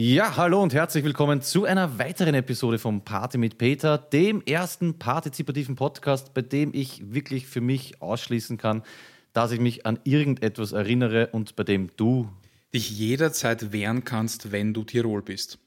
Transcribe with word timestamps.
Ja, 0.00 0.36
hallo 0.36 0.62
und 0.62 0.74
herzlich 0.74 1.02
willkommen 1.02 1.42
zu 1.42 1.64
einer 1.64 1.98
weiteren 1.98 2.36
Episode 2.36 2.78
vom 2.78 3.00
Party 3.00 3.36
mit 3.36 3.58
Peter, 3.58 3.98
dem 3.98 4.42
ersten 4.42 4.96
partizipativen 4.96 5.74
Podcast, 5.74 6.34
bei 6.34 6.42
dem 6.42 6.70
ich 6.72 7.12
wirklich 7.12 7.48
für 7.48 7.60
mich 7.60 8.00
ausschließen 8.00 8.58
kann, 8.58 8.84
dass 9.32 9.50
ich 9.50 9.58
mich 9.58 9.86
an 9.86 9.98
irgendetwas 10.04 10.70
erinnere 10.70 11.30
und 11.32 11.56
bei 11.56 11.64
dem 11.64 11.90
du 11.96 12.28
dich 12.72 12.96
jederzeit 12.96 13.72
wehren 13.72 14.04
kannst, 14.04 14.52
wenn 14.52 14.72
du 14.72 14.84
Tirol 14.84 15.20
bist. 15.20 15.58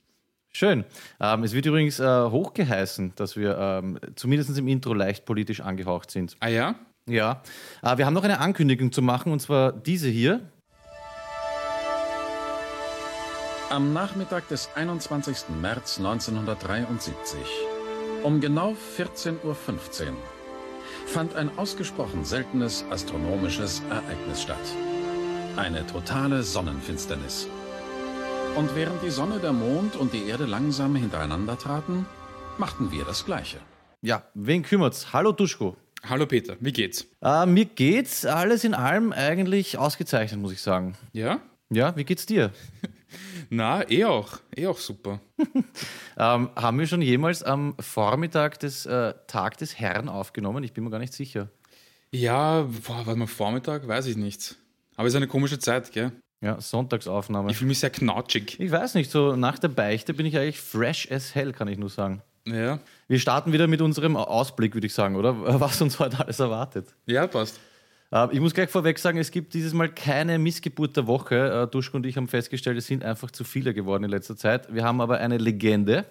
Schön. 0.54 0.86
Ähm, 1.20 1.44
es 1.44 1.52
wird 1.52 1.66
übrigens 1.66 2.00
äh, 2.00 2.06
hochgeheißen, 2.06 3.12
dass 3.18 3.36
wir 3.36 3.58
ähm, 3.58 4.00
zumindest 4.16 4.58
im 4.58 4.70
Intro 4.70 4.94
leicht 4.94 5.26
politisch 5.26 5.60
angehaucht 5.60 6.10
sind. 6.10 6.38
Ah 6.40 6.48
ja? 6.48 6.76
Ja. 7.06 7.44
Äh, 7.84 7.98
wir 7.98 8.06
haben 8.06 8.14
noch 8.14 8.24
eine 8.24 8.40
Ankündigung 8.40 8.94
zu 8.94 9.02
machen 9.02 9.34
und 9.34 9.42
zwar 9.42 9.74
diese 9.74 10.08
hier. 10.08 10.40
Am 13.72 13.94
Nachmittag 13.94 14.50
des 14.50 14.70
21. 14.76 15.46
März 15.62 15.98
1973, 15.98 17.40
um 18.22 18.42
genau 18.42 18.76
14.15 18.98 19.46
Uhr, 19.46 19.56
fand 21.06 21.36
ein 21.38 21.58
ausgesprochen 21.58 22.26
seltenes 22.26 22.84
astronomisches 22.90 23.82
Ereignis 23.90 24.42
statt. 24.42 24.58
Eine 25.56 25.88
totale 25.88 26.44
Sonnenfinsternis. 26.44 27.48
Und 28.58 28.76
während 28.76 29.02
die 29.04 29.10
Sonne, 29.10 29.40
der 29.40 29.54
Mond 29.54 29.96
und 29.96 30.12
die 30.12 30.28
Erde 30.28 30.48
langsam 30.48 30.94
hintereinander 30.98 31.58
traten, 31.58 32.06
machten 32.58 32.92
wir 32.92 33.06
das 33.06 33.24
Gleiche. 33.26 33.60
Ja, 34.02 34.24
wen 34.34 34.64
kümmert's? 34.64 35.14
Hallo 35.14 35.32
Duschko. 35.32 35.78
Hallo 36.04 36.26
Peter, 36.26 36.58
wie 36.60 36.74
geht's? 36.74 37.08
Äh, 37.22 37.46
mir 37.46 37.64
geht's 37.64 38.26
alles 38.26 38.66
in 38.66 38.74
allem 38.74 39.14
eigentlich 39.14 39.78
ausgezeichnet, 39.78 40.42
muss 40.42 40.52
ich 40.52 40.62
sagen. 40.62 40.98
Ja? 41.14 41.40
Ja, 41.70 41.96
wie 41.96 42.04
geht's 42.04 42.26
dir? 42.26 42.52
Na, 43.50 43.90
eh 43.90 44.06
auch. 44.06 44.40
Eh 44.56 44.68
auch 44.68 44.78
super. 44.78 45.20
ähm, 46.18 46.50
haben 46.56 46.80
wir 46.80 46.88
schon 46.88 47.02
jemals 47.02 47.44
am 47.44 47.76
Vormittag 47.80 48.60
des 48.60 48.86
äh, 48.86 49.14
Tag 49.28 49.58
des 49.58 49.80
Herrn 49.80 50.10
aufgenommen? 50.10 50.64
Ich 50.64 50.74
bin 50.74 50.84
mir 50.84 50.90
gar 50.90 51.00
nicht 51.00 51.14
sicher. 51.14 51.50
Ja, 52.12 52.64
boah, 52.64 53.06
warte 53.06 53.20
mal, 53.20 53.28
Vormittag? 53.28 53.88
Weiß 53.88 54.06
ich 54.08 54.18
nicht. 54.18 54.56
Aber 54.96 55.08
es 55.08 55.14
ist 55.14 55.18
eine 55.18 55.28
komische 55.28 55.60
Zeit, 55.60 55.92
gell? 55.92 56.12
Ja, 56.42 56.60
Sonntagsaufnahme. 56.60 57.52
Ich 57.52 57.58
fühle 57.58 57.70
mich 57.70 57.80
sehr 57.80 57.92
knautschig. 57.92 58.60
Ich 58.60 58.72
weiß 58.72 58.96
nicht, 58.96 59.12
so 59.12 59.36
nach 59.36 59.60
der 59.60 59.68
Beichte 59.68 60.14
bin 60.14 60.26
ich 60.26 60.38
eigentlich 60.38 60.60
fresh 60.60 61.10
as 61.12 61.36
hell, 61.36 61.54
kann 61.54 61.68
ich 61.68 61.78
nur 61.78 61.90
sagen. 61.90 62.22
Ja. 62.48 62.80
Wir 63.08 63.20
starten 63.20 63.54
wieder 63.54 63.68
mit 63.68 63.82
unserem 63.82 64.18
Ausblick, 64.18 64.74
würde 64.74 64.88
ich 64.88 64.94
sagen, 64.94 65.16
oder? 65.16 65.36
Was 65.60 65.82
uns 65.82 66.00
heute 66.00 66.20
alles 66.20 66.40
erwartet. 66.40 66.96
Ja, 67.06 67.28
passt. 67.28 67.60
Äh, 68.12 68.28
ich 68.32 68.40
muss 68.40 68.54
gleich 68.54 68.70
vorweg 68.70 69.00
sagen, 69.00 69.18
es 69.18 69.32
gibt 69.32 69.54
dieses 69.54 69.74
Mal 69.74 69.90
keine 69.90 70.38
Missgeburt 70.38 70.96
der 70.98 71.08
Woche. 71.08 71.64
Äh, 71.64 71.72
Duschko 71.72 71.98
und 71.98 72.06
ich 72.06 72.18
haben 72.18 72.28
festgestellt, 72.28 72.78
es 72.78 72.88
sind 72.88 73.04
einfach 73.04 73.32
zu 73.32 73.44
viele 73.44 73.74
geworden 73.74 74.04
in 74.04 74.10
letzter 74.10 74.36
Zeit. 74.36 74.74
Wir 74.74 74.84
haben 74.84 75.02
aber 75.02 75.20
eine 75.20 75.38
Legende. 75.38 76.06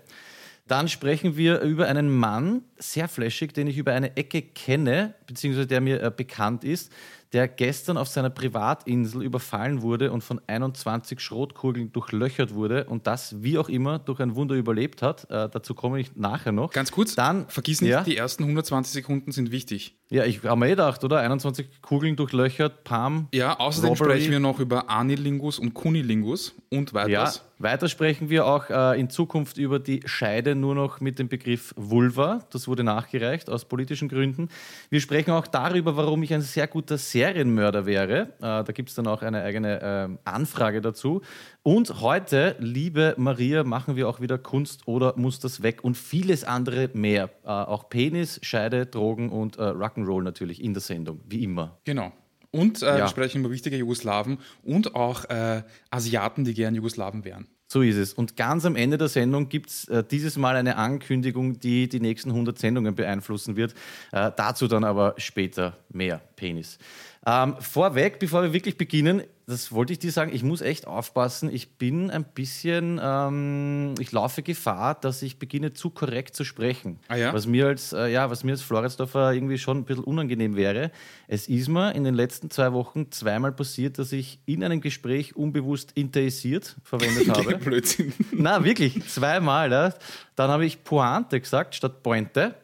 Dann 0.66 0.88
sprechen 0.88 1.36
wir 1.36 1.60
über 1.60 1.88
einen 1.88 2.08
Mann, 2.08 2.62
sehr 2.78 3.08
flashig, 3.08 3.52
den 3.54 3.66
ich 3.66 3.76
über 3.76 3.92
eine 3.92 4.16
Ecke 4.16 4.40
kenne, 4.40 5.14
beziehungsweise 5.26 5.66
der 5.66 5.80
mir 5.80 6.00
äh, 6.02 6.12
bekannt 6.14 6.64
ist, 6.64 6.92
der 7.32 7.46
gestern 7.46 7.96
auf 7.96 8.08
seiner 8.08 8.30
Privatinsel 8.30 9.22
überfallen 9.22 9.82
wurde 9.82 10.10
und 10.10 10.22
von 10.22 10.40
21 10.46 11.20
Schrotkugeln 11.20 11.92
durchlöchert 11.92 12.54
wurde 12.54 12.84
und 12.86 13.06
das, 13.06 13.42
wie 13.42 13.56
auch 13.58 13.68
immer, 13.68 13.98
durch 13.98 14.20
ein 14.20 14.34
Wunder 14.34 14.56
überlebt 14.56 15.00
hat. 15.02 15.30
Äh, 15.30 15.48
dazu 15.48 15.74
komme 15.74 16.00
ich 16.00 16.16
nachher 16.16 16.52
noch. 16.52 16.72
Ganz 16.72 16.90
kurz, 16.90 17.14
dann 17.14 17.48
vergiss 17.48 17.80
nicht, 17.80 17.90
ja, 17.90 18.02
die 18.02 18.16
ersten 18.16 18.42
120 18.42 18.92
Sekunden 18.92 19.32
sind 19.32 19.52
wichtig. 19.52 19.96
Ja, 20.10 20.24
ich 20.24 20.42
habe 20.42 20.58
mir 20.58 20.66
eh 20.66 20.70
gedacht, 20.70 21.04
oder? 21.04 21.20
21 21.20 21.82
Kugeln 21.82 22.16
durchlöchert, 22.16 22.82
Pam. 22.82 23.28
Ja, 23.32 23.58
außerdem 23.60 23.90
Robbery. 23.90 24.10
sprechen 24.10 24.32
wir 24.32 24.40
noch 24.40 24.58
über 24.58 24.90
Anilingus 24.90 25.60
und 25.60 25.72
Kunilingus 25.72 26.54
und 26.68 26.94
weiters. 26.94 27.36
Ja, 27.36 27.42
weiter 27.60 27.88
sprechen 27.88 28.30
wir 28.30 28.46
auch 28.46 28.70
äh, 28.70 28.98
in 28.98 29.10
Zukunft 29.10 29.58
über 29.58 29.78
die 29.78 30.00
Scheide 30.06 30.54
nur 30.54 30.74
noch 30.74 31.00
mit 31.00 31.18
dem 31.18 31.28
Begriff 31.28 31.74
Vulva. 31.76 32.40
Das 32.50 32.66
wurde 32.66 32.84
nachgereicht 32.84 33.50
aus 33.50 33.66
politischen 33.66 34.08
Gründen. 34.08 34.48
Wir 34.88 35.00
sprechen 35.00 35.32
auch 35.32 35.46
darüber, 35.46 35.96
warum 35.96 36.22
ich 36.22 36.32
ein 36.32 36.40
sehr 36.40 36.66
guter 36.66 36.96
Serienmörder 36.96 37.86
wäre. 37.86 38.32
Äh, 38.38 38.64
da 38.64 38.72
gibt 38.72 38.88
es 38.88 38.94
dann 38.94 39.06
auch 39.06 39.22
eine 39.22 39.42
eigene 39.42 40.18
äh, 40.24 40.28
Anfrage 40.28 40.80
dazu. 40.80 41.20
Und 41.62 42.00
heute, 42.00 42.56
liebe 42.58 43.14
Maria, 43.18 43.62
machen 43.62 43.94
wir 43.94 44.08
auch 44.08 44.20
wieder 44.20 44.38
Kunst 44.38 44.88
oder 44.88 45.14
muss 45.16 45.38
das 45.38 45.62
weg 45.62 45.84
und 45.84 45.96
vieles 45.96 46.44
andere 46.44 46.90
mehr. 46.94 47.30
Äh, 47.44 47.48
auch 47.48 47.90
Penis, 47.90 48.40
Scheide, 48.42 48.86
Drogen 48.86 49.28
und 49.28 49.58
äh, 49.58 49.62
Rock'n'Roll 49.62 50.22
natürlich 50.22 50.62
in 50.62 50.72
der 50.72 50.80
Sendung, 50.80 51.20
wie 51.26 51.44
immer. 51.44 51.78
Genau. 51.84 52.12
Und 52.52 52.82
äh, 52.82 52.86
ja. 52.86 52.98
wir 52.98 53.08
sprechen 53.08 53.40
über 53.40 53.50
wichtige 53.50 53.76
Jugoslawen 53.76 54.38
und 54.62 54.94
auch 54.94 55.24
äh, 55.26 55.62
Asiaten, 55.90 56.44
die 56.44 56.54
gern 56.54 56.74
Jugoslawen 56.74 57.24
wären. 57.24 57.46
So 57.72 57.82
ist 57.82 57.96
es. 57.96 58.12
Und 58.12 58.36
ganz 58.36 58.64
am 58.64 58.74
Ende 58.74 58.98
der 58.98 59.06
Sendung 59.06 59.48
gibt 59.48 59.70
es 59.70 59.86
äh, 59.86 60.02
dieses 60.02 60.36
Mal 60.36 60.56
eine 60.56 60.76
Ankündigung, 60.76 61.60
die 61.60 61.88
die 61.88 62.00
nächsten 62.00 62.30
100 62.30 62.58
Sendungen 62.58 62.96
beeinflussen 62.96 63.54
wird. 63.54 63.74
Äh, 64.10 64.32
dazu 64.36 64.66
dann 64.66 64.82
aber 64.82 65.14
später 65.18 65.76
mehr 65.88 66.20
Penis. 66.40 66.78
Ähm, 67.26 67.56
vorweg, 67.60 68.18
bevor 68.18 68.42
wir 68.42 68.54
wirklich 68.54 68.78
beginnen, 68.78 69.22
das 69.46 69.72
wollte 69.72 69.92
ich 69.92 69.98
dir 69.98 70.10
sagen, 70.10 70.30
ich 70.32 70.42
muss 70.42 70.62
echt 70.62 70.86
aufpassen. 70.86 71.52
Ich 71.52 71.76
bin 71.76 72.10
ein 72.10 72.24
bisschen, 72.24 72.98
ähm, 73.02 73.94
ich 73.98 74.10
laufe 74.10 74.42
Gefahr, 74.42 74.94
dass 74.94 75.20
ich 75.20 75.38
beginne 75.38 75.74
zu 75.74 75.90
korrekt 75.90 76.34
zu 76.34 76.44
sprechen. 76.44 76.98
Ah, 77.08 77.16
ja? 77.16 77.34
Was 77.34 77.46
mir 77.46 77.66
als, 77.66 77.92
äh, 77.92 78.06
ja, 78.06 78.30
was 78.30 78.42
mir 78.42 78.52
als 78.52 78.62
Floridsdorfer 78.62 79.34
irgendwie 79.34 79.58
schon 79.58 79.78
ein 79.78 79.84
bisschen 79.84 80.04
unangenehm 80.04 80.56
wäre. 80.56 80.92
Es 81.28 81.46
ist 81.46 81.68
mir 81.68 81.94
in 81.94 82.04
den 82.04 82.14
letzten 82.14 82.48
zwei 82.48 82.72
Wochen 82.72 83.12
zweimal 83.12 83.52
passiert, 83.52 83.98
dass 83.98 84.12
ich 84.12 84.38
in 84.46 84.64
einem 84.64 84.80
Gespräch 84.80 85.36
unbewusst 85.36 85.92
interessiert 85.96 86.76
verwendet 86.84 87.28
habe. 87.36 87.58
Blödsinn. 87.58 88.14
Na, 88.32 88.64
wirklich, 88.64 89.06
zweimal. 89.08 89.70
Ja. 89.70 89.92
Dann 90.36 90.50
habe 90.50 90.64
ich 90.64 90.84
Pointe 90.84 91.38
gesagt 91.38 91.74
statt 91.74 92.02
Pointe. 92.02 92.54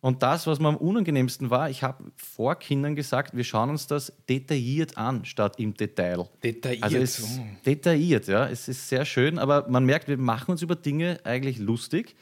Und 0.00 0.22
das, 0.22 0.46
was 0.46 0.58
mir 0.60 0.68
am 0.68 0.76
unangenehmsten 0.76 1.50
war, 1.50 1.68
ich 1.68 1.82
habe 1.82 2.04
vor 2.16 2.54
Kindern 2.54 2.94
gesagt, 2.96 3.36
wir 3.36 3.44
schauen 3.44 3.68
uns 3.68 3.86
das 3.86 4.12
detailliert 4.28 4.96
an, 4.96 5.26
statt 5.26 5.58
im 5.58 5.74
Detail. 5.74 6.26
Detailliert. 6.42 6.82
Also 6.82 6.96
es, 6.96 7.38
oh. 7.38 7.42
Detailliert, 7.66 8.26
ja. 8.26 8.48
Es 8.48 8.66
ist 8.68 8.88
sehr 8.88 9.04
schön, 9.04 9.38
aber 9.38 9.68
man 9.68 9.84
merkt, 9.84 10.08
wir 10.08 10.16
machen 10.16 10.52
uns 10.52 10.62
über 10.62 10.74
Dinge 10.74 11.20
eigentlich 11.24 11.58
lustig 11.58 12.16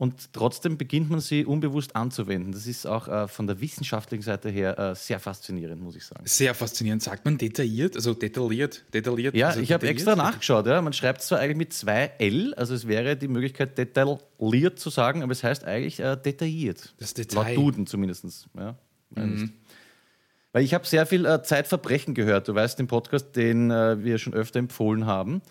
und 0.00 0.32
trotzdem 0.32 0.78
beginnt 0.78 1.10
man 1.10 1.20
sie 1.20 1.44
unbewusst 1.44 1.94
anzuwenden. 1.94 2.52
Das 2.52 2.66
ist 2.66 2.86
auch 2.86 3.06
äh, 3.06 3.28
von 3.28 3.46
der 3.46 3.60
wissenschaftlichen 3.60 4.22
Seite 4.22 4.48
her 4.48 4.78
äh, 4.78 4.94
sehr 4.94 5.20
faszinierend, 5.20 5.82
muss 5.82 5.94
ich 5.94 6.06
sagen. 6.06 6.22
Sehr 6.24 6.54
faszinierend. 6.54 7.02
Sagt 7.02 7.26
man 7.26 7.36
detailliert, 7.36 7.96
also 7.96 8.14
detailliert, 8.14 8.82
detailliert? 8.94 9.34
Ja, 9.34 9.48
also 9.48 9.60
ich 9.60 9.72
habe 9.72 9.86
extra 9.86 10.16
nachgeschaut. 10.16 10.66
Ja. 10.66 10.80
Man 10.80 10.94
schreibt 10.94 11.20
es 11.20 11.26
zwar 11.26 11.40
eigentlich 11.40 11.58
mit 11.58 11.74
zwei 11.74 12.12
L, 12.16 12.54
also 12.54 12.74
es 12.74 12.88
wäre 12.88 13.14
die 13.14 13.28
Möglichkeit, 13.28 13.76
detailliert 13.76 14.78
zu 14.78 14.88
sagen, 14.88 15.22
aber 15.22 15.32
es 15.32 15.44
heißt 15.44 15.64
eigentlich 15.64 16.00
äh, 16.00 16.16
detailliert. 16.16 16.94
Das 16.98 17.12
Detail. 17.12 17.54
Laut 17.54 17.56
Duden 17.58 17.86
zumindest. 17.86 18.48
Ja. 18.56 18.78
Mhm. 19.10 19.52
Weil 20.52 20.64
ich 20.64 20.72
habe 20.72 20.86
sehr 20.86 21.04
viel 21.04 21.26
äh, 21.26 21.42
Zeitverbrechen 21.42 22.14
gehört. 22.14 22.48
Du 22.48 22.54
weißt, 22.54 22.78
den 22.78 22.86
Podcast, 22.86 23.36
den 23.36 23.70
äh, 23.70 24.02
wir 24.02 24.16
schon 24.16 24.32
öfter 24.32 24.60
empfohlen 24.60 25.04
haben. 25.04 25.42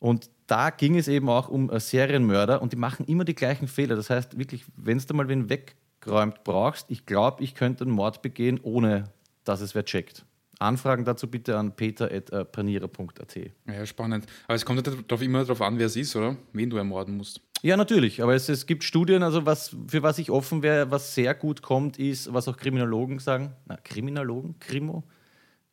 Und 0.00 0.28
da 0.52 0.68
ging 0.68 0.98
es 0.98 1.08
eben 1.08 1.30
auch 1.30 1.48
um 1.48 1.70
äh, 1.70 1.80
Serienmörder 1.80 2.60
und 2.60 2.74
die 2.74 2.76
machen 2.76 3.06
immer 3.06 3.24
die 3.24 3.34
gleichen 3.34 3.68
Fehler. 3.68 3.96
Das 3.96 4.10
heißt 4.10 4.38
wirklich, 4.38 4.66
wenn 4.76 4.98
du 4.98 5.14
mal 5.14 5.26
wen 5.26 5.48
weggeräumt 5.48 6.44
brauchst, 6.44 6.90
ich 6.90 7.06
glaube, 7.06 7.42
ich 7.42 7.54
könnte 7.54 7.84
einen 7.84 7.94
Mord 7.94 8.20
begehen, 8.20 8.60
ohne 8.62 9.04
dass 9.44 9.62
es 9.62 9.74
wer 9.74 9.86
checkt. 9.86 10.26
Anfragen 10.58 11.06
dazu 11.06 11.26
bitte 11.26 11.56
an 11.56 11.74
peter.panierer.at. 11.74 13.36
Ja, 13.66 13.86
spannend. 13.86 14.26
Aber 14.46 14.54
es 14.54 14.66
kommt 14.66 14.86
ja 14.86 14.92
darauf, 15.08 15.22
immer 15.22 15.40
darauf 15.40 15.62
an, 15.62 15.78
wer 15.78 15.86
es 15.86 15.96
ist, 15.96 16.14
oder? 16.14 16.36
Wen 16.52 16.68
du 16.68 16.76
ermorden 16.76 17.16
musst. 17.16 17.40
Ja, 17.62 17.78
natürlich. 17.78 18.22
Aber 18.22 18.34
es, 18.34 18.50
es 18.50 18.66
gibt 18.66 18.84
Studien, 18.84 19.22
also 19.22 19.46
was, 19.46 19.74
für 19.88 20.02
was 20.02 20.18
ich 20.18 20.30
offen 20.30 20.62
wäre, 20.62 20.90
was 20.90 21.14
sehr 21.14 21.34
gut 21.34 21.62
kommt, 21.62 21.98
ist, 21.98 22.30
was 22.34 22.46
auch 22.46 22.58
Kriminologen 22.58 23.20
sagen. 23.20 23.54
Na, 23.64 23.78
Kriminologen? 23.78 24.56
Krimo? 24.60 25.02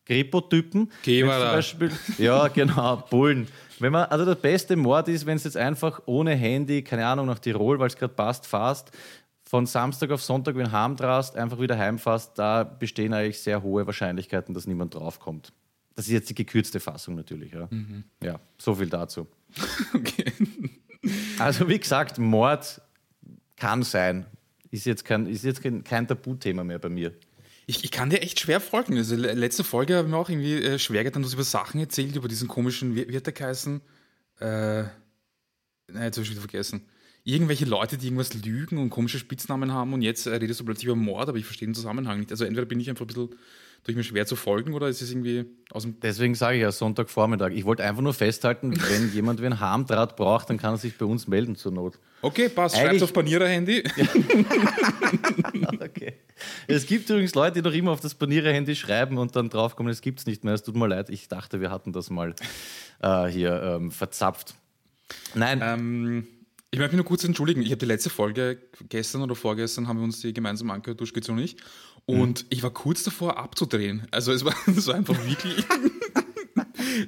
Kripo-Typen. 0.06 0.90
Zum 1.04 1.28
Beispiel, 1.28 1.92
ja, 2.18 2.48
genau, 2.48 2.96
Bullen. 3.12 3.48
Wenn 3.80 3.92
man, 3.92 4.06
also 4.06 4.26
der 4.26 4.36
beste 4.36 4.76
Mord 4.76 5.08
ist, 5.08 5.26
wenn 5.26 5.38
es 5.38 5.44
jetzt 5.44 5.58
einfach 5.58 6.02
ohne 6.06 6.36
Handy, 6.36 6.84
keine 6.84 7.06
Ahnung, 7.06 7.28
nach 7.28 7.40
Tirol, 7.40 7.80
weil 7.80 7.88
es 7.88 7.96
gerade 7.96 8.14
passt, 8.14 8.46
fast, 8.46 8.92
von 9.50 9.66
Samstag 9.66 10.12
auf 10.12 10.22
Sonntag, 10.22 10.56
wenn 10.56 10.66
du 10.66 10.72
heimdrast, 10.72 11.36
einfach 11.36 11.60
wieder 11.60 11.78
heimfährst, 11.78 12.38
da 12.38 12.64
bestehen 12.64 13.14
eigentlich 13.14 13.40
sehr 13.40 13.64
hohe 13.64 13.88
Wahrscheinlichkeiten, 13.88 14.54
dass 14.54 14.68
niemand 14.68 14.94
draufkommt. 14.94 15.52
Das 15.96 16.06
ist 16.06 16.12
jetzt 16.12 16.30
die 16.30 16.36
gekürzte 16.36 16.80
Fassung 16.80 17.16
natürlich. 17.16 17.52
Ja, 17.52 17.68
mhm. 17.72 18.04
ja 18.24 18.40
so 18.58 18.76
viel 18.76 18.90
dazu. 18.90 19.28
okay. 19.94 20.32
Also 21.40 21.68
wie 21.68 21.80
gesagt, 21.80 22.20
Mord 22.20 22.80
kann 23.56 23.84
sein. 23.84 24.26
Ist 24.72 24.86
jetzt 24.86 25.04
kein, 25.04 25.26
ist 25.26 25.44
jetzt 25.44 25.64
kein, 25.64 25.84
kein 25.84 26.08
Tabuthema 26.08 26.64
mehr 26.64 26.80
bei 26.80 26.90
mir. 26.90 27.14
Ich, 27.70 27.84
ich, 27.84 27.92
kann 27.92 28.10
dir 28.10 28.24
echt 28.24 28.40
schwer 28.40 28.60
folgen. 28.60 28.98
Also 28.98 29.16
letzte 29.16 29.64
Folge 29.64 29.98
haben 29.98 30.10
wir 30.10 30.18
auch 30.18 30.28
irgendwie 30.28 30.56
äh, 30.56 30.80
schwer 30.80 31.04
getan, 31.04 31.22
du 31.22 31.30
über 31.30 31.44
Sachen 31.44 31.80
erzählt, 31.80 32.16
über 32.16 32.28
diesen 32.28 32.48
komischen, 32.48 32.96
wie, 32.96 33.08
wie 33.08 33.16
hat 33.16 33.28
der 33.28 33.34
geheißen? 33.34 33.80
Äh, 34.40 34.82
nein, 34.86 34.92
jetzt 35.88 36.18
habe 36.18 36.24
ich 36.24 36.32
wieder 36.32 36.42
vergessen. 36.42 36.88
Irgendwelche 37.24 37.66
Leute, 37.66 38.00
die 38.00 38.08
irgendwas 38.08 38.34
lügen 38.34 38.80
und 38.80 38.90
komische 38.90 39.20
Spitznamen 39.20 39.72
haben 39.72 39.94
und 39.94 40.02
jetzt 40.02 40.26
äh, 40.26 40.34
redest 40.34 40.60
du 40.60 40.66
plötzlich 40.66 40.86
über 40.86 40.96
Mord, 40.96 41.30
aber 41.30 41.38
ich 41.38 41.46
verstehe 41.46 41.68
den 41.68 41.76
Zusammenhang 41.76 42.18
nicht. 42.18 42.32
Also 42.32 42.44
entweder 42.44 42.66
bin 42.66 42.80
ich 42.80 42.90
einfach 42.90 43.06
ein 43.06 43.08
bisschen 43.08 43.30
tue 43.84 43.92
ich 43.92 43.96
mir 43.96 44.04
schwer 44.04 44.26
zu 44.26 44.36
folgen 44.36 44.74
oder 44.74 44.88
ist 44.88 45.02
es 45.02 45.12
irgendwie 45.12 45.46
aus 45.72 45.84
dem. 45.84 46.00
Deswegen 46.00 46.36
sage 46.36 46.58
ich 46.58 46.62
ja 46.62 46.72
Sonntagvormittag. 46.72 47.52
Ich 47.52 47.66
wollte 47.66 47.84
einfach 47.84 48.02
nur 48.02 48.14
festhalten, 48.14 48.74
wenn 48.90 49.12
jemand 49.14 49.42
einen 49.42 49.60
Harmdraht 49.60 50.16
braucht, 50.16 50.50
dann 50.50 50.58
kann 50.58 50.74
er 50.74 50.78
sich 50.78 50.98
bei 50.98 51.06
uns 51.06 51.28
melden 51.28 51.56
zur 51.56 51.72
Not. 51.72 52.00
Okay, 52.22 52.50
passt. 52.50 52.78
Schreibt 52.78 53.02
auf 53.02 53.14
Panierer-Handy. 53.14 53.84
Okay. 55.80 56.14
Es 56.68 56.86
gibt 56.86 57.10
übrigens 57.10 57.36
Leute, 57.36 57.62
die 57.62 57.68
noch 57.68 57.76
immer 57.76 57.92
auf 57.92 58.00
das 58.00 58.16
Panierer-Handy 58.16 58.76
schreiben 58.76 59.18
und 59.18 59.36
dann 59.36 59.50
draufkommen, 59.50 59.92
es 59.92 60.02
gibt 60.02 60.20
es 60.20 60.26
nicht 60.26 60.44
mehr. 60.44 60.54
Es 60.54 60.64
tut 60.64 60.76
mir 60.76 60.88
leid, 60.88 61.10
ich 61.10 61.28
dachte, 61.28 61.62
wir 61.62 61.72
hatten 61.72 61.94
das 61.94 62.10
mal 62.10 62.36
äh, 63.02 63.26
hier 63.28 63.62
ähm, 63.62 63.92
verzapft. 63.92 64.56
Nein, 65.36 65.62
Ähm, 65.64 66.28
ich 66.72 66.78
möchte 66.78 66.96
mich 66.96 67.04
nur 67.04 67.08
kurz 67.08 67.24
entschuldigen. 67.24 67.62
Ich 67.64 67.72
habe 67.72 67.78
die 67.78 67.88
letzte 67.88 68.12
Folge 68.12 68.60
gestern 68.90 69.24
oder 69.24 69.34
vorgestern 69.36 69.88
haben 69.88 69.98
wir 69.98 70.04
uns 70.04 70.22
die 70.22 70.34
gemeinsam 70.34 70.70
angehört, 70.70 71.02
Duschkitz 71.02 71.28
und 71.28 71.40
ich. 71.40 71.58
Und 72.06 72.46
ich 72.50 72.62
war 72.64 72.72
kurz 72.72 73.04
davor 73.04 73.38
abzudrehen. 73.38 74.08
Also 74.12 74.32
es 74.32 74.46
war, 74.46 74.54
es 74.68 74.88
war 74.88 74.96
einfach 74.96 75.16
wirklich. 75.26 75.64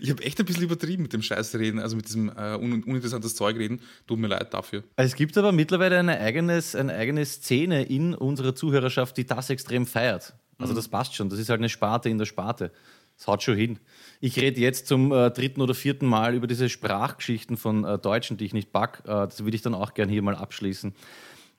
ich 0.02 0.10
habe 0.10 0.24
echt 0.24 0.40
ein 0.40 0.46
bisschen 0.46 0.64
übertrieben 0.64 1.04
mit 1.04 1.14
dem 1.14 1.22
Scheißreden, 1.22 1.80
also 1.80 1.96
mit 1.96 2.08
diesem 2.08 2.30
äh, 2.30 2.56
un 2.56 2.84
uninteressantes 2.84 3.36
Zeug 3.36 3.58
reden. 3.58 3.82
Tut 4.08 4.20
mir 4.20 4.28
leid 4.28 4.54
dafür. 4.54 4.84
es 4.96 5.16
gibt 5.16 5.38
aber 5.38 5.52
mittlerweile 5.52 6.00
eine, 6.00 6.20
eigenes, 6.20 6.76
eine 6.76 6.94
eigene 6.94 7.26
Szene 7.26 7.84
in 7.84 8.14
unserer 8.14 8.56
Zuhörerschaft, 8.56 9.18
die 9.18 9.26
das 9.26 9.50
extrem 9.50 9.86
feiert. 9.86 10.34
Also 10.58 10.74
das 10.74 10.88
passt 10.88 11.16
schon. 11.16 11.30
Das 11.30 11.40
ist 11.40 11.50
halt 11.50 11.60
eine 11.60 11.70
Sparte 11.70 12.10
in 12.10 12.18
der 12.18 12.26
Sparte. 12.26 12.72
Das 13.18 13.28
haut 13.28 13.44
schon 13.44 13.56
hin. 13.56 13.80
Ich 14.20 14.40
rede 14.40 14.60
jetzt 14.60 14.88
zum 14.88 15.12
äh, 15.12 15.30
dritten 15.32 15.62
oder 15.62 15.74
vierten 15.74 16.08
Mal 16.08 16.34
über 16.34 16.48
diese 16.48 16.70
Sprachgeschichten 16.70 17.58
von 17.58 17.84
äh, 17.84 17.98
Deutschen, 17.98 18.38
die 18.38 18.46
ich 18.46 18.54
nicht 18.54 18.72
back. 18.72 19.04
Äh, 19.06 19.28
das 19.28 19.44
würde 19.44 19.56
ich 19.56 19.62
dann 19.62 19.74
auch 19.74 19.94
gern 19.94 20.10
hier 20.10 20.22
mal 20.22 20.36
abschließen. 20.36 20.94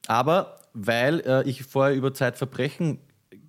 Aber 0.06 0.58
weil 0.72 1.20
äh, 1.20 1.48
ich 1.48 1.62
vorher 1.62 1.94
über 1.94 2.14
Zeitverbrechen 2.14 2.98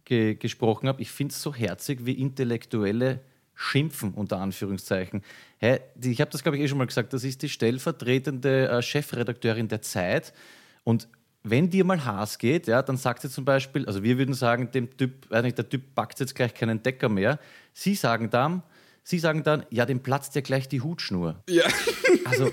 ge 0.05 0.35
gesprochen 0.35 0.87
habe, 0.87 1.01
ich 1.01 1.11
finde 1.11 1.31
es 1.31 1.41
so 1.41 1.53
herzig, 1.53 2.05
wie 2.05 2.13
Intellektuelle 2.13 3.21
schimpfen, 3.55 4.13
unter 4.13 4.39
Anführungszeichen. 4.39 5.21
Hä, 5.57 5.79
ich 6.01 6.21
habe 6.21 6.31
das, 6.31 6.43
glaube 6.43 6.57
ich, 6.57 6.63
eh 6.63 6.67
schon 6.67 6.77
mal 6.77 6.87
gesagt, 6.87 7.13
das 7.13 7.23
ist 7.23 7.41
die 7.41 7.49
stellvertretende 7.49 8.69
äh, 8.69 8.81
Chefredakteurin 8.81 9.67
der 9.67 9.81
Zeit. 9.81 10.33
Und 10.83 11.07
wenn 11.43 11.69
dir 11.69 11.83
mal 11.83 12.03
Haas 12.05 12.37
geht, 12.37 12.67
ja, 12.67 12.81
dann 12.81 12.97
sagt 12.97 13.21
sie 13.21 13.29
zum 13.29 13.45
Beispiel, 13.45 13.85
also 13.85 14.01
wir 14.01 14.17
würden 14.17 14.33
sagen, 14.33 14.71
dem 14.71 14.95
Typ, 14.97 15.29
weiß 15.29 15.43
nicht, 15.43 15.57
der 15.57 15.67
Typ 15.67 15.93
packt 15.93 16.19
jetzt 16.19 16.35
gleich 16.35 16.53
keinen 16.53 16.81
Decker 16.81 17.09
mehr. 17.09 17.39
Sie 17.73 17.95
sagen 17.95 18.29
dann, 18.29 18.63
sie 19.03 19.19
sagen 19.19 19.43
dann, 19.43 19.65
ja, 19.69 19.85
dem 19.85 19.99
platzt 20.01 20.35
ja 20.35 20.41
gleich 20.41 20.67
die 20.67 20.81
Hutschnur. 20.81 21.43
Ja. 21.49 21.65
Also, 22.25 22.51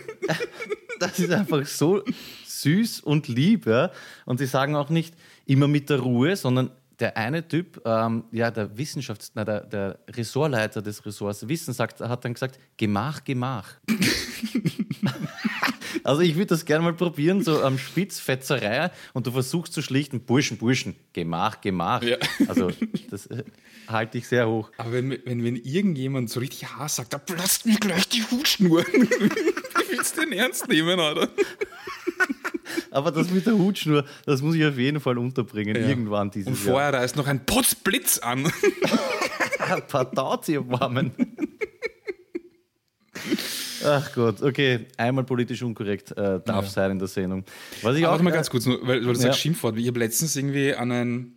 das 0.98 1.18
ist 1.20 1.30
einfach 1.30 1.64
so 1.64 2.02
süß 2.44 3.00
und 3.00 3.28
lieb. 3.28 3.66
Ja? 3.66 3.92
Und 4.26 4.38
sie 4.38 4.46
sagen 4.46 4.74
auch 4.74 4.90
nicht 4.90 5.14
immer 5.46 5.68
mit 5.68 5.90
der 5.90 6.00
Ruhe, 6.00 6.34
sondern 6.34 6.70
der 7.00 7.16
eine 7.16 7.46
Typ, 7.46 7.80
ähm, 7.84 8.24
ja, 8.30 8.50
der 8.50 8.76
Wissenschafts-, 8.76 9.32
na, 9.34 9.44
der, 9.44 9.62
der 9.62 9.98
Ressortleiter 10.08 10.82
des 10.82 11.04
Ressorts 11.04 11.48
Wissen 11.48 11.72
sagt, 11.72 12.00
hat 12.00 12.24
dann 12.24 12.34
gesagt, 12.34 12.58
Gemach, 12.76 13.24
Gemach. 13.24 13.74
also 16.04 16.20
ich 16.20 16.34
würde 16.34 16.46
das 16.46 16.64
gerne 16.64 16.84
mal 16.84 16.92
probieren, 16.92 17.42
so 17.42 17.62
am 17.62 17.78
Spitzfetzerei 17.78 18.90
und 19.14 19.26
du 19.26 19.32
versuchst 19.32 19.72
zu 19.72 19.82
schlichten, 19.82 20.20
Burschen, 20.20 20.58
Burschen, 20.58 20.94
Gemach, 21.12 21.60
Gemach. 21.60 22.02
Ja. 22.02 22.18
Also 22.48 22.70
das 23.10 23.26
äh, 23.26 23.44
halte 23.88 24.18
ich 24.18 24.28
sehr 24.28 24.48
hoch. 24.48 24.70
Aber 24.76 24.92
wenn, 24.92 25.10
wenn, 25.10 25.42
wenn 25.42 25.56
irgendjemand 25.56 26.30
so 26.30 26.40
richtig 26.40 26.76
Hass 26.76 26.96
sagt, 26.96 27.14
da 27.14 27.18
platzt 27.18 27.66
mir 27.66 27.76
gleich 27.76 28.08
die 28.08 28.22
Hutschnur. 28.22 28.84
Wie 28.86 29.08
willst 29.90 30.16
du 30.16 30.22
den 30.22 30.32
ernst 30.32 30.68
nehmen, 30.68 31.00
Alter? 31.00 31.28
Aber 32.90 33.10
das 33.12 33.30
mit 33.30 33.46
der 33.46 33.56
Hutschnur, 33.56 34.04
das 34.26 34.42
muss 34.42 34.54
ich 34.56 34.64
auf 34.64 34.76
jeden 34.78 35.00
Fall 35.00 35.16
unterbringen, 35.18 35.76
Ja. 35.76 35.88
irgendwann 35.88 36.30
dieses 36.30 36.48
Und 36.48 36.64
Jahr. 36.64 36.74
vorher 36.74 36.92
reißt 36.94 37.16
noch 37.16 37.26
ein 37.26 37.44
Potzblitz 37.46 38.18
an. 38.18 38.50
Ein 39.70 39.86
paar 39.86 40.10
Tauzierwarmen. 40.10 41.12
Ach 43.84 44.12
Gott, 44.14 44.42
okay, 44.42 44.86
einmal 44.96 45.24
politisch 45.24 45.62
unkorrekt 45.62 46.10
äh, 46.12 46.40
darf 46.44 46.68
sein 46.68 46.92
in 46.92 46.98
der 46.98 47.08
Sendung. 47.08 47.44
Was 47.82 47.96
ich 47.96 48.04
Aber 48.04 48.08
auch 48.08 48.10
warte 48.12 48.24
mal 48.24 48.30
äh, 48.30 48.34
ganz 48.34 48.50
kurz, 48.50 48.66
nur, 48.66 48.80
weil, 48.82 48.98
weil 48.98 49.00
du 49.00 49.08
Ja. 49.10 49.14
sagst 49.26 49.40
Schimpfwort. 49.40 49.76
Ich 49.78 49.86
habe 49.86 49.98
letztens 49.98 50.36
irgendwie 50.36 50.74
an 50.74 50.90
ein, 50.92 51.32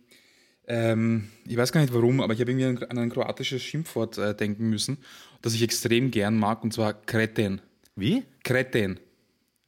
ähm, 0.66 1.28
ich 1.46 1.56
weiß 1.56 1.72
gar 1.72 1.80
nicht 1.80 1.94
warum, 1.94 2.20
aber 2.20 2.32
ich 2.34 2.40
habe 2.40 2.50
irgendwie 2.50 2.66
an, 2.66 2.78
an 2.90 2.98
ein 2.98 3.10
kroatisches 3.10 3.62
Schimpfwort 3.62 4.18
äh, 4.18 4.34
denken 4.34 4.68
müssen, 4.68 4.98
das 5.42 5.54
ich 5.54 5.62
extrem 5.62 6.10
gern 6.10 6.36
mag, 6.38 6.62
und 6.64 6.72
zwar 6.72 6.92
Kreten. 6.94 7.60
Wie? 7.96 8.24
Kreten. 8.42 8.98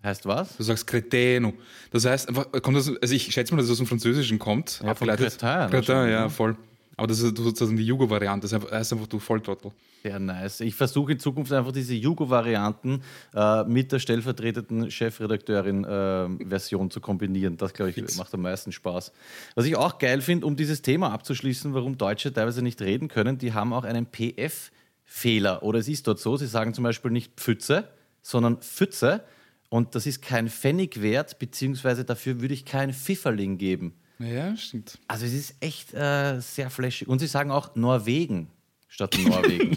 Heißt 0.07 0.25
was? 0.25 0.57
Du 0.57 0.63
sagst 0.63 0.87
Creteno. 0.87 1.53
Das 1.91 2.05
heißt 2.05 2.29
einfach, 2.29 2.53
kommt 2.63 2.77
das, 2.77 2.89
also 3.03 3.13
ich 3.13 3.33
schätze 3.33 3.53
mal, 3.53 3.57
dass 3.59 3.67
es 3.67 3.73
aus 3.73 3.79
dem 3.79 3.89
Französischen 3.89 4.39
kommt. 4.39 4.75
Ja, 4.85 4.95
von 4.95 5.11
abgeleitet. 5.11 5.39
Cretin 5.41 5.49
Cretin, 5.49 5.73
wahrscheinlich, 5.73 6.13
ja, 6.15 6.23
ne? 6.25 6.31
voll. 6.31 6.57
Aber 6.97 7.09
das 7.09 7.19
ist 7.21 7.37
sozusagen 7.37 7.77
die 7.77 7.85
Jugo-Variante. 7.85 8.47
Das 8.49 8.55
heißt- 8.59 8.93
einfach, 8.93 9.07
du 9.09 9.19
Volltrottel. 9.19 9.73
Sehr 10.05 10.19
nice. 10.21 10.61
Ich 10.61 10.77
versuche 10.77 11.11
in 11.13 11.19
Zukunft 11.19 11.53
einfach 11.53 11.73
diese 11.73 11.93
Jugo-Varianten 11.95 13.03
äh, 13.35 13.65
mit 13.65 13.91
der 13.91 13.99
stellvertretenden 13.99 14.91
Chefredakteurin-Version 14.93 16.91
zu 16.91 17.01
kombinieren. 17.01 17.57
Das, 17.57 17.75
glaube 17.75 17.91
ich, 17.91 17.97
Fix. 17.97 18.17
macht 18.17 18.33
am 18.33 18.43
meisten 18.43 18.71
Spaß. 18.73 19.13
Was 19.57 19.65
ich 19.67 19.77
auch 19.77 19.99
geil 19.99 20.21
finde, 20.21 20.47
um 20.47 20.55
dieses 20.57 20.83
Thema 20.83 21.11
abzuschließen, 21.13 21.75
warum 21.75 21.99
Deutsche 21.99 22.33
teilweise 22.33 22.63
nicht 22.63 22.81
reden 22.81 23.09
können, 23.09 23.39
die 23.39 23.53
haben 23.53 23.73
auch 23.73 23.85
einen 23.85 24.07
PF-Fehler. 24.07 25.63
Oder 25.63 25.81
es 25.81 25.89
ist 25.89 26.07
dort 26.07 26.21
so, 26.21 26.37
sie 26.37 26.47
sagen 26.47 26.73
zum 26.75 26.85
Beispiel 26.85 27.11
nicht 27.11 27.33
Pfütze, 27.37 27.89
sondern 28.23 28.59
Pfütze. 28.59 29.23
Und 29.69 29.95
das 29.95 30.07
ist 30.07 30.23
kein 30.23 30.49
Pfennig 30.49 31.03
wert, 31.03 31.39
beziehungsweise 31.39 32.05
dafür 32.05 32.41
würde 32.41 32.55
ich 32.55 32.65
kein 32.65 32.93
Pfifferling 32.93 33.59
geben. 33.59 33.95
Ja, 34.19 34.57
stimmt. 34.57 34.99
Also 35.09 35.27
es 35.27 35.35
ist 35.35 35.55
echt 35.61 35.93
äh, 35.93 36.41
sehr 36.41 36.71
flashig. 36.71 37.09
Und 37.09 37.19
sie 37.19 37.27
sagen 37.27 37.51
auch 37.51 37.75
Norwegen 37.77 38.49
statt 38.89 39.17
Norwegen. 39.19 39.77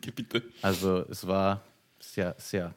Bitte. 0.14 0.42
Also 0.62 1.04
es 1.08 1.26
war 1.26 1.62
sehr, 1.98 2.34
sehr 2.38 2.74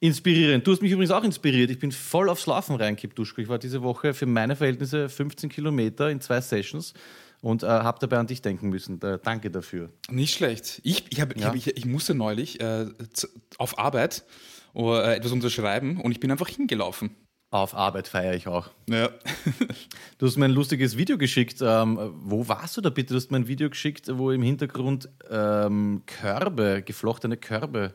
inspirierend. 0.00 0.66
Du 0.66 0.72
hast 0.72 0.82
mich 0.82 0.90
übrigens 0.90 1.10
auch 1.12 1.22
inspiriert. 1.22 1.70
Ich 1.70 1.78
bin 1.78 1.92
voll 1.92 2.28
aufs 2.28 2.46
Laufen 2.46 2.76
reingekippt, 2.76 3.18
Duschko. 3.18 3.40
Ich 3.40 3.48
war 3.48 3.58
diese 3.58 3.82
Woche 3.82 4.14
für 4.14 4.26
meine 4.26 4.56
Verhältnisse 4.56 5.08
15 5.08 5.48
Kilometer 5.48 6.10
in 6.10 6.20
zwei 6.20 6.40
Sessions 6.40 6.92
und 7.40 7.62
äh, 7.62 7.66
habe 7.66 7.98
dabei 8.00 8.18
an 8.18 8.26
dich 8.26 8.42
denken 8.42 8.68
müssen. 8.68 8.98
Da, 9.00 9.16
danke 9.18 9.50
dafür. 9.50 9.90
Nicht 10.10 10.34
schlecht. 10.34 10.80
Ich, 10.82 11.04
ich, 11.10 11.20
hab, 11.20 11.34
ich, 11.36 11.42
Ja. 11.42 11.48
hab, 11.48 11.54
ich, 11.54 11.68
ich 11.76 11.84
musste 11.84 12.14
neulich 12.14 12.60
äh, 12.60 12.86
auf 13.58 13.78
Arbeit 13.78 14.24
äh, 14.74 15.16
etwas 15.16 15.32
unterschreiben 15.32 16.00
und 16.00 16.12
ich 16.12 16.20
bin 16.20 16.30
einfach 16.30 16.48
hingelaufen. 16.48 17.10
Auf 17.50 17.74
Arbeit 17.74 18.08
feiere 18.08 18.34
ich 18.34 18.46
auch. 18.48 18.70
Ja. 18.88 19.10
Du 20.18 20.26
hast 20.28 20.36
mir 20.36 20.44
ein 20.44 20.52
lustiges 20.52 20.96
Video 20.96 21.18
geschickt. 21.18 21.58
Ähm, 21.60 21.98
wo 22.22 22.46
warst 22.46 22.76
du 22.76 22.80
da 22.80 22.90
bitte? 22.90 23.08
Du 23.12 23.16
hast 23.16 23.32
mir 23.32 23.38
ein 23.38 23.48
Video 23.48 23.68
geschickt, 23.68 24.06
wo 24.16 24.30
im 24.30 24.40
Hintergrund 24.42 25.08
ähm, 25.28 26.02
Körbe, 26.06 26.80
geflochtene 26.86 27.36
Körbe 27.36 27.94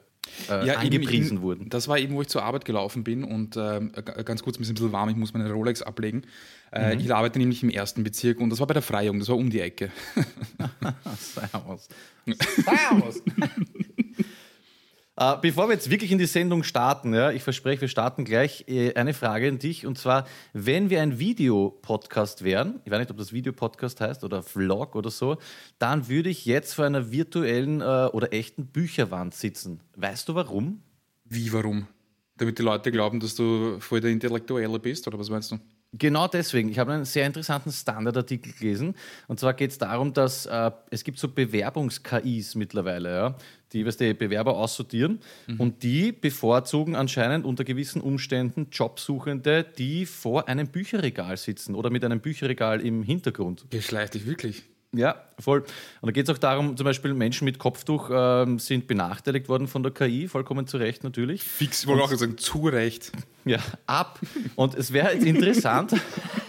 äh, 0.50 0.68
Ja, 0.68 0.74
eben, 0.74 0.96
angepriesen 0.98 1.38
bin, 1.38 1.42
wurden. 1.42 1.70
Das 1.70 1.88
war 1.88 1.98
eben, 1.98 2.16
wo 2.16 2.22
ich 2.22 2.28
zur 2.28 2.44
Arbeit 2.44 2.66
gelaufen 2.66 3.06
bin 3.06 3.24
und 3.24 3.52
g- 3.52 4.24
ganz 4.26 4.44
kurz, 4.44 4.58
mir 4.60 4.64
ist 4.64 4.72
ein 4.72 4.76
bisschen 4.76 4.92
warm, 4.92 5.08
ich 5.08 5.16
muss 5.16 5.32
meine 5.34 5.50
Rolex 5.52 5.82
ablegen. 5.82 6.24
Äh, 6.72 6.96
Mhm. 6.96 7.00
Ich 7.02 7.14
arbeite 7.16 7.40
nämlich 7.40 7.64
im 7.64 7.70
ersten 7.70 8.04
Bezirk 8.04 8.42
und 8.42 8.50
das 8.50 8.60
war 8.60 8.68
bei 8.68 8.74
der 8.74 8.84
Freiung, 8.84 9.20
das 9.20 9.30
war 9.30 9.38
um 9.38 9.50
die 9.50 9.62
Ecke. 9.62 9.90
Servus. 11.18 11.88
Servus. 12.66 13.22
Äh, 15.18 15.36
Bevor 15.42 15.68
wir 15.68 15.74
jetzt 15.74 15.90
wirklich 15.90 16.12
in 16.12 16.20
die 16.20 16.28
Sendung 16.28 16.64
starten, 16.64 17.14
ja, 17.14 17.32
ich 17.32 17.44
verspreche, 17.44 17.82
wir 17.82 17.88
starten 17.88 18.24
gleich, 18.24 18.66
äh, 18.68 18.94
eine 18.94 19.14
Frage 19.14 19.48
an 19.48 19.58
dich. 19.58 19.88
Und 19.88 19.98
zwar, 19.98 20.28
wenn 20.54 20.90
wir 20.90 21.02
ein 21.02 21.18
Videopodcast 21.18 22.44
wären, 22.44 22.80
ich 22.86 22.92
weiß 22.92 23.00
nicht, 23.00 23.12
ob 23.12 23.18
das 23.18 23.34
Videopodcast 23.34 24.00
heißt 24.00 24.24
oder 24.24 24.44
Vlog 24.44 24.96
oder 24.96 25.10
so, 25.10 25.38
dann 25.80 26.08
würde 26.08 26.30
ich 26.30 26.46
jetzt 26.46 26.74
vor 26.74 26.86
einer 26.86 27.12
virtuellen 27.12 27.82
äh, 27.82 28.10
oder 28.14 28.32
echten 28.32 28.68
Bücherwand 28.68 29.34
sitzen. 29.34 29.82
Weißt 29.96 30.30
du 30.30 30.36
warum? 30.36 30.82
Wie, 31.26 31.52
warum? 31.52 31.88
Damit 32.38 32.60
die 32.60 32.64
Leute 32.64 32.92
glauben, 32.92 33.20
dass 33.20 33.34
du 33.34 33.80
voll 33.80 34.00
der 34.00 34.12
Intellektuelle 34.12 34.78
bist, 34.78 35.08
oder 35.08 35.18
was 35.18 35.32
meinst 35.32 35.52
du? 35.52 35.60
Genau 35.94 36.28
deswegen. 36.28 36.70
Ich 36.70 36.80
habe 36.80 36.92
einen 36.92 37.06
sehr 37.06 37.26
interessanten 37.26 37.72
Standardartikel 37.72 38.52
gelesen. 38.54 38.94
Und 39.28 39.40
zwar 39.40 39.54
geht 39.54 39.72
es 39.72 39.78
darum, 39.78 40.14
dass 40.14 40.46
äh, 40.46 40.72
es 40.92 41.04
gibt 41.04 41.18
so 41.18 41.30
Bewerbungs-KIs 41.30 42.56
mittlerweile, 42.56 43.10
ja, 43.10 43.36
die 43.74 43.86
was 43.86 43.98
die 43.98 44.14
Bewerber 44.14 44.58
aussortieren. 44.58 45.20
Und 45.58 45.84
die 45.84 46.12
bevorzugen 46.12 46.96
anscheinend 46.96 47.46
unter 47.46 47.64
gewissen 47.64 48.02
Umständen 48.02 48.68
Jobsuchende, 48.72 49.66
die 49.78 50.06
vor 50.06 50.48
einem 50.48 50.68
Bücherregal 50.68 51.38
sitzen 51.38 51.76
oder 51.76 51.90
mit 51.90 52.04
einem 52.04 52.20
Bücherregal 52.20 52.82
im 52.82 53.04
Hintergrund. 53.04 53.66
Geschleicht 53.70 54.14
dich 54.14 54.26
wirklich. 54.26 54.64
Ja, 54.94 55.22
voll. 55.38 55.60
Und 56.02 56.08
da 56.08 56.12
geht 56.12 56.30
es 56.30 56.34
auch 56.34 56.38
darum, 56.38 56.78
zum 56.78 56.86
Beispiel 56.86 57.14
Menschen 57.14 57.46
mit 57.46 57.60
Kopftuch 57.60 58.10
ähm, 58.12 58.58
sind 58.58 58.88
benachteiligt 58.88 59.50
worden 59.50 59.68
von 59.68 59.84
der 59.84 59.92
KI, 59.92 60.28
vollkommen 60.28 60.66
zu 60.66 60.78
Recht 60.78 61.04
natürlich. 61.04 61.44
Fix, 61.44 61.82
ich 61.82 61.88
wollte 61.88 62.04
auch 62.04 62.12
sagen, 62.14 62.38
zu 62.38 62.68
Recht. 62.68 63.12
Ja, 63.44 63.60
ab. 63.86 64.20
Und 64.56 64.76
es 64.76 64.94
wäre 64.94 65.14
jetzt 65.14 65.26
interessant. 65.26 65.94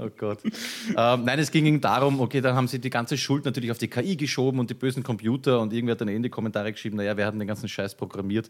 Oh 0.00 0.08
Gott. 0.16 0.38
Ähm, 0.44 1.24
nein, 1.24 1.38
es 1.38 1.50
ging 1.50 1.80
darum, 1.80 2.20
okay, 2.20 2.40
dann 2.40 2.56
haben 2.56 2.68
sie 2.68 2.78
die 2.78 2.90
ganze 2.90 3.18
Schuld 3.18 3.44
natürlich 3.44 3.70
auf 3.70 3.78
die 3.78 3.88
KI 3.88 4.16
geschoben 4.16 4.58
und 4.58 4.70
die 4.70 4.74
bösen 4.74 5.02
Computer 5.02 5.60
und 5.60 5.72
irgendwer 5.72 5.92
hat 5.92 6.00
dann 6.00 6.08
eh 6.08 6.16
in 6.16 6.22
die 6.22 6.30
Kommentare 6.30 6.72
geschrieben, 6.72 6.96
naja, 6.96 7.16
wir 7.16 7.26
hatten 7.26 7.38
den 7.38 7.48
ganzen 7.48 7.68
Scheiß 7.68 7.94
programmiert. 7.96 8.48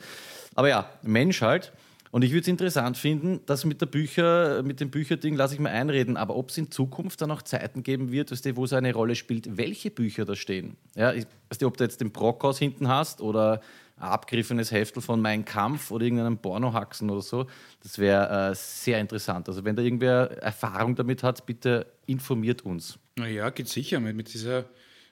Aber 0.55 0.69
ja, 0.69 0.89
Mensch 1.03 1.43
halt. 1.43 1.73
Und 2.13 2.23
ich 2.23 2.33
würde 2.33 2.41
es 2.41 2.49
interessant 2.49 2.97
finden, 2.97 3.41
dass 3.47 3.65
mit 3.65 3.81
der 3.81 3.87
Bücher, 3.87 4.63
mit 4.65 4.81
dem 4.81 4.91
Bücherding 4.91 5.37
lasse 5.37 5.55
ich 5.55 5.61
mal 5.61 5.71
einreden, 5.71 6.17
aber 6.17 6.35
ob 6.35 6.51
es 6.51 6.59
in 6.59 6.71
Zukunft 6.71 7.21
dann 7.21 7.31
auch 7.31 7.43
Zeiten 7.43 7.85
geben 7.85 8.11
wird, 8.11 8.33
wo 8.57 8.65
es 8.65 8.73
eine 8.73 8.93
Rolle 8.93 9.15
spielt, 9.15 9.57
welche 9.57 9.91
Bücher 9.91 10.25
da 10.25 10.35
stehen. 10.35 10.77
Ja, 10.97 11.13
ich, 11.13 11.27
weißt 11.51 11.63
du, 11.63 11.67
ob 11.69 11.77
du 11.77 11.85
jetzt 11.85 12.01
den 12.01 12.11
Brockhaus 12.11 12.59
hinten 12.59 12.89
hast 12.89 13.21
oder 13.21 13.61
abgegriffenes 14.01 14.73
Heftel 14.73 15.03
von 15.03 15.21
Mein 15.21 15.45
Kampf 15.45 15.91
oder 15.91 16.05
irgendeinen 16.05 16.39
Pornohaxen 16.39 17.11
oder 17.11 17.23
so, 17.23 17.47
das 17.83 17.99
wäre 17.99 18.51
äh, 18.51 18.55
sehr 18.55 19.01
interessant. 19.01 19.49
Also 19.49 19.65
wenn 19.65 19.77
da 19.77 19.83
irgendwer 19.83 20.43
Erfahrung 20.43 20.95
damit 20.95 21.23
hat, 21.23 21.47
bitte 21.47 21.87
informiert 22.07 22.63
uns. 22.63 22.99
Naja, 23.17 23.51
geht 23.51 23.69
sicher 23.69 24.01
mit, 24.01 24.17
mit 24.17 24.33
dieser 24.33 24.65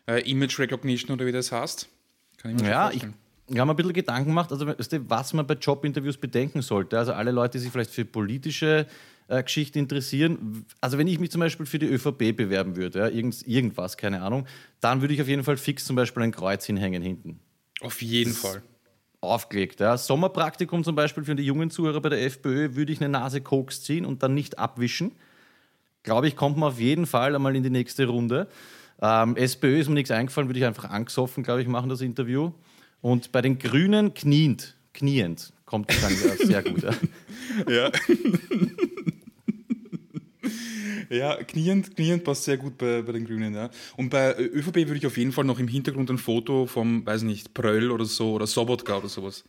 äh, 0.07 0.29
Image 0.31 0.59
Recognition 0.59 1.15
oder 1.15 1.27
wie 1.27 1.33
das 1.33 1.53
heißt. 1.53 1.89
Kann 2.39 2.57
ich 2.57 2.63
mir 2.63 2.71
ja, 2.71 2.89
vorstellen. 2.89 3.15
Ich, 3.47 3.55
ich 3.55 3.59
habe 3.59 3.67
mir 3.67 3.73
ein 3.73 3.77
bisschen 3.77 3.93
Gedanken 3.93 4.29
gemacht, 4.29 4.53
also, 4.53 4.67
was 4.67 5.33
man 5.33 5.47
bei 5.47 5.55
Jobinterviews 5.55 6.19
bedenken 6.19 6.63
sollte. 6.63 6.99
Also 6.99 7.13
alle 7.13 7.31
Leute, 7.31 7.59
die 7.59 7.63
sich 7.65 7.73
vielleicht 7.73 7.91
für 7.91 8.05
politische 8.05 8.87
äh, 9.29 9.43
Geschichten 9.43 9.79
interessieren. 9.79 10.65
Also 10.81 10.99
wenn 10.99 11.07
ich 11.07 11.19
mich 11.19 11.31
zum 11.31 11.41
Beispiel 11.41 11.67
für 11.67 11.79
die 11.79 11.87
ÖVP 11.87 12.37
bewerben 12.37 12.77
würde, 12.77 12.99
ja, 12.99 13.09
irgend, 13.09 13.47
irgendwas, 13.47 13.97
keine 13.97 14.23
Ahnung, 14.23 14.47
dann 14.81 15.01
würde 15.01 15.15
ich 15.15 15.23
auf 15.23 15.29
jeden 15.29 15.45
Fall 15.45 15.57
fix 15.57 15.85
zum 15.85 15.97
Beispiel 15.97 16.23
ein 16.23 16.33
Kreuz 16.33 16.65
hinhängen 16.65 17.03
hinten. 17.03 17.41
Auf 17.81 18.03
jeden 18.03 18.33
Fall. 18.33 18.63
Aufgelegt. 19.21 19.81
Ja. 19.81 19.97
Sommerpraktikum 19.97 20.85
zum 20.85 20.95
Beispiel 20.95 21.25
für 21.25 21.35
die 21.35 21.43
jungen 21.43 21.71
Zuhörer 21.71 22.01
bei 22.01 22.09
der 22.09 22.25
FPÖ 22.25 22.77
würde 22.77 22.93
ich 22.93 23.01
eine 23.01 23.09
Nase 23.09 23.41
Koks 23.41 23.83
ziehen 23.83 24.05
und 24.05 24.23
dann 24.23 24.35
nicht 24.35 24.59
abwischen. 24.59 25.13
Glaube 26.05 26.29
ich, 26.29 26.37
kommt 26.37 26.57
man 26.57 26.69
auf 26.71 26.79
jeden 26.79 27.07
Fall 27.07 27.35
einmal 27.35 27.57
in 27.57 27.65
die 27.65 27.71
nächste 27.71 28.07
Runde. 28.07 28.49
Ähm, 29.03 29.37
SPÖ 29.37 29.81
ist 29.81 29.89
mir 29.89 29.95
nichts 29.95 30.11
eingefallen, 30.11 30.49
würde 30.49 30.61
ich 30.61 30.67
einfach 30.67 30.91
angesoffen, 30.91 31.43
glaube 31.43 31.63
ich, 31.63 31.69
machen 31.69 31.89
das 31.89 32.01
Interview. 32.01 32.53
Und 33.01 33.33
bei 33.33 33.43
den 33.43 33.59
Grünen 33.59 34.15
kniend, 34.15 34.77
kniend 34.95 35.53
kommt 35.67 35.91
dann 36.03 36.13
sehr 36.37 36.63
gut. 36.63 36.83
Ja. 36.83 36.93
ja. 37.69 37.91
kniend, 41.47 41.97
kniend 41.97 42.25
passt 42.25 42.45
sehr 42.45 42.57
gut 42.57 42.79
bei, 42.79 43.03
bei 43.03 43.13
den 43.13 43.25
Grünen, 43.25 43.55
ja. 43.55 43.71
Und 43.97 44.11
bei 44.11 44.37
ÖVP 44.37 44.77
würde 44.77 44.97
ich 44.97 45.07
auf 45.07 45.17
jeden 45.17 45.33
Fall 45.33 45.45
noch 45.45 45.59
im 45.59 45.69
Hintergrund 45.69 46.11
ein 46.11 46.19
Foto 46.19 46.67
vom, 46.67 47.05
weiß 47.07 47.23
nicht, 47.23 47.55
Pröll 47.55 47.91
oder 47.91 48.05
so 48.05 48.33
oder 48.33 48.47
Sobotka 48.47 48.99
oder 48.99 49.09
sowas. 49.09 49.45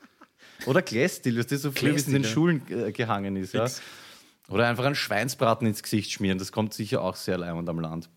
Oder 0.66 0.82
Glästil, 0.82 1.38
was 1.38 1.48
das 1.48 1.62
so 1.62 1.72
früher 1.72 1.96
in 1.98 2.14
den 2.14 2.24
ja. 2.24 2.30
Schulen 2.30 2.62
äh, 2.70 2.92
gehangen 2.92 3.36
ist. 3.36 3.54
Ja. 3.54 3.68
Oder 4.50 4.68
einfach 4.68 4.86
einen 4.86 4.96
Schweinsbraten 4.96 5.68
ins 5.68 5.84
Gesicht 5.84 6.12
schmieren, 6.12 6.40
das 6.40 6.52
kommt 6.52 6.74
sicher 6.74 7.02
auch 7.02 7.16
sehr 7.16 7.38
leimend 7.38 7.70
am 7.70 7.80
Land. 7.80 8.10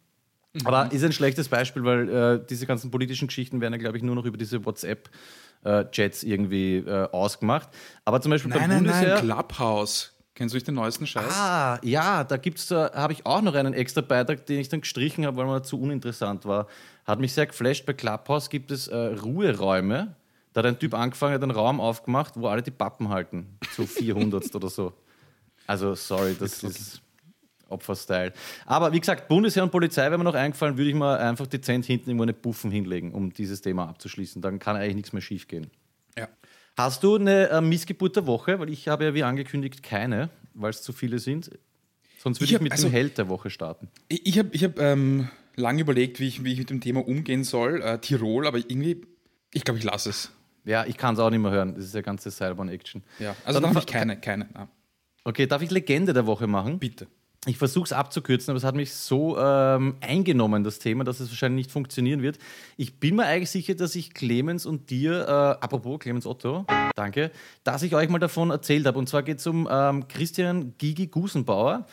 Mhm. 0.55 0.67
Aber 0.67 0.93
ist 0.93 1.05
ein 1.05 1.13
schlechtes 1.13 1.49
Beispiel, 1.49 1.85
weil 1.85 2.09
äh, 2.09 2.47
diese 2.49 2.67
ganzen 2.67 2.91
politischen 2.91 3.29
Geschichten 3.29 3.61
werden 3.61 3.75
ja, 3.75 3.79
glaube 3.79 3.97
ich, 3.97 4.03
nur 4.03 4.15
noch 4.15 4.25
über 4.25 4.37
diese 4.37 4.65
WhatsApp-Chats 4.65 6.23
irgendwie 6.23 6.77
äh, 6.79 7.09
ausgemacht. 7.11 7.69
Aber 8.05 8.21
zum 8.21 8.31
Beispiel 8.31 8.51
nein, 8.51 8.61
beim 8.61 8.69
nein, 8.71 8.79
Bundesheer... 8.85 9.15
Nein, 9.15 9.25
Clubhouse. 9.25 10.12
Kennst 10.35 10.55
du 10.55 10.57
nicht 10.57 10.67
den 10.67 10.77
neuesten 10.77 11.07
Scheiß? 11.07 11.35
Ah, 11.37 11.79
ja, 11.83 12.25
da 12.25 12.39
gibt's, 12.39 12.67
da 12.69 12.91
habe 12.95 13.13
ich 13.13 13.27
auch 13.27 13.43
noch 13.43 13.55
einen 13.55 13.75
extra 13.75 14.01
Beitrag, 14.01 14.47
den 14.47 14.61
ich 14.61 14.69
dann 14.69 14.81
gestrichen 14.81 15.27
habe, 15.27 15.37
weil 15.37 15.47
man 15.47 15.63
zu 15.63 15.79
uninteressant 15.79 16.47
war. 16.47 16.69
Hat 17.05 17.21
mich 17.21 17.35
sehr 17.35 17.47
geflasht. 17.47 17.85
Bei 17.85 17.93
Clubhouse 17.93 18.49
gibt 18.49 18.71
es 18.71 18.89
äh, 18.89 18.97
Ruheräume. 18.97 20.17
Da 20.55 20.61
hat 20.61 20.67
ein 20.67 20.79
Typ 20.79 20.95
angefangen, 20.95 21.35
hat 21.35 21.43
einen 21.43 21.51
Raum 21.51 21.81
aufgemacht, 21.81 22.35
wo 22.37 22.47
alle 22.49 22.63
die 22.63 22.71
Pappen 22.71 23.11
halten. 23.11 23.59
So 23.73 23.85
400 23.85 24.55
oder 24.55 24.69
so. 24.69 24.95
Also, 25.67 25.95
sorry, 25.95 26.35
das 26.39 26.63
ist 26.63 27.03
Opferstyle. 27.69 28.33
Aber 28.67 28.93
wie 28.93 29.01
gesagt, 29.01 29.29
Bundesheer 29.29 29.63
und 29.63 29.71
Polizei 29.71 30.03
wäre 30.03 30.19
mir 30.19 30.25
noch 30.25 30.35
eingefallen, 30.35 30.77
würde 30.77 30.91
ich 30.91 30.97
mal 30.97 31.19
einfach 31.19 31.47
dezent 31.47 31.87
hinten 31.87 32.11
irgendwo 32.11 32.25
eine 32.25 32.35
Buffen 32.35 32.71
hinlegen, 32.71 33.13
um 33.13 33.33
dieses 33.33 33.61
Thema 33.61 33.89
abzuschließen. 33.89 34.41
Dann 34.41 34.59
kann 34.59 34.77
eigentlich 34.77 34.97
nichts 34.97 35.13
mehr 35.13 35.23
schief 35.23 35.49
gehen. 35.49 35.65
Ja. 35.65 35.82
Hast 36.77 37.03
du 37.03 37.17
eine 37.17 37.49
äh, 37.51 37.61
Missgeburt 37.61 38.17
der 38.17 38.27
Woche? 38.27 38.59
Weil 38.59 38.71
ich 38.71 38.89
habe 38.89 39.05
ja 39.05 39.15
wie 39.15 39.23
angekündigt 39.23 39.83
keine, 39.83 40.31
weil 40.55 40.71
es 40.71 40.83
zu 40.83 40.93
viele 40.93 41.19
sind. 41.19 41.51
Sonst 42.19 42.41
würde 42.41 42.51
ich, 42.51 42.55
ich 42.55 42.61
mit 42.61 42.73
also, 42.73 42.89
dem 42.89 42.93
Held 42.93 43.19
der 43.19 43.29
Woche 43.29 43.51
starten. 43.51 43.89
Ich, 44.09 44.39
habe 44.39 44.51
ich 44.53 44.65
hab, 44.65 44.79
ähm, 44.79 45.29
lange 45.57 45.81
überlegt, 45.81 46.21
wie 46.21 46.29
ich, 46.29 46.45
wie 46.45 46.53
ich 46.53 46.59
mit 46.59 46.71
dem 46.71 46.81
Thema 46.81 47.07
umgehen 47.07 47.45
soll. 47.45 47.83
Äh, 47.83 47.99
Tirol, 47.99 48.47
aber 48.47 48.59
irgendwie, 48.59 49.03
ich 49.53 49.65
glaube, 49.65 49.79
ich 49.79 49.85
lasse 49.85 50.11
es. 50.11 50.31
Ja, 50.65 50.87
ich 50.87 50.97
kann 50.97 51.15
es 51.15 51.21
auch 51.21 51.31
nicht 51.31 51.41
mehr 51.41 51.51
hören. 51.51 51.75
Das 51.75 51.85
ist 51.85 51.95
ja 51.95 52.01
ganze 52.01 52.31
Seilbahn-Action. 52.31 53.03
Ja, 53.19 53.35
also 53.45 53.61
dann, 53.61 53.63
dann 53.63 53.71
habe 53.71 53.81
ich 53.81 53.87
keine, 53.87 54.19
keine. 54.21 54.49
Ah. 54.55 54.69
Okay, 55.25 55.47
darf 55.47 55.63
ich 55.63 55.71
Legende 55.71 56.13
der 56.13 56.27
Woche 56.27 56.47
machen? 56.47 56.79
Bitte 56.79 57.09
ich 57.47 57.59
versuche 57.59 57.87
es 57.87 57.93
abzukürzen, 57.93 58.53
aber 58.53 58.59
es 58.59 58.65
hat 58.65 58.77
mich 58.77 58.95
so 58.95 59.37
ähm, 59.37 59.97
eingenommen, 60.01 60.63
das 60.63 60.79
Thema, 60.79 61.03
dass 61.03 61.19
es 61.19 61.29
wahrscheinlich 61.31 61.67
nicht 61.67 61.73
funktionieren 61.73 62.23
wird. 62.23 62.39
Ich 62.77 63.01
bin 63.01 63.17
mir 63.17 63.25
eigentlich 63.25 63.51
sicher, 63.51 63.75
dass 63.75 63.97
ich 63.97 64.15
Clemens 64.15 64.65
und 64.65 64.91
dir, 64.91 65.27
äh, 65.27 65.65
apropos 65.65 65.99
Clemens 65.99 66.25
Otto, 66.25 66.65
danke, 66.95 67.33
dass 67.65 67.83
ich 67.83 67.97
euch 67.97 68.09
mal 68.09 68.21
davon 68.21 68.51
erzählt 68.51 68.87
habe. 68.87 68.97
Und 68.97 69.09
zwar 69.09 69.25
geht 69.25 69.39
es 69.39 69.47
um 69.49 69.69
ähm, 69.69 70.07
Christian 70.07 70.75
Gigi 70.79 71.09
Gusenbauer. 71.09 71.87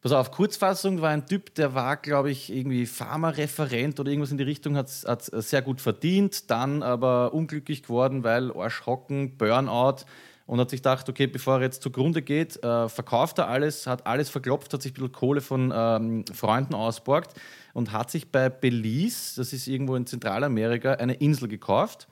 Pass 0.00 0.12
auf, 0.12 0.30
Kurzfassung 0.30 1.02
war 1.02 1.10
ein 1.10 1.26
Typ, 1.26 1.54
der 1.56 1.74
war, 1.74 1.96
glaube 1.98 2.30
ich, 2.30 2.50
irgendwie 2.50 2.86
Pharmareferent 2.86 4.00
oder 4.00 4.10
irgendwas 4.10 4.30
in 4.30 4.38
die 4.38 4.44
Richtung, 4.44 4.76
hat, 4.76 4.88
hat 5.06 5.24
sehr 5.24 5.60
gut 5.60 5.80
verdient, 5.80 6.50
dann 6.50 6.82
aber 6.82 7.34
unglücklich 7.34 7.82
geworden, 7.82 8.24
weil 8.24 8.50
Arschhocken, 8.52 9.36
Burnout 9.36 10.06
und 10.46 10.60
hat 10.60 10.70
sich 10.70 10.80
gedacht, 10.80 11.08
okay, 11.08 11.26
bevor 11.26 11.56
er 11.56 11.62
jetzt 11.62 11.82
zugrunde 11.82 12.22
geht, 12.22 12.62
äh, 12.62 12.88
verkauft 12.88 13.38
er 13.38 13.48
alles, 13.48 13.86
hat 13.86 14.06
alles 14.06 14.30
verklopft, 14.30 14.72
hat 14.72 14.82
sich 14.82 14.92
ein 14.92 14.94
bisschen 14.94 15.12
Kohle 15.12 15.40
von 15.40 15.72
ähm, 15.74 16.24
Freunden 16.32 16.74
ausborgt 16.74 17.34
und 17.74 17.92
hat 17.92 18.10
sich 18.10 18.30
bei 18.30 18.48
Belize, 18.48 19.36
das 19.36 19.52
ist 19.52 19.66
irgendwo 19.66 19.96
in 19.96 20.06
Zentralamerika, 20.06 20.92
eine 20.92 21.14
Insel 21.14 21.48
gekauft, 21.48 22.06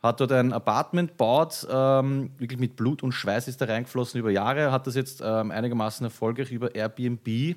hat 0.00 0.20
dort 0.20 0.32
ein 0.32 0.52
Apartment 0.52 1.10
gebaut, 1.10 1.66
ähm, 1.70 2.30
wirklich 2.38 2.60
mit 2.60 2.76
Blut 2.76 3.02
und 3.02 3.12
Schweiß 3.12 3.48
ist 3.48 3.60
da 3.60 3.66
reingeflossen 3.66 4.20
über 4.20 4.30
Jahre, 4.30 4.70
hat 4.70 4.86
das 4.86 4.94
jetzt 4.94 5.20
ähm, 5.24 5.50
einigermaßen 5.50 6.04
erfolgreich 6.04 6.52
über 6.52 6.74
Airbnb 6.74 7.56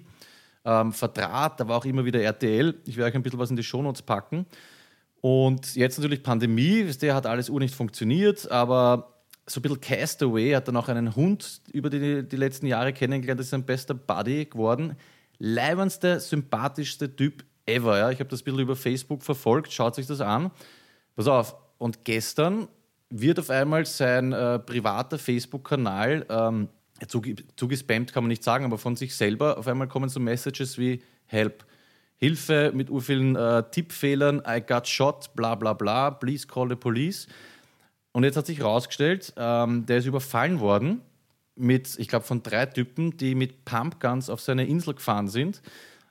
ähm, 0.65 0.91
verdraht, 0.91 1.60
da 1.60 1.67
war 1.67 1.77
auch 1.77 1.86
immer 1.86 2.03
wieder 2.03 2.20
RTL, 2.20 2.75
ich 2.86 2.98
werde 2.98 3.12
euch 3.12 3.15
ein 3.15 3.24
bisschen 3.24 3.39
was 3.39 3.51
in 3.51 3.55
die 3.55 3.63
Shownotes 3.63 4.01
packen. 4.01 4.48
Und 5.22 5.75
jetzt 5.75 5.98
natürlich 5.98 6.22
Pandemie, 6.22 6.84
der 6.84 7.15
hat 7.15 7.25
alles 7.25 7.50
ur 7.50 7.60
nicht 7.60 7.74
funktioniert, 7.74 8.51
aber 8.51 9.14
so 9.47 9.59
ein 9.59 9.61
bisschen 9.61 9.81
Castaway, 9.81 10.53
hat 10.53 10.67
dann 10.67 10.75
auch 10.75 10.87
einen 10.87 11.15
Hund 11.15 11.61
über 11.71 11.89
die, 11.89 12.27
die 12.27 12.35
letzten 12.35 12.65
Jahre 12.65 12.93
kennengelernt, 12.93 13.39
ist 13.39 13.51
sein 13.51 13.63
bester 13.63 13.93
Buddy 13.93 14.45
geworden. 14.45 14.95
Leibendste, 15.37 16.19
sympathischste 16.19 17.15
Typ 17.15 17.43
ever. 17.65 17.97
Ja. 17.97 18.11
Ich 18.11 18.19
habe 18.19 18.29
das 18.29 18.41
bisschen 18.41 18.59
über 18.59 18.75
Facebook 18.75 19.23
verfolgt, 19.23 19.71
schaut 19.71 19.95
sich 19.95 20.07
das 20.07 20.21
an. 20.21 20.51
Pass 21.15 21.27
auf, 21.27 21.55
und 21.77 22.05
gestern 22.05 22.67
wird 23.09 23.39
auf 23.39 23.49
einmal 23.49 23.85
sein 23.85 24.33
äh, 24.33 24.59
privater 24.59 25.19
Facebook-Kanal 25.19 26.25
ähm, 26.29 26.69
zugespammt, 27.55 28.13
kann 28.13 28.23
man 28.23 28.29
nicht 28.29 28.43
sagen, 28.43 28.65
aber 28.65 28.77
von 28.77 28.95
sich 28.95 29.15
selber. 29.15 29.57
Auf 29.57 29.67
einmal 29.67 29.87
kommen 29.87 30.09
so 30.09 30.19
Messages 30.19 30.77
wie 30.77 31.01
Help. 31.25 31.65
Hilfe 32.17 32.71
mit 32.73 32.89
vielen 33.01 33.35
äh, 33.35 33.63
Tippfehlern, 33.69 34.41
I 34.47 34.61
got 34.61 34.87
shot, 34.87 35.35
bla 35.35 35.55
bla 35.55 35.73
bla, 35.73 36.11
please 36.11 36.47
call 36.47 36.69
the 36.69 36.75
police. 36.75 37.27
Und 38.15 38.24
jetzt 38.24 38.38
hat 38.38 38.45
sich 38.45 38.60
herausgestellt, 38.60 39.34
ähm, 39.36 39.86
der 39.88 39.98
ist 39.98 40.05
überfallen 40.05 40.62
worden 40.62 41.01
mit, 41.57 42.00
ich 42.00 42.07
glaube, 42.07 42.24
von 42.24 42.43
drei 42.43 42.65
Typen, 42.65 43.17
die 43.17 43.36
mit 43.36 43.65
Pumpguns 43.65 44.29
auf 44.29 44.39
seine 44.39 44.65
Insel 44.65 44.93
gefahren 44.93 45.27
sind, 45.27 45.62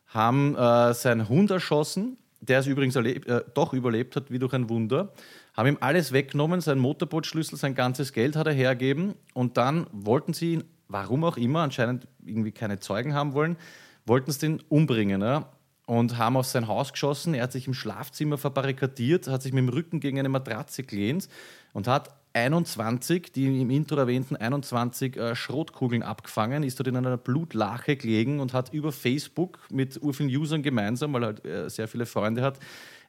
haben 0.08 0.54
äh, 0.54 0.92
seinen 0.92 1.30
Hund 1.30 1.50
erschossen, 1.50 2.18
der 2.42 2.58
es 2.58 2.66
übrigens 2.66 2.94
erlebt, 2.94 3.26
äh, 3.26 3.42
doch 3.54 3.72
überlebt 3.72 4.16
hat, 4.16 4.30
wie 4.30 4.38
durch 4.38 4.52
ein 4.52 4.68
Wunder, 4.68 5.14
haben 5.56 5.66
ihm 5.66 5.78
alles 5.80 6.12
weggenommen, 6.12 6.60
sein 6.60 6.78
Motorbootschlüssel, 6.78 7.56
sein 7.56 7.74
ganzes 7.74 8.12
Geld 8.12 8.36
hat 8.36 8.48
er 8.48 8.52
hergegeben 8.52 9.14
und 9.32 9.56
dann 9.56 9.86
wollten 9.90 10.34
sie 10.34 10.52
ihn, 10.52 10.64
warum 10.88 11.24
auch 11.24 11.38
immer, 11.38 11.60
anscheinend 11.60 12.06
irgendwie 12.22 12.52
keine 12.52 12.80
Zeugen 12.80 13.14
haben 13.14 13.32
wollen, 13.32 13.56
wollten 14.04 14.30
sie 14.30 14.40
den 14.40 14.60
umbringen. 14.68 15.22
Ja? 15.22 15.53
Und 15.86 16.18
haben 16.18 16.36
auf 16.36 16.46
sein 16.46 16.68
Haus 16.68 16.92
geschossen. 16.92 17.34
Er 17.34 17.44
hat 17.44 17.52
sich 17.52 17.66
im 17.66 17.74
Schlafzimmer 17.74 18.38
verbarrikadiert, 18.38 19.28
hat 19.28 19.42
sich 19.42 19.52
mit 19.52 19.62
dem 19.62 19.68
Rücken 19.68 20.00
gegen 20.00 20.18
eine 20.18 20.28
Matratze 20.28 20.82
gelehnt 20.82 21.28
und 21.72 21.86
hat 21.86 22.14
21, 22.34 23.32
die 23.32 23.60
im 23.60 23.70
Intro 23.70 23.96
erwähnten 23.96 24.34
21 24.34 25.16
äh, 25.16 25.36
Schrotkugeln 25.36 26.02
abgefangen, 26.02 26.64
ist 26.64 26.80
dort 26.80 26.88
in 26.88 26.96
einer 26.96 27.16
Blutlache 27.16 27.96
gelegen 27.96 28.40
und 28.40 28.52
hat 28.52 28.72
über 28.72 28.90
Facebook 28.90 29.60
mit 29.70 30.00
vielen 30.12 30.34
Usern 30.34 30.62
gemeinsam, 30.62 31.12
weil 31.12 31.22
er 31.22 31.26
halt, 31.26 31.44
äh, 31.44 31.70
sehr 31.70 31.86
viele 31.86 32.06
Freunde 32.06 32.42
hat, 32.42 32.58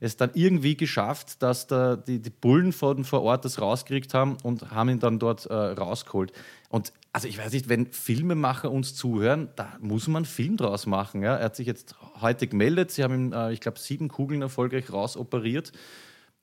es 0.05 0.17
dann 0.17 0.31
irgendwie 0.33 0.77
geschafft, 0.77 1.41
dass 1.41 1.67
da 1.67 1.95
die, 1.95 2.19
die 2.19 2.29
Bullen 2.29 2.71
von 2.71 3.03
vor 3.03 3.23
Ort 3.23 3.45
das 3.45 3.59
rausgekriegt 3.59 4.13
haben 4.13 4.37
und 4.43 4.71
haben 4.71 4.89
ihn 4.89 4.99
dann 4.99 5.19
dort 5.19 5.45
äh, 5.47 5.53
rausgeholt. 5.53 6.31
Und 6.69 6.93
also 7.11 7.27
ich 7.27 7.37
weiß 7.37 7.53
nicht, 7.53 7.69
wenn 7.69 7.87
Filmemacher 7.87 8.71
uns 8.71 8.95
zuhören, 8.95 9.49
da 9.55 9.77
muss 9.79 10.07
man 10.07 10.17
einen 10.17 10.25
Film 10.25 10.57
draus 10.57 10.85
machen. 10.85 11.23
Ja? 11.23 11.35
Er 11.35 11.45
hat 11.45 11.55
sich 11.55 11.67
jetzt 11.67 11.95
heute 12.21 12.47
gemeldet, 12.47 12.91
sie 12.91 13.03
haben 13.03 13.13
ihm, 13.13 13.33
äh, 13.33 13.53
ich 13.53 13.61
glaube, 13.61 13.79
sieben 13.79 14.07
Kugeln 14.07 14.41
erfolgreich 14.41 14.91
rausoperiert. 14.91 15.71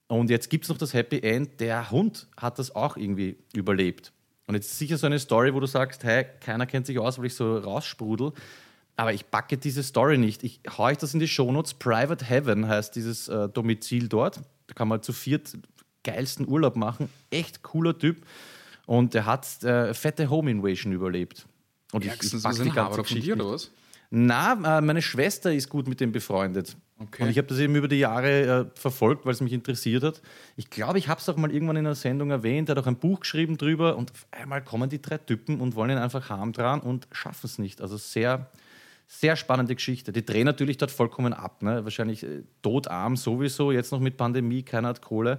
Und 0.09 0.29
jetzt 0.29 0.51
gibt 0.51 0.65
es 0.65 0.69
noch 0.69 0.79
das 0.79 0.93
Happy 0.93 1.21
End, 1.21 1.61
der 1.61 1.91
Hund 1.91 2.29
hat 2.37 2.59
das 2.59 2.75
auch 2.75 2.97
irgendwie 2.97 3.37
überlebt. 3.55 4.13
Und 4.47 4.55
jetzt 4.57 4.67
ist 4.67 4.79
sicher 4.79 4.99
so 4.99 5.07
eine 5.07 5.19
Story, 5.19 5.55
wo 5.55 5.61
du 5.61 5.67
sagst, 5.67 6.05
hey, 6.05 6.27
keiner 6.41 6.67
kennt 6.67 6.87
sich 6.87 6.99
aus, 6.99 7.19
weil 7.19 7.27
ich 7.27 7.35
so 7.35 7.57
raussprudel. 7.57 8.33
Aber 8.97 9.13
ich 9.13 9.27
backe 9.27 9.57
diese 9.57 9.83
Story 9.83 10.19
nicht. 10.19 10.45
Ich 10.45 10.61
haue 10.77 10.91
euch 10.91 10.99
das 10.99 11.15
in 11.15 11.21
die 11.21 11.29
Shownotes. 11.29 11.75
Private 11.75 12.25
Heaven 12.25 12.69
heißt 12.69 12.95
dieses 12.95 13.29
äh, 13.29 13.49
Domizil 13.49 14.09
dort. 14.09 14.41
Da 14.67 14.75
kann 14.75 14.89
man 14.89 15.03
zu 15.03 15.13
viert 15.13 15.57
geilsten 16.05 16.47
Urlaub 16.47 16.77
machen. 16.77 17.09
Echt 17.31 17.63
cooler 17.63 17.99
Typ. 17.99 18.27
Und 18.87 19.15
er 19.15 19.27
hat 19.27 19.63
äh, 19.63 19.95
fette 19.95 20.29
Home 20.29 20.51
Invasion 20.51 20.93
überlebt. 20.93 21.47
Und 21.93 22.05
Ja, 22.05 22.13
ist 22.13 22.35
das 22.35 22.45
was 22.45 22.61
ein 22.61 22.75
Haber 22.75 23.05
von 23.05 23.21
dir 23.21 23.35
oder 23.35 23.53
was? 23.53 23.71
Na, 24.11 24.79
äh, 24.79 24.81
meine 24.83 25.01
Schwester 25.01 25.53
ist 25.55 25.71
gut 25.71 25.89
mit 25.89 26.01
dem 26.01 26.13
befreundet. 26.13 26.77
Okay. 26.99 27.23
Und 27.23 27.31
ich 27.31 27.39
habe 27.39 27.49
das 27.49 27.59
eben 27.59 27.75
über 27.75 27.89
die 27.89 27.99
Jahre 27.99 28.69
äh, 28.75 28.79
verfolgt, 28.79 29.25
weil 29.25 29.33
es 29.33 29.41
mich 29.41 29.53
interessiert 29.53 30.03
hat. 30.03 30.21
Ich 30.57 30.71
glaube, 30.71 30.99
ich 30.99 31.09
habe 31.09 31.21
es 31.21 31.29
auch 31.29 31.37
mal 31.37 31.51
irgendwann 31.51 31.77
in 31.77 31.87
einer 31.87 31.95
Sendung 31.95 32.31
erwähnt. 32.31 32.69
Er 32.69 32.77
hat 32.77 32.83
auch 32.83 32.87
ein 32.87 32.99
Buch 32.99 33.21
geschrieben 33.21 33.57
drüber 33.57 33.97
und 33.97 34.13
auf 34.13 34.27
einmal 34.31 34.63
kommen 34.63 34.91
die 34.91 35.01
drei 35.01 35.19
Typen 35.19 35.61
und 35.61 35.75
wollen 35.75 35.91
ihn 35.91 35.99
einfach 35.99 36.29
harm 36.29 36.53
dran 36.53 36.81
und 36.81 37.09
schaffen 37.11 37.47
es 37.47 37.59
nicht. 37.59 37.81
Also 37.81 37.97
sehr, 37.97 38.51
sehr 39.07 39.37
spannende 39.37 39.75
Geschichte. 39.75 40.13
Die 40.13 40.25
drehen 40.25 40.47
natürlich 40.47 40.79
dort 40.79 40.91
vollkommen 40.91 41.33
ab. 41.33 41.63
Ne? 41.63 41.85
Wahrscheinlich 41.85 42.23
äh, 42.23 42.43
todarm 42.63 43.17
sowieso, 43.17 43.73
jetzt 43.73 43.93
noch 43.93 44.01
mit 44.01 44.17
Pandemie, 44.17 44.63
keiner 44.63 44.89
hat 44.89 45.03
Kohle. 45.03 45.39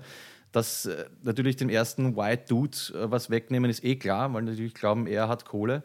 Dass 0.51 0.85
äh, 0.85 1.05
natürlich 1.23 1.55
dem 1.55 1.69
ersten 1.69 2.15
White 2.15 2.45
Dude 2.47 2.77
äh, 2.93 3.11
was 3.11 3.29
wegnehmen, 3.29 3.69
ist 3.69 3.83
eh 3.83 3.95
klar, 3.95 4.33
weil 4.33 4.43
natürlich 4.43 4.73
glauben, 4.73 5.07
er 5.07 5.27
hat 5.27 5.45
Kohle. 5.45 5.83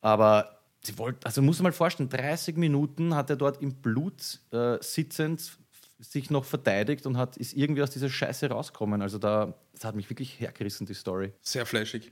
Aber 0.00 0.60
sie 0.82 0.98
wollten, 0.98 1.24
also 1.24 1.42
muss 1.42 1.58
man 1.58 1.64
mal 1.64 1.72
vorstellen, 1.72 2.08
30 2.08 2.56
Minuten 2.56 3.14
hat 3.14 3.30
er 3.30 3.36
dort 3.36 3.62
im 3.62 3.74
Blut 3.74 4.40
äh, 4.52 4.78
sitzend 4.80 5.58
sich 6.00 6.30
noch 6.30 6.44
verteidigt 6.44 7.06
und 7.06 7.16
hat, 7.16 7.36
ist 7.36 7.52
irgendwie 7.52 7.82
aus 7.82 7.90
dieser 7.90 8.08
Scheiße 8.08 8.48
rausgekommen. 8.48 9.02
Also 9.02 9.18
da, 9.18 9.54
das 9.72 9.84
hat 9.84 9.94
mich 9.94 10.08
wirklich 10.08 10.40
hergerissen, 10.40 10.86
die 10.86 10.94
Story. 10.94 11.32
Sehr 11.42 11.66
flashig. 11.66 12.10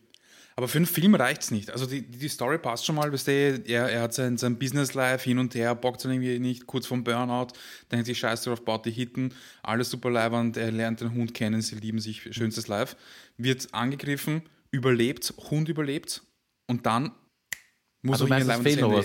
Aber 0.59 0.67
für 0.67 0.79
einen 0.79 0.87
Film 0.87 1.15
reicht 1.15 1.43
es 1.43 1.50
nicht. 1.53 1.71
Also 1.71 1.87
die, 1.87 2.03
die 2.03 2.27
Story 2.27 2.59
passt 2.59 2.85
schon 2.85 2.97
mal, 2.97 3.12
weißt 3.12 3.29
du, 3.29 3.62
er, 3.65 3.91
er 3.91 4.03
hat 4.03 4.12
sein, 4.12 4.37
sein 4.38 4.59
Business-Life 4.59 5.23
hin 5.23 5.38
und 5.38 5.55
her, 5.55 5.73
bockt 5.77 6.05
dann 6.05 6.11
irgendwie 6.11 6.41
nicht, 6.41 6.67
kurz 6.67 6.85
vom 6.85 7.05
Burnout, 7.05 7.53
denkt 7.93 8.07
sich 8.07 8.19
scheiß 8.19 8.43
drauf, 8.43 8.65
baut 8.65 8.85
die 8.85 8.91
Hitten, 8.91 9.33
alles 9.62 9.88
super 9.88 10.11
leibend, 10.11 10.57
er 10.57 10.73
lernt 10.73 11.00
den 11.00 11.15
Hund 11.15 11.33
kennen, 11.33 11.62
sie 11.62 11.77
lieben 11.77 12.00
sich, 12.00 12.27
schönstes 12.35 12.67
Life, 12.67 12.97
wird 13.37 13.73
angegriffen, 13.73 14.43
überlebt, 14.73 15.33
Hund 15.49 15.69
überlebt 15.69 16.25
und 16.67 16.87
dann 16.87 17.12
muss 18.03 18.21
Also 18.21 18.35
er 18.35 18.45
meinst 18.45 18.81
du, 18.81 19.03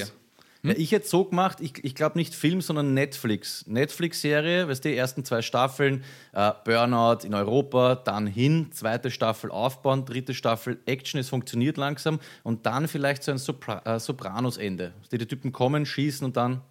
Ende. 0.64 0.76
Ja, 0.76 0.84
ich 0.84 0.92
hätte 0.92 1.08
so 1.08 1.26
gemacht, 1.26 1.60
ich, 1.62 1.84
ich 1.84 1.96
glaube 1.96 2.18
nicht 2.18 2.34
Film, 2.34 2.62
sondern 2.62 2.94
Netflix. 2.94 3.66
Netflix-Serie, 3.68 4.68
weißt 4.68 4.84
du, 4.84 4.90
die 4.90 4.96
ersten 4.96 5.26
zwei 5.26 5.42
Staffeln, 5.42 6.04
äh, 6.32 6.52
Burnout 6.64 7.26
in 7.26 7.34
Europa, 7.34 7.96
dann 7.96 8.28
hin, 8.28 8.68
zweite 8.72 9.12
Staffel 9.12 9.52
aufbauen, 9.52 10.06
dritte 10.06 10.34
Staffel 10.34 10.80
Action, 10.86 11.20
es 11.20 11.30
funktioniert 11.30 11.78
langsam 11.78 12.20
und 12.44 12.66
dann 12.66 12.88
vielleicht 12.88 13.24
so 13.24 13.32
ein 13.32 13.38
Sopra 13.38 13.82
äh, 13.86 14.00
Sopranos-Ende. 14.00 14.94
Die, 15.12 15.18
die 15.18 15.28
Typen 15.28 15.52
kommen, 15.52 15.86
schießen 15.86 16.26
und 16.26 16.38
dann 16.38 16.62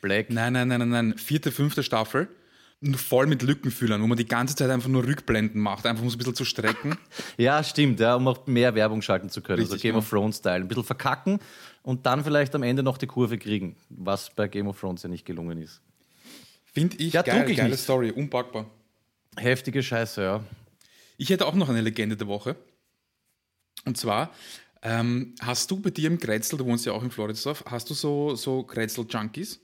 Black. 0.00 0.30
Nein, 0.30 0.54
nein, 0.54 0.68
nein, 0.68 0.78
nein, 0.80 0.88
nein. 0.88 1.18
Vierte, 1.18 1.52
fünfte 1.52 1.82
Staffel. 1.82 2.28
Voll 2.96 3.26
mit 3.26 3.42
Lückenfüllern, 3.42 4.00
wo 4.00 4.06
man 4.06 4.16
die 4.16 4.24
ganze 4.24 4.56
Zeit 4.56 4.70
einfach 4.70 4.88
nur 4.88 5.06
Rückblenden 5.06 5.60
macht, 5.60 5.84
einfach 5.84 6.00
um 6.00 6.08
es 6.08 6.14
ein 6.14 6.18
bisschen 6.18 6.34
zu 6.34 6.46
strecken. 6.46 6.96
Ja, 7.36 7.62
stimmt, 7.62 8.00
ja, 8.00 8.14
um 8.14 8.26
auch 8.26 8.46
mehr 8.46 8.74
Werbung 8.74 9.02
schalten 9.02 9.28
zu 9.28 9.42
können. 9.42 9.58
Richtig, 9.58 9.74
also 9.74 9.82
Game 9.82 9.92
ja. 9.92 9.98
of 9.98 10.08
Thrones-Style. 10.08 10.62
Ein 10.62 10.68
bisschen 10.68 10.84
verkacken 10.84 11.40
und 11.82 12.06
dann 12.06 12.24
vielleicht 12.24 12.54
am 12.54 12.62
Ende 12.62 12.82
noch 12.82 12.98
die 12.98 13.06
Kurve 13.06 13.38
kriegen, 13.38 13.76
was 13.88 14.30
bei 14.34 14.48
Game 14.48 14.66
of 14.68 14.78
Thrones 14.80 15.02
ja 15.02 15.08
nicht 15.08 15.24
gelungen 15.24 15.58
ist. 15.58 15.80
Finde 16.72 16.96
ich 16.98 17.12
Ja, 17.12 17.22
geil, 17.22 17.50
ich 17.50 17.56
geile 17.56 17.70
nicht. 17.70 17.80
Story, 17.82 18.10
unpackbar. 18.10 18.66
Heftige 19.36 19.82
Scheiße, 19.82 20.22
ja. 20.22 20.44
Ich 21.16 21.30
hätte 21.30 21.46
auch 21.46 21.54
noch 21.54 21.68
eine 21.68 21.80
Legende 21.80 22.16
der 22.16 22.26
Woche. 22.28 22.56
Und 23.84 23.96
zwar, 23.96 24.30
ähm, 24.82 25.34
hast 25.40 25.70
du 25.70 25.80
bei 25.80 25.90
dir 25.90 26.08
im 26.08 26.18
Grätzl, 26.18 26.56
du 26.56 26.64
wohnst 26.66 26.86
ja 26.86 26.92
auch 26.92 27.02
in 27.02 27.10
Floridsdorf, 27.10 27.64
hast 27.66 27.88
du 27.90 27.94
so, 27.94 28.34
so 28.34 28.62
Grätzl-Junkies? 28.64 29.60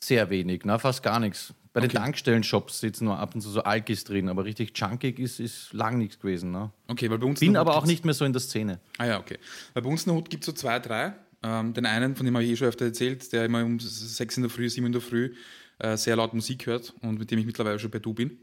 Sehr 0.00 0.28
wenig, 0.30 0.62
na, 0.64 0.78
fast 0.78 1.02
gar 1.02 1.18
nichts. 1.18 1.54
Bei 1.72 1.80
den 1.80 1.90
Okay. 1.90 1.98
Tankstellen-Shops 1.98 2.80
sitzen 2.80 3.06
nur 3.06 3.18
ab 3.18 3.34
und 3.34 3.40
zu 3.40 3.50
so 3.50 3.62
Alkis 3.64 4.04
drin, 4.04 4.28
aber 4.28 4.44
richtig 4.44 4.78
junkig 4.78 5.18
ist, 5.18 5.40
ist 5.40 5.72
lang 5.72 5.98
nichts 5.98 6.20
gewesen. 6.20 6.52
Ne? 6.52 6.70
Okay, 6.86 7.10
weil 7.10 7.18
bei 7.18 7.26
uns 7.26 7.42
in 7.42 7.48
Bin 7.48 7.56
aber 7.56 7.76
auch 7.76 7.86
nicht 7.86 8.04
mehr 8.04 8.14
so 8.14 8.24
in 8.24 8.32
der 8.32 8.40
Szene. 8.40 8.78
Ah 8.98 9.06
ja, 9.06 9.18
okay. 9.18 9.38
Weil 9.72 9.82
bei 9.82 9.88
uns 9.90 10.04
in 10.04 10.10
der 10.10 10.16
Hut 10.16 10.30
gibt 10.30 10.44
es 10.44 10.46
so 10.46 10.52
zwei, 10.52 10.78
drei. 10.78 11.14
Ähm, 11.44 11.74
den 11.74 11.84
einen, 11.84 12.16
von 12.16 12.24
dem 12.24 12.34
habe 12.34 12.44
ich 12.44 12.52
eh 12.52 12.56
schon 12.56 12.68
öfter 12.68 12.86
erzählt, 12.86 13.30
der 13.32 13.44
immer 13.44 13.62
um 13.62 13.78
sechs 13.78 14.36
in 14.36 14.42
der 14.42 14.50
Früh, 14.50 14.68
sieben 14.70 14.86
in 14.86 14.92
der 14.92 15.02
Früh 15.02 15.34
äh, 15.78 15.96
sehr 15.98 16.16
laut 16.16 16.32
Musik 16.32 16.66
hört 16.66 16.94
und 17.02 17.18
mit 17.18 17.30
dem 17.30 17.38
ich 17.38 17.44
mittlerweile 17.44 17.78
schon 17.78 17.90
bei 17.90 17.98
Du 17.98 18.14
bin. 18.14 18.38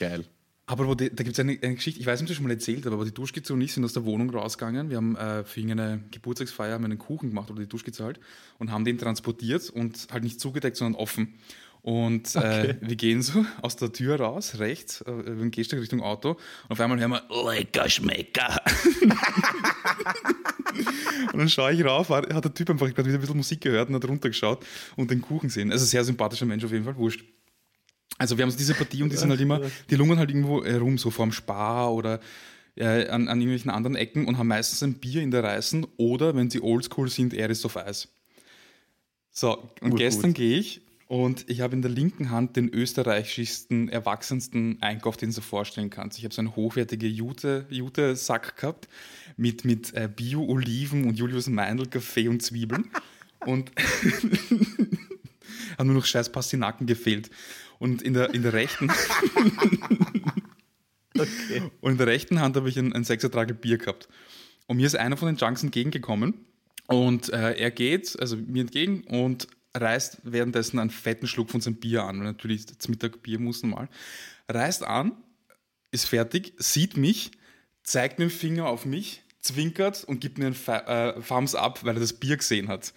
Geil. 0.00 0.24
Aber 0.68 0.88
wo 0.88 0.96
die, 0.96 1.14
da 1.14 1.22
gibt 1.22 1.38
es 1.38 1.40
eine, 1.40 1.56
eine 1.62 1.76
Geschichte, 1.76 2.00
ich 2.00 2.06
weiß 2.06 2.20
nicht, 2.20 2.28
ob 2.28 2.30
ich 2.30 2.30
das 2.30 2.36
schon 2.38 2.46
mal 2.46 2.52
erzählt 2.52 2.84
habe, 2.84 2.96
aber 2.96 3.04
die 3.04 3.14
Duschkizze 3.14 3.52
und 3.52 3.60
ich 3.60 3.72
sind 3.72 3.84
aus 3.84 3.92
der 3.92 4.04
Wohnung 4.04 4.30
rausgegangen. 4.30 4.90
Wir 4.90 4.96
haben 4.96 5.14
äh, 5.14 5.44
für 5.44 5.60
irgendeine 5.60 6.02
Geburtstagsfeier 6.10 6.74
haben 6.74 6.84
einen 6.84 6.98
Kuchen 6.98 7.28
gemacht 7.28 7.48
oder 7.52 7.60
die 7.60 7.68
Duschkizze 7.68 8.02
halt 8.02 8.18
und 8.58 8.72
haben 8.72 8.84
den 8.84 8.98
transportiert 8.98 9.70
und 9.70 10.08
halt 10.10 10.24
nicht 10.24 10.40
zugedeckt, 10.40 10.76
sondern 10.76 11.00
offen. 11.00 11.34
Und 11.82 12.34
äh, 12.34 12.76
wir 12.80 12.96
gehen 12.96 13.22
so 13.22 13.46
aus 13.62 13.76
der 13.76 13.92
Tür 13.92 14.18
raus, 14.18 14.58
rechts, 14.58 15.02
äh, 15.02 15.12
über 15.12 15.36
den 15.36 15.52
Gehsteig 15.52 15.78
Richtung 15.78 16.02
Auto 16.02 16.30
und 16.30 16.70
auf 16.70 16.80
einmal 16.80 16.98
hören 16.98 17.12
wir 17.12 17.22
Lecker 17.52 17.88
Schmecker. 17.88 18.60
und 21.32 21.38
dann 21.38 21.48
schaue 21.48 21.72
ich 21.72 21.84
rauf, 21.84 22.08
hat 22.10 22.44
der 22.44 22.54
Typ 22.54 22.70
einfach 22.70 22.86
gerade 22.86 23.08
wieder 23.08 23.18
ein 23.18 23.20
bisschen 23.20 23.36
Musik 23.36 23.60
gehört 23.60 23.88
und 23.88 23.94
hat 23.94 24.04
runtergeschaut 24.06 24.64
und 24.96 25.10
den 25.10 25.20
Kuchen 25.20 25.50
sehen. 25.50 25.70
Also 25.72 25.84
sehr 25.84 26.04
sympathischer 26.04 26.46
Mensch 26.46 26.64
auf 26.64 26.72
jeden 26.72 26.84
Fall, 26.84 26.96
wurscht. 26.96 27.24
Also 28.18 28.38
wir 28.38 28.42
haben 28.42 28.50
so 28.50 28.58
diese 28.58 28.74
Partie 28.74 29.02
und 29.02 29.12
die 29.12 29.16
sind 29.16 29.30
halt 29.30 29.40
immer, 29.40 29.60
die 29.90 29.94
lungern 29.94 30.18
halt 30.18 30.30
irgendwo 30.30 30.62
äh, 30.62 30.76
rum, 30.76 30.96
so 30.96 31.10
vorm 31.10 31.32
Spar 31.32 31.92
oder 31.92 32.20
äh, 32.76 33.08
an, 33.08 33.28
an 33.28 33.40
irgendwelchen 33.40 33.70
anderen 33.70 33.96
Ecken 33.96 34.26
und 34.26 34.38
haben 34.38 34.48
meistens 34.48 34.82
ein 34.82 34.94
Bier 34.94 35.22
in 35.22 35.30
der 35.30 35.44
Reißen 35.44 35.86
oder, 35.96 36.34
wenn 36.34 36.50
sie 36.50 36.62
oldschool 36.62 37.10
sind, 37.10 37.34
Eris 37.34 37.64
auf 37.64 37.76
Eis. 37.76 38.08
So, 39.30 39.58
und 39.58 39.82
Urgut. 39.82 39.98
gestern 39.98 40.32
gehe 40.32 40.58
ich 40.58 40.80
und 41.08 41.44
ich 41.48 41.60
habe 41.60 41.74
in 41.74 41.82
der 41.82 41.90
linken 41.90 42.30
Hand 42.30 42.56
den 42.56 42.68
österreichischsten, 42.68 43.88
erwachsensten 43.88 44.78
Einkauf, 44.80 45.16
den 45.16 45.30
du 45.30 45.36
dir 45.36 45.42
vorstellen 45.42 45.90
kannst. 45.90 46.18
Ich 46.18 46.24
habe 46.24 46.34
so 46.34 46.40
einen 46.40 46.56
hochwertigen 46.56 47.10
Jute, 47.10 47.66
Jute-Sack 47.68 48.56
gehabt 48.56 48.88
mit, 49.36 49.64
mit 49.64 49.94
äh, 49.94 50.08
Bio-Oliven 50.14 51.04
und 51.04 51.18
Julius 51.18 51.48
Meindl, 51.48 51.86
Kaffee 51.86 52.28
und 52.28 52.42
Zwiebeln. 52.42 52.90
und 53.40 53.70
haben 55.78 55.86
nur 55.86 55.96
noch 55.96 56.04
scheiß 56.04 56.30
Pastinaken 56.32 56.86
gefehlt. 56.86 57.30
Und 57.78 58.02
in 58.02 58.14
der, 58.14 58.32
in 58.34 58.42
der 58.42 58.54
rechten 58.54 58.90
und 61.80 61.92
in 61.92 61.98
der 61.98 62.06
rechten 62.06 62.40
Hand 62.40 62.56
habe 62.56 62.68
ich 62.68 62.78
ein, 62.78 62.92
ein 62.92 63.04
Sechsertragel 63.04 63.54
Bier 63.54 63.78
gehabt. 63.78 64.08
Und 64.66 64.78
mir 64.78 64.86
ist 64.86 64.96
einer 64.96 65.16
von 65.16 65.28
den 65.28 65.36
Junks 65.36 65.62
entgegengekommen 65.62 66.34
und 66.88 67.32
äh, 67.32 67.52
er 67.54 67.70
geht, 67.70 68.18
also 68.18 68.36
mir 68.36 68.62
entgegen 68.62 69.04
und 69.04 69.46
reißt 69.74 70.20
währenddessen 70.24 70.78
einen 70.78 70.90
fetten 70.90 71.26
Schluck 71.26 71.50
von 71.50 71.60
seinem 71.60 71.76
Bier 71.76 72.04
an, 72.04 72.18
weil 72.18 72.26
natürlich 72.26 72.66
das 72.66 72.88
Mittagbier 72.88 73.38
muss 73.38 73.62
normal. 73.62 73.88
Reißt 74.48 74.84
an, 74.84 75.12
ist 75.90 76.06
fertig, 76.06 76.54
sieht 76.58 76.96
mich, 76.96 77.32
zeigt 77.82 78.18
mit 78.18 78.30
dem 78.30 78.34
Finger 78.34 78.66
auf 78.66 78.86
mich, 78.86 79.22
zwinkert 79.46 80.04
und 80.04 80.20
gibt 80.20 80.38
mir 80.38 80.46
einen 80.46 80.54
Fa- 80.54 81.14
äh, 81.16 81.20
Thumbs 81.22 81.54
up, 81.54 81.84
weil 81.84 81.96
er 81.96 82.00
das 82.00 82.12
Bier 82.12 82.36
gesehen 82.36 82.68
hat. 82.68 82.92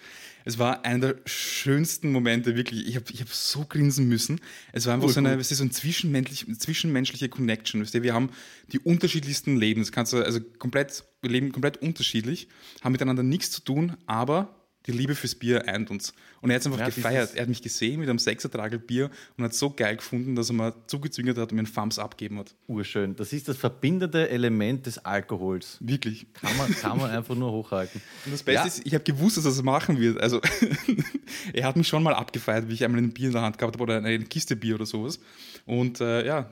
Es 0.46 0.58
war 0.58 0.84
einer 0.86 1.14
der 1.14 1.16
schönsten 1.26 2.12
Momente, 2.12 2.56
wirklich. 2.56 2.88
Ich 2.88 2.96
habe 2.96 3.06
ich 3.12 3.22
hab 3.22 3.30
so 3.30 3.66
grinsen 3.66 4.08
müssen. 4.08 4.40
Es 4.72 4.86
war 4.86 4.94
einfach 4.94 5.10
so 5.10 5.20
eine, 5.20 5.38
weißt 5.38 5.52
du, 5.52 5.56
so 5.56 5.64
ein 5.64 5.72
zwischenmenschlich, 5.72 6.46
zwischenmenschliche 6.60 7.30
Connection. 7.30 7.82
Weißt 7.82 7.94
du, 7.94 8.04
wir 8.04 8.14
haben 8.14 8.30
die 8.72 8.80
unterschiedlichsten 8.80 9.58
Leben. 9.58 9.82
Das 9.82 9.92
kannst 9.92 10.14
du, 10.14 10.24
also 10.24 10.40
komplett, 10.58 11.04
wir 11.22 11.30
leben 11.30 11.52
komplett 11.52 11.78
unterschiedlich, 11.78 12.48
haben 12.82 12.94
miteinander 12.94 13.22
nichts 13.22 13.52
zu 13.52 13.62
tun, 13.62 13.98
aber 14.08 14.59
die 14.86 14.92
Liebe 14.94 15.14
fürs 15.14 15.36
Bier 15.36 15.68
eint 15.68 15.92
uns. 15.92 16.14
Und 16.42 16.50
er 16.50 16.56
hat 16.56 16.62
es 16.62 16.68
einfach 16.68 16.80
Ja, 16.80 16.86
gefeiert. 16.88 17.36
Er 17.36 17.42
hat 17.42 17.50
mich 17.50 17.62
gesehen 17.62 18.00
mit 18.00 18.10
einem 18.10 18.18
Sechsertragel 18.18 18.80
Bier 18.80 19.10
und 19.38 19.44
hat 19.44 19.54
so 19.54 19.70
geil 19.72 19.98
gefunden, 19.98 20.36
dass 20.36 20.50
er 20.50 20.54
mir 20.56 20.74
zugezwingert 20.88 21.38
hat 21.38 21.52
und 21.52 21.56
mir 21.58 21.64
einen 21.66 21.74
Thumbs 21.74 22.00
abgeben 22.00 22.40
hat. 22.40 22.56
Urschön. 22.68 23.16
Das 23.18 23.34
ist 23.34 23.48
das 23.50 23.58
verbindende 23.58 24.30
Element 24.30 24.86
des 24.86 24.98
Alkohols. 25.00 25.78
Wirklich. 25.82 26.28
Kann 26.34 26.56
man, 26.58 26.72
kann 26.74 26.98
man 26.98 27.12
einfach 27.12 27.36
nur 27.36 27.52
hochhalten. 27.52 28.02
Und 28.26 28.32
das 28.32 28.42
Beste 28.44 28.62
Ja. 28.62 28.66
ist, 28.68 28.86
ich 28.86 28.94
habe 28.94 29.04
gewusst, 29.04 29.36
dass 29.38 29.46
er 29.46 29.52
das 29.52 29.62
machen 29.64 30.00
wird. 30.00 30.20
Also, 30.22 30.40
er 31.54 31.66
hat 31.66 31.76
mich 31.76 31.88
schon 31.88 32.02
mal 32.04 32.14
abgefeiert, 32.14 32.70
wie 32.70 32.74
ich 32.74 32.84
einmal 32.84 33.02
ein 33.02 33.12
Bier 33.12 33.28
in 33.28 33.34
der 33.34 33.42
Hand 33.42 33.58
gehabt 33.58 33.76
habe 33.76 33.84
oder 33.84 33.98
eine 33.98 34.20
Kiste 34.26 34.56
Bier 34.56 34.76
oder 34.76 34.86
sowas. 34.86 35.20
Und 35.66 36.00
äh, 36.02 36.26
ja, 36.26 36.50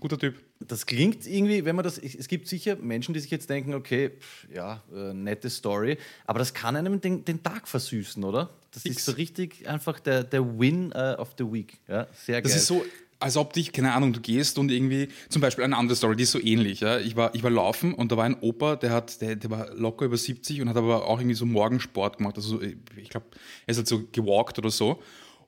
guter 0.00 0.18
Typ. 0.18 0.36
Das 0.60 0.86
klingt 0.86 1.26
irgendwie, 1.26 1.64
wenn 1.64 1.76
man 1.76 1.84
das, 1.84 1.98
es 1.98 2.28
gibt 2.28 2.48
sicher 2.48 2.76
Menschen, 2.76 3.14
die 3.14 3.20
sich 3.20 3.30
jetzt 3.30 3.48
denken, 3.50 3.74
okay, 3.74 4.10
pff, 4.18 4.46
ja, 4.54 4.82
äh, 4.94 5.12
nette 5.12 5.50
Story, 5.50 5.98
aber 6.26 6.38
das 6.38 6.54
kann 6.54 6.76
einem 6.76 7.00
den, 7.00 7.24
den 7.24 7.42
Tag 7.42 7.68
versüßen, 7.68 8.22
oder? 8.24 8.50
Das 8.70 8.82
Fix. 8.82 8.98
ist 8.98 9.04
so 9.06 9.12
richtig 9.12 9.68
einfach 9.68 9.98
der, 10.00 10.24
der 10.24 10.58
Win 10.58 10.92
äh, 10.92 11.16
of 11.18 11.34
the 11.38 11.44
Week. 11.44 11.78
Ja, 11.88 12.06
sehr 12.12 12.40
Das 12.42 12.52
geil. 12.52 12.58
ist 12.60 12.66
so, 12.66 12.84
als 13.20 13.36
ob 13.36 13.52
dich, 13.52 13.72
keine 13.72 13.92
Ahnung, 13.92 14.12
du 14.12 14.20
gehst 14.20 14.58
und 14.58 14.70
irgendwie, 14.70 15.08
zum 15.28 15.42
Beispiel 15.42 15.64
eine 15.64 15.76
andere 15.76 15.96
Story, 15.96 16.14
die 16.16 16.22
ist 16.22 16.30
so 16.30 16.40
ähnlich. 16.40 16.80
Ja? 16.80 16.98
Ich, 16.98 17.16
war, 17.16 17.34
ich 17.34 17.42
war 17.42 17.50
laufen 17.50 17.94
und 17.94 18.12
da 18.12 18.16
war 18.16 18.24
ein 18.24 18.36
Opa, 18.40 18.76
der, 18.76 18.90
hat, 18.90 19.20
der, 19.20 19.36
der 19.36 19.50
war 19.50 19.74
locker 19.74 20.04
über 20.04 20.16
70 20.16 20.60
und 20.60 20.68
hat 20.68 20.76
aber 20.76 21.06
auch 21.06 21.18
irgendwie 21.18 21.34
so 21.34 21.44
Morgensport 21.46 22.18
gemacht. 22.18 22.36
Also 22.36 22.60
ich 22.62 23.08
glaube, 23.08 23.26
er 23.66 23.70
ist 23.72 23.78
halt 23.78 23.88
so 23.88 24.04
gewalkt 24.12 24.58
oder 24.58 24.70
so. 24.70 25.02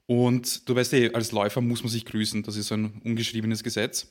Und 0.07 0.69
du 0.69 0.75
weißt 0.75 0.93
eh, 0.95 1.13
als 1.13 1.31
Läufer 1.31 1.61
muss 1.61 1.85
man 1.85 1.91
sich 1.93 2.05
grüßen. 2.05 2.43
Das 2.43 2.57
ist 2.57 2.67
so 2.69 2.75
ein 2.75 3.01
ungeschriebenes 3.05 3.63
Gesetz. 3.63 4.09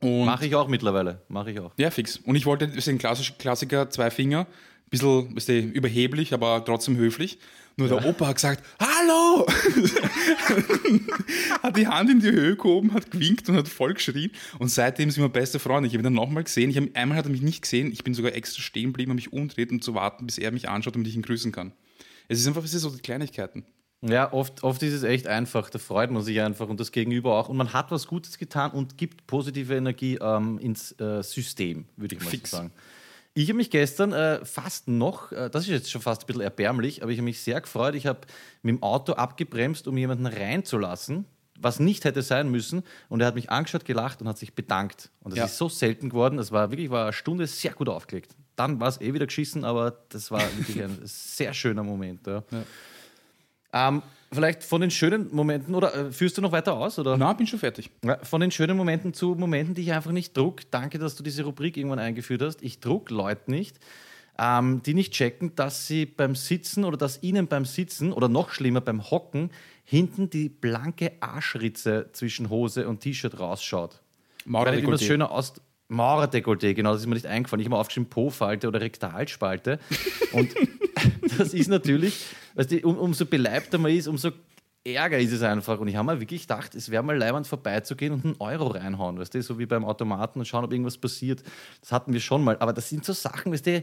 Mache 0.00 0.46
ich 0.46 0.54
auch 0.54 0.68
mittlerweile. 0.68 1.22
Mache 1.28 1.50
ich 1.50 1.60
auch. 1.60 1.72
Ja, 1.76 1.90
fix. 1.90 2.18
Und 2.18 2.36
ich 2.36 2.46
wollte, 2.46 2.68
das 2.68 2.76
ist 2.76 2.88
ein 2.88 2.98
klassisch, 2.98 3.34
Klassiker, 3.38 3.90
zwei 3.90 4.10
Finger, 4.10 4.46
bisschen, 4.90 5.34
weißt 5.34 5.48
du, 5.48 5.60
überheblich, 5.60 6.34
aber 6.34 6.64
trotzdem 6.64 6.96
höflich. 6.96 7.38
Nur 7.76 7.88
der 7.88 8.04
Opa 8.04 8.28
hat 8.28 8.36
gesagt, 8.36 8.62
hallo! 8.78 9.46
hat 11.62 11.76
die 11.76 11.88
Hand 11.88 12.08
in 12.08 12.20
die 12.20 12.30
Höhe 12.30 12.54
gehoben, 12.54 12.92
hat 12.92 13.10
gewinkt 13.10 13.48
und 13.48 13.56
hat 13.56 13.66
voll 13.66 13.94
geschrien. 13.94 14.30
Und 14.60 14.68
seitdem 14.68 15.10
sind 15.10 15.24
wir 15.24 15.28
beste 15.28 15.58
Freunde. 15.58 15.88
Ich 15.88 15.94
habe 15.94 16.02
ihn 16.02 16.04
dann 16.04 16.12
nochmal 16.12 16.44
gesehen. 16.44 16.70
Ich 16.70 16.76
hab, 16.76 16.84
einmal 16.94 17.18
hat 17.18 17.26
er 17.26 17.32
mich 17.32 17.42
nicht 17.42 17.62
gesehen. 17.62 17.90
Ich 17.90 18.04
bin 18.04 18.14
sogar 18.14 18.32
extra 18.34 18.62
stehen 18.62 18.92
geblieben, 18.92 19.10
habe 19.10 19.16
mich 19.16 19.32
umdreht, 19.32 19.72
um 19.72 19.82
zu 19.82 19.94
warten, 19.94 20.26
bis 20.26 20.38
er 20.38 20.52
mich 20.52 20.68
anschaut, 20.68 20.94
damit 20.94 21.08
ich 21.08 21.16
ihn 21.16 21.22
grüßen 21.22 21.50
kann. 21.50 21.72
Es 22.28 22.38
ist 22.38 22.46
einfach, 22.46 22.62
es 22.62 22.74
ist 22.74 22.82
so 22.82 22.90
die 22.90 23.02
Kleinigkeiten. 23.02 23.64
Ja, 24.02 24.32
oft, 24.32 24.62
oft 24.62 24.82
ist 24.82 24.92
es 24.92 25.02
echt 25.02 25.26
einfach, 25.26 25.70
da 25.70 25.78
freut 25.78 26.10
man 26.10 26.22
sich 26.22 26.40
einfach 26.42 26.68
und 26.68 26.78
das 26.78 26.92
Gegenüber 26.92 27.38
auch. 27.38 27.48
Und 27.48 27.56
man 27.56 27.72
hat 27.72 27.90
was 27.90 28.06
Gutes 28.06 28.36
getan 28.36 28.70
und 28.72 28.98
gibt 28.98 29.26
positive 29.26 29.74
Energie 29.74 30.18
ähm, 30.20 30.58
ins 30.58 30.92
äh, 31.00 31.22
System, 31.22 31.86
würde 31.96 32.16
ich 32.16 32.22
mal 32.22 32.28
Fix. 32.28 32.50
so 32.50 32.58
sagen. 32.58 32.70
Ich 33.32 33.48
habe 33.48 33.56
mich 33.56 33.70
gestern 33.70 34.12
äh, 34.12 34.44
fast 34.44 34.88
noch, 34.88 35.32
äh, 35.32 35.48
das 35.48 35.64
ist 35.64 35.70
jetzt 35.70 35.90
schon 35.90 36.02
fast 36.02 36.22
ein 36.22 36.26
bisschen 36.26 36.42
erbärmlich, 36.42 37.02
aber 37.02 37.12
ich 37.12 37.18
habe 37.18 37.24
mich 37.24 37.40
sehr 37.40 37.60
gefreut. 37.62 37.94
Ich 37.94 38.06
habe 38.06 38.20
mit 38.62 38.76
dem 38.76 38.82
Auto 38.82 39.14
abgebremst, 39.14 39.88
um 39.88 39.96
jemanden 39.96 40.26
reinzulassen, 40.26 41.24
was 41.58 41.80
nicht 41.80 42.04
hätte 42.04 42.20
sein 42.22 42.50
müssen. 42.50 42.84
Und 43.08 43.22
er 43.22 43.26
hat 43.28 43.34
mich 43.34 43.50
angeschaut, 43.50 43.86
gelacht 43.86 44.20
und 44.20 44.28
hat 44.28 44.36
sich 44.38 44.54
bedankt. 44.54 45.10
Und 45.20 45.30
das 45.32 45.38
Ja. 45.38 45.44
ist 45.46 45.56
so 45.56 45.68
selten 45.70 46.10
geworden. 46.10 46.36
Das 46.36 46.52
war 46.52 46.70
wirklich 46.70 46.90
war 46.90 47.04
eine 47.04 47.12
Stunde 47.14 47.46
sehr 47.46 47.72
gut 47.72 47.88
aufgelegt. 47.88 48.36
Dann 48.54 48.78
war 48.80 48.88
es 48.88 49.00
eh 49.00 49.14
wieder 49.14 49.26
geschissen, 49.26 49.64
aber 49.64 49.96
das 50.10 50.30
war 50.30 50.42
wirklich 50.58 50.82
ein 50.84 50.98
sehr 51.04 51.54
schöner 51.54 51.82
Moment. 51.82 52.26
Ja. 52.26 52.44
Ähm, 53.74 54.02
vielleicht 54.32 54.62
von 54.62 54.80
den 54.80 54.90
schönen 54.90 55.34
Momenten, 55.34 55.74
oder 55.74 55.94
äh, 55.94 56.12
führst 56.12 56.38
du 56.38 56.42
noch 56.42 56.52
weiter 56.52 56.74
aus? 56.74 56.98
Oder? 56.98 57.16
Na, 57.16 57.32
bin 57.32 57.46
schon 57.46 57.58
fertig. 57.58 57.90
Von 58.22 58.40
den 58.40 58.50
schönen 58.50 58.76
Momenten 58.76 59.12
zu 59.12 59.34
Momenten, 59.34 59.74
die 59.74 59.82
ich 59.82 59.92
einfach 59.92 60.12
nicht 60.12 60.36
druck. 60.36 60.62
Danke, 60.70 60.98
dass 60.98 61.16
du 61.16 61.22
diese 61.22 61.42
Rubrik 61.42 61.76
irgendwann 61.76 61.98
eingeführt 61.98 62.40
hast. 62.40 62.62
Ich 62.62 62.78
druck 62.80 63.10
Leute 63.10 63.50
nicht, 63.50 63.78
ähm, 64.38 64.80
die 64.84 64.94
nicht 64.94 65.12
checken, 65.12 65.54
dass 65.56 65.86
sie 65.88 66.06
beim 66.06 66.36
Sitzen 66.36 66.84
oder 66.84 66.96
dass 66.96 67.22
ihnen 67.22 67.48
beim 67.48 67.64
Sitzen 67.64 68.12
oder 68.12 68.28
noch 68.28 68.50
schlimmer 68.50 68.80
beim 68.80 69.10
Hocken 69.10 69.50
hinten 69.84 70.30
die 70.30 70.48
blanke 70.48 71.12
Arschritze 71.20 72.08
zwischen 72.12 72.48
Hose 72.48 72.88
und 72.88 73.00
T-Shirt 73.00 73.38
rausschaut. 73.38 74.00
Maurer 74.46 74.72
Weil 74.72 74.78
immer 74.78 74.92
das 74.92 75.04
schöner 75.04 75.30
aus. 75.30 75.54
Maurer-Dekolleté, 75.88 76.72
genau, 76.72 76.92
das 76.92 77.02
ist 77.02 77.06
mir 77.06 77.14
nicht 77.14 77.26
eingefallen. 77.26 77.60
Ich 77.60 77.66
habe 77.66 77.76
mir 77.76 77.80
aufgeschrieben 77.80 78.08
Po-Falte 78.08 78.68
oder 78.68 78.80
Rektalspalte. 78.80 79.78
Und 80.32 80.54
das 81.38 81.54
ist 81.54 81.68
natürlich, 81.68 82.24
weißt 82.54 82.72
du, 82.72 82.80
um, 82.86 82.96
umso 82.98 83.26
beleibter 83.26 83.78
man 83.78 83.92
ist, 83.92 84.06
umso 84.06 84.30
ärger 84.84 85.18
ist 85.18 85.32
es 85.32 85.42
einfach. 85.42 85.78
Und 85.78 85.88
ich 85.88 85.96
habe 85.96 86.12
mir 86.12 86.20
wirklich 86.20 86.42
gedacht, 86.42 86.74
es 86.74 86.90
wäre 86.90 87.02
mal 87.02 87.16
leibend 87.16 87.46
vorbeizugehen 87.46 88.12
und 88.12 88.24
einen 88.24 88.36
Euro 88.38 88.68
reinhauen, 88.68 89.18
weißt 89.18 89.34
du, 89.34 89.42
so 89.42 89.58
wie 89.58 89.66
beim 89.66 89.84
Automaten 89.84 90.38
und 90.38 90.46
schauen, 90.46 90.64
ob 90.64 90.72
irgendwas 90.72 90.98
passiert. 90.98 91.42
Das 91.80 91.92
hatten 91.92 92.12
wir 92.12 92.20
schon 92.20 92.44
mal. 92.44 92.56
Aber 92.58 92.72
das 92.72 92.88
sind 92.88 93.04
so 93.04 93.12
Sachen, 93.12 93.52
weißt 93.52 93.66
du, 93.66 93.82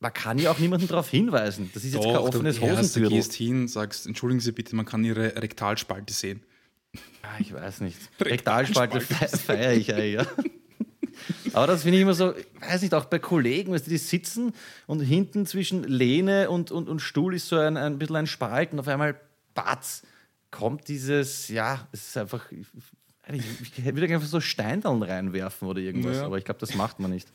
man 0.00 0.12
kann 0.12 0.38
ja 0.38 0.50
auch 0.50 0.58
niemanden 0.58 0.86
darauf 0.86 1.10
hinweisen. 1.10 1.70
Das 1.74 1.84
ist 1.84 1.94
jetzt 1.94 2.04
kein 2.04 2.14
Doch, 2.14 2.28
offenes 2.28 2.60
du, 2.60 2.66
erst, 2.66 2.96
du 2.96 3.08
gehst 3.08 3.32
hin, 3.34 3.68
sagst, 3.68 4.06
entschuldigen 4.06 4.40
Sie 4.40 4.52
bitte, 4.52 4.76
man 4.76 4.86
kann 4.86 5.04
Ihre 5.04 5.36
Rektalspalte 5.36 6.12
sehen. 6.12 6.42
Ah, 7.22 7.36
ich 7.38 7.52
weiß 7.52 7.80
nicht. 7.80 7.98
Rektalspalte 8.20 9.00
fe 9.00 9.28
feiere 9.36 9.74
ich 9.74 9.92
eigentlich, 9.92 10.14
ja. 10.14 10.26
Aber 11.52 11.66
das 11.66 11.82
finde 11.82 11.98
ich 11.98 12.02
immer 12.02 12.14
so, 12.14 12.34
ich 12.36 12.46
weiß 12.60 12.82
nicht, 12.82 12.94
auch 12.94 13.06
bei 13.06 13.18
Kollegen, 13.18 13.72
weißt 13.72 13.86
du, 13.86 13.90
die 13.90 13.98
sitzen 13.98 14.52
und 14.86 15.00
hinten 15.00 15.46
zwischen 15.46 15.84
Lehne 15.84 16.50
und, 16.50 16.70
und, 16.70 16.88
und 16.88 17.00
Stuhl 17.00 17.34
ist 17.34 17.48
so 17.48 17.56
ein, 17.58 17.76
ein 17.76 17.98
bisschen 17.98 18.16
ein 18.16 18.26
Spalt 18.26 18.72
und 18.72 18.80
auf 18.80 18.88
einmal, 18.88 19.20
batz, 19.54 20.02
kommt 20.50 20.88
dieses, 20.88 21.48
ja, 21.48 21.86
es 21.92 22.08
ist 22.08 22.16
einfach, 22.16 22.50
ich, 22.52 22.66
ich, 23.32 23.78
ich 23.78 23.84
würde 23.84 24.14
einfach 24.14 24.26
so 24.28 24.40
Steindallen 24.40 25.02
reinwerfen 25.02 25.68
oder 25.68 25.80
irgendwas, 25.80 26.16
Ja. 26.18 26.24
aber 26.26 26.38
ich 26.38 26.44
glaube, 26.44 26.60
das 26.60 26.74
macht 26.74 26.98
man 27.00 27.10
nicht. 27.10 27.28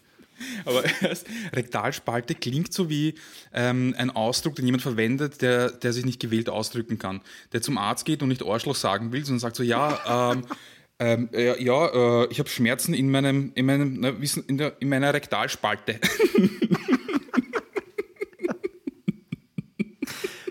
Aber 0.65 0.83
Rektalspalte 1.53 2.33
klingt 2.35 2.73
so 2.73 2.89
wie 2.89 3.13
ähm, 3.53 3.93
ein 3.97 4.09
Ausdruck, 4.09 4.55
den 4.55 4.65
jemand 4.65 4.81
verwendet, 4.81 5.41
der, 5.41 5.71
der 5.71 5.93
sich 5.93 6.05
nicht 6.05 6.19
gewählt 6.19 6.49
ausdrücken 6.49 6.97
kann. 6.97 7.21
Der 7.51 7.61
zum 7.61 7.77
Arzt 7.77 8.05
geht 8.05 8.21
und 8.23 8.29
nicht 8.29 8.43
Arschloch 8.43 8.75
sagen 8.75 9.11
will, 9.11 9.23
sondern 9.23 9.39
sagt 9.39 9.55
so, 9.55 9.63
ja, 9.63 10.31
ähm, 10.33 10.43
ähm, 11.03 11.29
äh, 11.33 11.61
ja, 11.61 12.23
äh, 12.23 12.27
ich 12.29 12.39
habe 12.39 12.49
Schmerzen 12.49 12.93
in 12.93 13.11
meinem, 13.11 13.51
in 13.55 13.65
meinem, 13.65 13.99
na, 13.99 14.21
wissen, 14.21 14.43
in, 14.47 14.57
der, 14.57 14.73
in 14.79 14.89
meiner 14.89 15.13
Rektalspalte. 15.13 15.99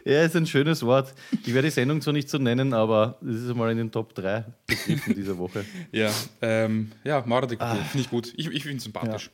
Ja, 0.04 0.24
ist 0.24 0.34
ein 0.34 0.46
schönes 0.46 0.82
Wort. 0.82 1.14
Ich 1.46 1.54
werde 1.54 1.68
die 1.68 1.72
Sendung 1.72 2.00
zwar 2.00 2.12
nicht 2.12 2.28
so 2.28 2.36
nennen, 2.36 2.74
aber 2.74 3.18
es 3.24 3.42
ist 3.42 3.50
einmal 3.50 3.70
in 3.70 3.78
den 3.78 3.92
Top 3.92 4.14
3 4.16 4.44
Begriffen 4.66 5.14
dieser 5.14 5.38
Woche. 5.38 5.64
ja, 5.92 6.10
ähm, 6.40 6.90
ja, 7.04 7.22
Maurer 7.24 7.48
finde 7.48 7.68
ich 7.94 8.10
gut. 8.10 8.32
Ich, 8.36 8.48
ich 8.48 8.64
finde 8.64 8.78
es 8.78 8.82
sympathisch. 8.82 9.30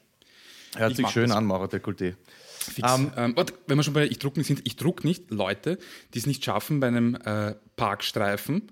Hört 0.76 0.90
Ich 0.90 0.98
sich 0.98 1.08
schön 1.08 1.28
das. 1.28 1.38
an, 1.38 1.46
Maurer-Dekolleté. 1.46 2.16
Fix. 2.58 2.92
Ähm, 3.16 3.34
warte, 3.34 3.54
wenn 3.66 3.78
wir 3.78 3.82
schon 3.82 3.94
bei 3.94 4.04
Ich 4.04 4.18
druck 4.18 4.36
nicht 4.36 4.46
sind, 4.46 4.60
ich 4.64 4.76
druck 4.76 5.04
nicht 5.04 5.30
Leute, 5.30 5.78
die 6.12 6.18
es 6.18 6.26
nicht 6.26 6.44
schaffen, 6.44 6.80
bei 6.80 6.88
einem 6.88 7.14
äh, 7.14 7.54
Parkstreifen 7.76 8.70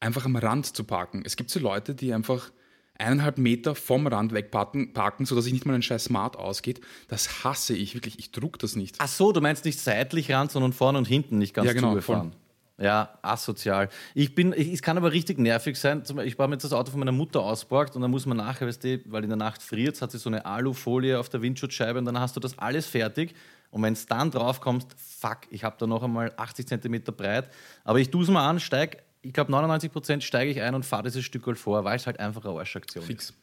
einfach 0.00 0.24
am 0.24 0.36
Rand 0.36 0.74
zu 0.76 0.84
parken. 0.84 1.22
Es 1.24 1.36
gibt 1.36 1.50
so 1.50 1.60
Leute, 1.60 1.94
die 1.94 2.12
einfach 2.12 2.50
eineinhalb 2.98 3.38
Meter 3.38 3.74
vom 3.74 4.06
Rand 4.06 4.32
wegparken, 4.32 4.92
parken, 4.92 5.26
sodass 5.26 5.44
sich 5.44 5.52
nicht 5.52 5.66
mal 5.66 5.74
ein 5.74 5.82
scheiß 5.82 6.04
Smart 6.04 6.36
ausgeht. 6.36 6.80
Das 7.08 7.44
hasse 7.44 7.74
ich 7.74 7.94
wirklich. 7.94 8.18
Ich 8.18 8.30
druck 8.30 8.58
das 8.58 8.76
nicht. 8.76 8.96
Ach 8.98 9.08
so, 9.08 9.32
du 9.32 9.40
meinst 9.40 9.64
nicht 9.64 9.78
seitlich 9.78 10.30
ran, 10.32 10.48
sondern 10.48 10.72
vorne 10.72 10.98
und 10.98 11.06
hinten 11.06 11.38
nicht 11.38 11.54
ganz 11.54 11.66
Ja, 11.66 11.72
genau, 11.74 11.90
zugefahren. 11.90 12.32
Ja, 12.78 13.18
asozial. 13.22 13.88
Ich 14.14 14.34
bin, 14.34 14.52
ich, 14.54 14.70
es 14.70 14.82
kann 14.82 14.98
aber 14.98 15.12
richtig 15.12 15.38
nervig 15.38 15.78
sein. 15.78 16.04
Zum 16.04 16.16
Beispiel, 16.16 16.32
Ich 16.32 16.38
habe 16.38 16.48
mir 16.48 16.56
jetzt 16.56 16.64
das 16.64 16.74
Auto 16.74 16.90
von 16.90 17.00
meiner 17.00 17.12
Mutter 17.12 17.40
ausgeborgt 17.40 17.96
und 17.96 18.02
dann 18.02 18.10
muss 18.10 18.26
man 18.26 18.36
nachher, 18.36 18.66
weißt 18.66 18.84
du, 18.84 19.00
weil 19.06 19.22
in 19.22 19.30
der 19.30 19.38
Nacht 19.38 19.62
friert, 19.62 20.00
hat 20.02 20.12
sie 20.12 20.18
so 20.18 20.28
eine 20.28 20.44
Alufolie 20.44 21.18
auf 21.18 21.30
der 21.30 21.40
Windschutzscheibe 21.40 21.98
und 21.98 22.04
dann 22.04 22.20
hast 22.20 22.36
du 22.36 22.40
das 22.40 22.58
alles 22.58 22.86
fertig. 22.86 23.34
Und 23.70 23.82
wenn 23.82 23.94
es 23.94 24.06
dann 24.06 24.30
drauf 24.30 24.60
kommt, 24.60 24.86
fuck, 24.96 25.40
ich 25.50 25.64
habe 25.64 25.76
da 25.78 25.86
noch 25.86 26.02
einmal 26.02 26.32
80 26.36 26.68
Zentimeter 26.68 27.12
breit. 27.12 27.50
Aber 27.84 27.98
ich 27.98 28.10
tue 28.10 28.22
es 28.22 28.28
mal 28.28 28.48
an, 28.48 28.60
steig, 28.60 29.02
ich 29.26 29.32
glaube 29.32 29.50
99 29.52 29.92
Prozent 29.92 30.24
steige 30.24 30.50
ich 30.50 30.60
ein 30.60 30.74
und 30.74 30.84
fahre 30.84 31.04
dieses 31.04 31.24
Stück 31.24 31.46
halt 31.46 31.58
vor, 31.58 31.84
weil 31.84 31.96
es 31.96 32.06
halt 32.06 32.18
einfach 32.20 32.44
eine 32.44 32.58
Arschaktion 32.58 33.02
ist. 33.02 33.08
Fix. 33.08 33.34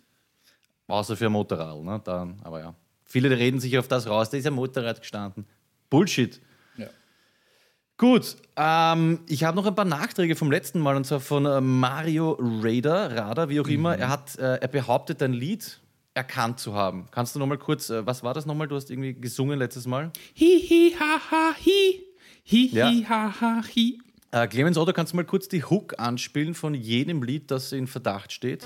Außer 0.87 1.15
für 1.15 1.27
ein 1.27 1.31
Motorrad, 1.31 1.81
ne? 1.83 2.01
Dann, 2.03 2.39
aber 2.43 2.59
ja. 2.59 2.75
Viele 3.05 3.29
reden 3.37 3.59
sich 3.59 3.77
auf 3.77 3.87
das 3.87 4.07
raus, 4.07 4.29
da 4.29 4.37
ist 4.37 4.47
ein 4.47 4.53
Motorrad 4.53 4.99
gestanden. 5.01 5.45
Bullshit. 5.89 6.41
Ja. 6.77 6.87
Gut, 7.97 8.35
ähm, 8.55 9.19
ich 9.27 9.43
habe 9.43 9.55
noch 9.55 9.65
ein 9.67 9.75
paar 9.75 9.85
Nachträge 9.85 10.35
vom 10.35 10.49
letzten 10.51 10.79
Mal 10.79 10.95
und 10.95 11.05
zwar 11.05 11.19
von 11.19 11.45
äh, 11.45 11.61
Mario 11.61 12.37
Raider, 12.39 13.15
Radar, 13.15 13.49
wie 13.49 13.59
auch 13.59 13.67
immer. 13.67 13.95
Er, 13.97 14.09
hat, 14.09 14.35
äh, 14.37 14.55
er 14.55 14.67
behauptet, 14.67 15.21
ein 15.21 15.33
Lied 15.33 15.79
erkannt 16.15 16.59
zu 16.59 16.73
haben. 16.73 17.07
Kannst 17.11 17.35
du 17.35 17.39
noch 17.39 17.47
mal 17.47 17.57
kurz, 17.57 17.89
äh, 17.89 18.05
was 18.05 18.23
war 18.23 18.33
das 18.33 18.45
nochmal? 18.45 18.67
Du 18.67 18.75
hast 18.75 18.89
irgendwie 18.89 19.13
gesungen 19.13 19.59
letztes 19.59 19.85
Mal. 19.87 20.11
Hi, 20.39 20.59
hi, 20.69 20.95
ha, 20.99 21.19
ha, 21.31 21.53
hi. 21.55 22.03
Hi, 22.49 22.69
Ja. 22.71 22.87
hi, 22.87 23.05
ha, 23.07 23.33
ha, 23.41 23.61
hi. 23.75 23.99
Äh, 24.33 24.47
Clemens 24.47 24.77
Otto, 24.79 24.93
kannst 24.93 25.13
du 25.13 25.17
mal 25.17 25.25
kurz 25.25 25.47
die 25.47 25.63
Hook 25.63 25.99
anspielen 25.99 26.55
von 26.55 26.73
jedem 26.73 27.21
Lied, 27.21 27.51
das 27.51 27.71
in 27.71 27.85
Verdacht 27.85 28.31
steht? 28.31 28.65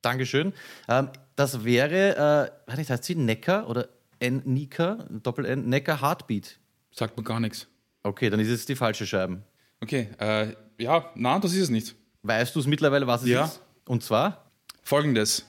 Dankeschön. 0.00 0.52
Ähm, 0.88 1.08
das 1.34 1.64
wäre, 1.64 2.14
äh, 2.16 2.70
warte, 2.70 2.88
heißt 2.88 3.04
sie 3.04 3.16
Necker 3.16 3.68
oder 3.68 3.88
N 4.20 4.42
Nika, 4.44 5.04
Doppel-N, 5.10 5.68
Necker 5.68 6.00
Heartbeat. 6.00 6.58
Sagt 6.92 7.16
mir 7.16 7.24
gar 7.24 7.40
nichts. 7.40 7.66
Okay, 8.04 8.30
dann 8.30 8.38
ist 8.40 8.48
es 8.48 8.64
die 8.64 8.76
falsche 8.76 9.06
Scheibe. 9.06 9.42
Okay, 9.82 10.08
äh, 10.18 10.52
ja, 10.78 11.10
na, 11.16 11.40
das 11.40 11.52
ist 11.52 11.62
es 11.64 11.70
nicht. 11.70 11.96
Weißt 12.22 12.54
du 12.54 12.60
es 12.60 12.66
mittlerweile, 12.68 13.06
was 13.08 13.22
es 13.22 13.28
Ja. 13.28 13.44
ist? 13.46 13.60
Und 13.86 14.02
zwar? 14.04 14.47
Folgendes. 14.88 15.44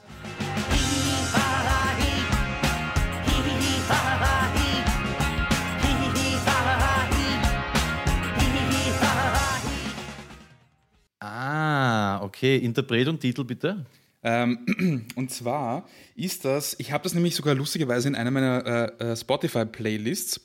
Ah, 11.21 12.21
okay. 12.21 12.57
Interpret 12.57 13.07
und 13.07 13.21
Titel 13.21 13.45
bitte. 13.45 13.85
Ähm, 14.23 15.07
und 15.15 15.31
zwar 15.31 15.87
ist 16.15 16.43
das, 16.43 16.75
ich 16.77 16.91
habe 16.91 17.05
das 17.05 17.13
nämlich 17.13 17.33
sogar 17.33 17.55
lustigerweise 17.55 18.09
in 18.09 18.15
einer 18.15 18.31
meiner 18.31 18.65
äh, 18.99 19.11
äh, 19.11 19.15
Spotify-Playlists. 19.15 20.41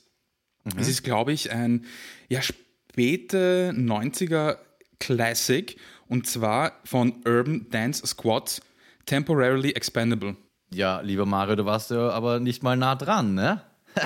Es 0.77 0.87
ist, 0.87 1.03
glaube 1.03 1.33
ich, 1.33 1.51
ein 1.51 1.83
ja, 2.29 2.41
späte 2.41 3.73
90er 3.75 4.55
Classic 5.01 5.75
und 6.07 6.27
zwar 6.27 6.79
von 6.85 7.25
Urban 7.25 7.67
Dance 7.69 8.07
Squad, 8.07 8.61
Temporarily 9.05 9.71
Expandable. 9.71 10.35
Ja, 10.73 11.01
lieber 11.01 11.25
Mario, 11.25 11.55
du 11.55 11.65
warst 11.65 11.91
ja 11.91 12.09
aber 12.09 12.39
nicht 12.39 12.63
mal 12.63 12.75
nah 12.75 12.95
dran, 12.95 13.33
ne? 13.35 13.61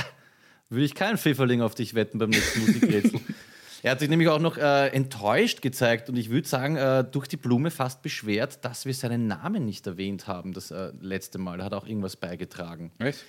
Würde 0.69 0.85
ich 0.85 0.93
keinen 0.93 1.17
Pfifferling 1.17 1.61
auf 1.61 1.73
dich 1.73 1.95
wetten 1.95 2.19
beim 2.19 2.29
nächsten 2.29 2.59
Musikrätsel. 2.59 3.19
er 3.83 3.91
hat 3.91 3.99
sich 4.01 4.09
nämlich 4.09 4.27
auch 4.27 4.39
noch 4.39 4.57
äh, 4.57 4.87
enttäuscht 4.89 5.61
gezeigt 5.61 6.09
und 6.09 6.17
ich 6.17 6.29
würde 6.29 6.47
sagen, 6.47 6.75
äh, 6.75 7.03
durch 7.03 7.27
die 7.27 7.37
Blume 7.37 7.71
fast 7.71 8.03
beschwert, 8.03 8.63
dass 8.65 8.85
wir 8.85 8.93
seinen 8.93 9.27
Namen 9.27 9.65
nicht 9.65 9.87
erwähnt 9.87 10.27
haben 10.27 10.53
das 10.53 10.69
äh, 10.69 10.91
letzte 11.01 11.39
Mal. 11.39 11.59
Er 11.59 11.65
hat 11.65 11.73
auch 11.73 11.87
irgendwas 11.87 12.17
beigetragen. 12.17 12.91
Echt? 12.99 13.25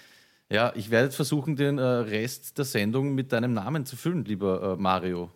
Ja, 0.50 0.72
ich 0.74 0.90
werde 0.90 1.06
jetzt 1.06 1.16
versuchen, 1.16 1.56
den 1.56 1.78
äh, 1.78 1.82
Rest 1.82 2.58
der 2.58 2.64
Sendung 2.64 3.14
mit 3.14 3.32
deinem 3.32 3.54
Namen 3.54 3.86
zu 3.86 3.96
füllen, 3.96 4.24
lieber 4.24 4.74
äh, 4.76 4.82
Mario. 4.82 5.30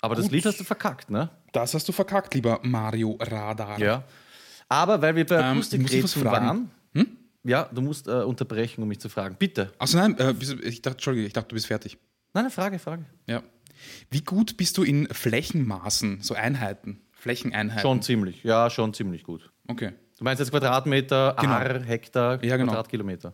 Aber 0.00 0.14
das 0.14 0.24
Gut. 0.24 0.32
Lied 0.32 0.46
hast 0.46 0.60
du 0.60 0.64
verkackt, 0.64 1.10
ne? 1.10 1.30
Das 1.52 1.72
hast 1.74 1.88
du 1.88 1.92
verkackt, 1.92 2.34
lieber 2.34 2.60
Mario 2.62 3.16
Radar. 3.20 3.78
Ja. 3.78 4.04
Aber 4.68 5.00
weil 5.00 5.16
wir 5.16 5.26
bei 5.26 5.36
Ähm, 5.36 5.44
Akustikrätseln 5.44 6.24
waren, 6.26 6.70
ja, 7.44 7.64
du 7.72 7.80
musst 7.80 8.08
äh, 8.08 8.10
unterbrechen, 8.10 8.82
um 8.82 8.88
mich 8.88 8.98
zu 9.00 9.08
fragen. 9.08 9.36
Bitte. 9.38 9.72
Achso, 9.78 9.96
nein, 9.96 10.18
äh, 10.18 10.34
ich 10.40 10.82
dachte, 10.82 10.96
Entschuldige, 10.96 11.26
ich 11.26 11.32
dachte, 11.32 11.48
du 11.48 11.54
bist 11.54 11.66
fertig. 11.66 11.96
Nein, 12.34 12.44
eine 12.44 12.50
Frage, 12.50 12.78
Frage. 12.78 13.04
Ja. 13.26 13.42
Wie 14.10 14.20
gut 14.22 14.56
bist 14.56 14.76
du 14.76 14.82
in 14.82 15.06
Flächenmaßen, 15.06 16.20
so 16.20 16.34
Einheiten, 16.34 17.00
Flächeneinheiten? 17.12 17.80
Schon 17.80 18.02
ziemlich, 18.02 18.42
ja, 18.44 18.68
schon 18.68 18.92
ziemlich 18.92 19.22
gut. 19.22 19.50
Okay. 19.68 19.92
Du 20.18 20.24
meinst 20.24 20.40
jetzt 20.40 20.50
Quadratmeter, 20.50 21.36
Genau. 21.40 21.52
Ar, 21.52 21.82
Hektar, 21.84 22.44
Ja, 22.44 22.56
genau. 22.56 22.72
Quadratkilometer. 22.72 23.32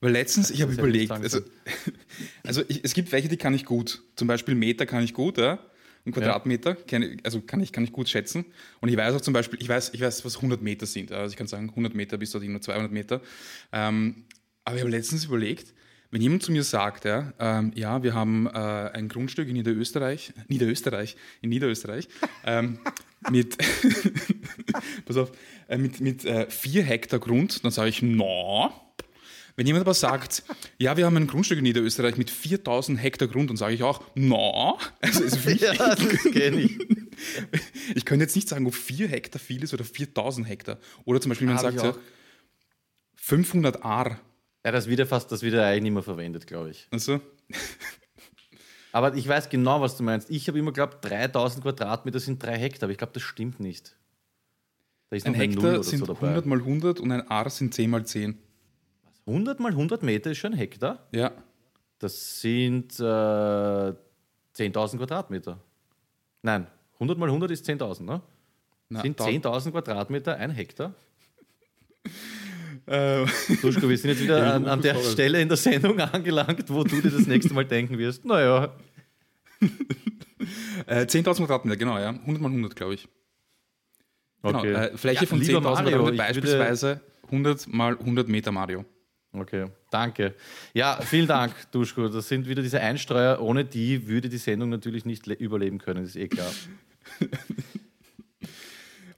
Weil 0.00 0.12
letztens, 0.12 0.50
ich 0.50 0.62
habe 0.62 0.72
überlegt, 0.72 1.12
also, 1.12 1.40
also 2.44 2.62
ich, 2.68 2.82
es 2.82 2.94
gibt 2.94 3.12
welche, 3.12 3.28
die 3.28 3.36
kann 3.36 3.54
ich 3.54 3.64
gut. 3.64 4.02
Zum 4.16 4.26
Beispiel 4.26 4.54
Meter 4.54 4.86
kann 4.86 5.02
ich 5.04 5.12
gut, 5.14 5.38
ja. 5.38 5.58
Und 6.06 6.12
Quadratmeter, 6.12 6.76
kann 6.76 7.02
ich, 7.02 7.18
also 7.24 7.40
kann 7.40 7.60
ich, 7.60 7.72
kann 7.72 7.82
ich 7.82 7.92
gut 7.92 8.08
schätzen. 8.08 8.44
Und 8.80 8.88
ich 8.88 8.96
weiß 8.96 9.14
auch 9.14 9.20
zum 9.20 9.34
Beispiel, 9.34 9.60
ich 9.60 9.68
weiß, 9.68 9.90
ich 9.92 10.00
weiß, 10.00 10.24
was 10.24 10.36
100 10.36 10.62
Meter 10.62 10.86
sind. 10.86 11.10
Also 11.10 11.32
ich 11.32 11.36
kann 11.36 11.48
sagen, 11.48 11.68
100 11.68 11.94
Meter 11.94 12.16
bis 12.16 12.30
dorthin 12.30 12.52
nur 12.52 12.60
200 12.60 12.92
Meter. 12.92 13.20
Ähm, 13.72 14.24
aber 14.64 14.76
ich 14.76 14.82
habe 14.82 14.90
letztens 14.90 15.24
überlegt, 15.24 15.74
wenn 16.12 16.22
jemand 16.22 16.44
zu 16.44 16.52
mir 16.52 16.62
sagt, 16.62 17.04
ja, 17.04 17.32
ähm, 17.40 17.72
ja 17.74 18.04
wir 18.04 18.14
haben 18.14 18.46
äh, 18.46 18.50
ein 18.50 19.08
Grundstück 19.08 19.48
in 19.48 19.54
Niederösterreich, 19.54 20.32
Niederösterreich, 20.46 21.16
in 21.42 21.50
Niederösterreich, 21.50 22.08
ähm, 22.44 22.78
mit, 23.28 23.58
pass 25.04 25.16
auf, 25.16 25.32
äh, 25.68 25.76
mit, 25.76 26.00
mit 26.00 26.24
äh, 26.24 26.48
vier 26.48 26.84
Hektar 26.84 27.18
Grund, 27.18 27.64
dann 27.64 27.72
sage 27.72 27.88
ich, 27.88 28.00
no. 28.00 28.72
Wenn 29.56 29.66
jemand 29.66 29.82
aber 29.86 29.94
sagt, 29.94 30.42
ja, 30.78 30.96
wir 30.96 31.06
haben 31.06 31.16
ein 31.16 31.26
Grundstück 31.26 31.58
in 31.58 31.64
Niederösterreich 31.64 32.18
mit 32.18 32.30
4000 32.30 33.02
Hektar 33.02 33.26
Grund, 33.26 33.48
dann 33.48 33.56
sage 33.56 33.74
ich 33.74 33.82
auch, 33.82 34.02
no. 34.14 34.78
Also, 35.00 35.24
also 35.24 35.36
für 35.38 35.50
mich, 35.50 35.60
Ja, 35.62 35.72
das 35.72 36.22
kenne 36.32 36.60
ich. 36.60 36.78
ich 37.94 38.04
könnte 38.04 38.24
jetzt 38.24 38.36
nicht 38.36 38.48
sagen, 38.48 38.66
ob 38.66 38.74
4 38.74 39.08
Hektar 39.08 39.40
viel 39.40 39.64
ist 39.64 39.72
oder 39.72 39.84
4000 39.84 40.46
Hektar. 40.46 40.78
Oder 41.04 41.20
zum 41.20 41.30
Beispiel, 41.30 41.46
man 41.46 41.56
Hab 41.56 41.62
sagt 41.62 41.82
ja, 41.82 41.90
auch. 41.90 41.98
500 43.16 43.82
Ar. 43.82 44.20
Ja, 44.64 44.72
das 44.72 44.88
wird 44.88 44.98
ja 44.98 45.06
fast, 45.06 45.32
das 45.32 45.42
wird 45.42 45.54
ja 45.54 45.64
eigentlich 45.64 45.84
nicht 45.84 45.92
mehr 45.94 46.02
verwendet, 46.02 46.46
glaube 46.46 46.70
ich. 46.70 46.86
Also, 46.90 47.20
Aber 48.92 49.14
ich 49.14 49.28
weiß 49.28 49.48
genau, 49.48 49.80
was 49.80 49.96
du 49.96 50.02
meinst. 50.02 50.30
Ich 50.30 50.48
habe 50.48 50.58
immer 50.58 50.72
geglaubt, 50.72 51.04
3000 51.04 51.62
Quadratmeter 51.62 52.18
sind 52.18 52.42
drei 52.42 52.58
Hektar, 52.58 52.84
aber 52.84 52.92
ich 52.92 52.98
glaube, 52.98 53.12
das 53.12 53.22
stimmt 53.22 53.60
nicht. 53.60 53.96
Da 55.10 55.16
ist 55.16 55.26
ein 55.26 55.34
Hektar 55.34 55.64
oder 55.64 55.82
sind 55.82 55.98
so 56.00 56.06
dabei. 56.06 56.28
100 56.28 56.46
mal 56.46 56.58
100 56.58 57.00
und 57.00 57.12
ein 57.12 57.28
Ar 57.28 57.48
sind 57.50 57.74
10 57.74 57.90
mal 57.90 58.06
10. 58.06 58.38
100 59.26 59.60
mal 59.60 59.72
100 59.72 60.02
Meter 60.02 60.30
ist 60.30 60.38
schon 60.38 60.52
ein 60.52 60.58
Hektar. 60.58 61.06
Ja. 61.12 61.32
Das 61.98 62.40
sind 62.40 62.98
äh, 63.00 63.02
10.000 63.02 64.98
Quadratmeter. 64.98 65.58
Nein, 66.42 66.66
100 66.94 67.18
mal 67.18 67.26
100 67.28 67.50
ist 67.50 67.68
10.000, 67.68 68.02
ne? 68.04 68.22
Na, 68.88 69.00
sind 69.02 69.18
da- 69.18 69.24
10.000 69.26 69.72
Quadratmeter 69.72 70.36
ein 70.36 70.50
Hektar? 70.50 70.94
Äh, 72.86 73.26
Duschko, 73.62 73.88
wir 73.88 73.98
sind 73.98 74.10
jetzt 74.10 74.22
wieder 74.22 74.54
an, 74.54 74.66
an 74.66 74.80
der. 74.80 74.94
Stelle 74.96 75.40
in 75.40 75.48
der 75.48 75.56
Sendung 75.56 75.98
angelangt, 75.98 76.70
wo 76.70 76.84
du 76.84 77.00
dir 77.00 77.10
das 77.10 77.26
nächste 77.26 77.52
Mal 77.52 77.64
denken 77.64 77.98
wirst. 77.98 78.24
Naja, 78.24 78.72
äh, 80.86 81.00
10.000 81.02 81.36
Quadratmeter, 81.38 81.76
genau, 81.76 81.98
ja. 81.98 82.10
100 82.10 82.40
mal 82.40 82.48
100, 82.48 82.76
glaube 82.76 82.94
ich. 82.94 83.08
Genau, 84.42 84.58
okay. 84.60 84.72
äh, 84.72 84.96
Fläche 84.96 85.24
Ja, 85.24 85.28
von 85.28 85.40
lieber 85.40 85.58
10.000 85.58 85.62
Mario, 85.62 85.82
Quadratmeter, 85.90 86.16
beispielsweise 86.16 87.00
100 87.24 87.66
mal 87.72 87.98
100 87.98 88.28
Meter 88.28 88.52
Mario. 88.52 88.84
Okay, 89.38 89.66
danke. 89.90 90.34
Ja, 90.72 90.98
vielen 91.02 91.26
Dank, 91.26 91.52
Duschko. 91.72 92.08
Das 92.08 92.28
sind 92.28 92.48
wieder 92.48 92.62
diese 92.62 92.80
Einstreuer. 92.80 93.40
Ohne 93.40 93.64
die 93.66 94.08
würde 94.08 94.28
die 94.30 94.38
Sendung 94.38 94.70
natürlich 94.70 95.04
nicht 95.04 95.26
le- 95.26 95.34
überleben 95.34 95.78
können, 95.78 96.04
ist 96.04 96.16
eh 96.16 96.28
klar. 96.28 96.50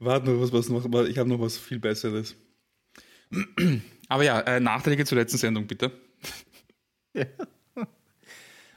Warte 0.01 0.31
noch, 0.31 0.41
was, 0.41 0.53
was 0.53 0.69
noch, 0.69 0.85
ich 1.07 1.19
habe 1.19 1.29
noch 1.29 1.41
was 1.41 1.57
viel 1.59 1.79
Besseres. 1.79 2.35
Aber 4.09 4.23
ja, 4.25 4.41
äh, 4.41 4.59
Nachträge 4.61 5.05
zur 5.05 5.19
letzten 5.19 5.39
Sendung, 5.39 5.67
bitte. 5.67 5.93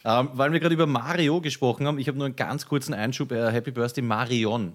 Ähm, 0.04 0.30
weil 0.34 0.52
wir 0.52 0.60
gerade 0.60 0.74
über 0.74 0.88
Mario 0.88 1.42
gesprochen 1.42 1.86
haben, 1.86 2.00
ich 2.00 2.08
habe 2.08 2.18
nur 2.18 2.26
einen 2.26 2.36
ganz 2.36 2.66
kurzen 2.66 2.94
Einschub. 2.94 3.32
Äh, 3.32 3.52
Happy 3.52 3.72
Birthday 3.72 4.02
Marion. 4.04 4.74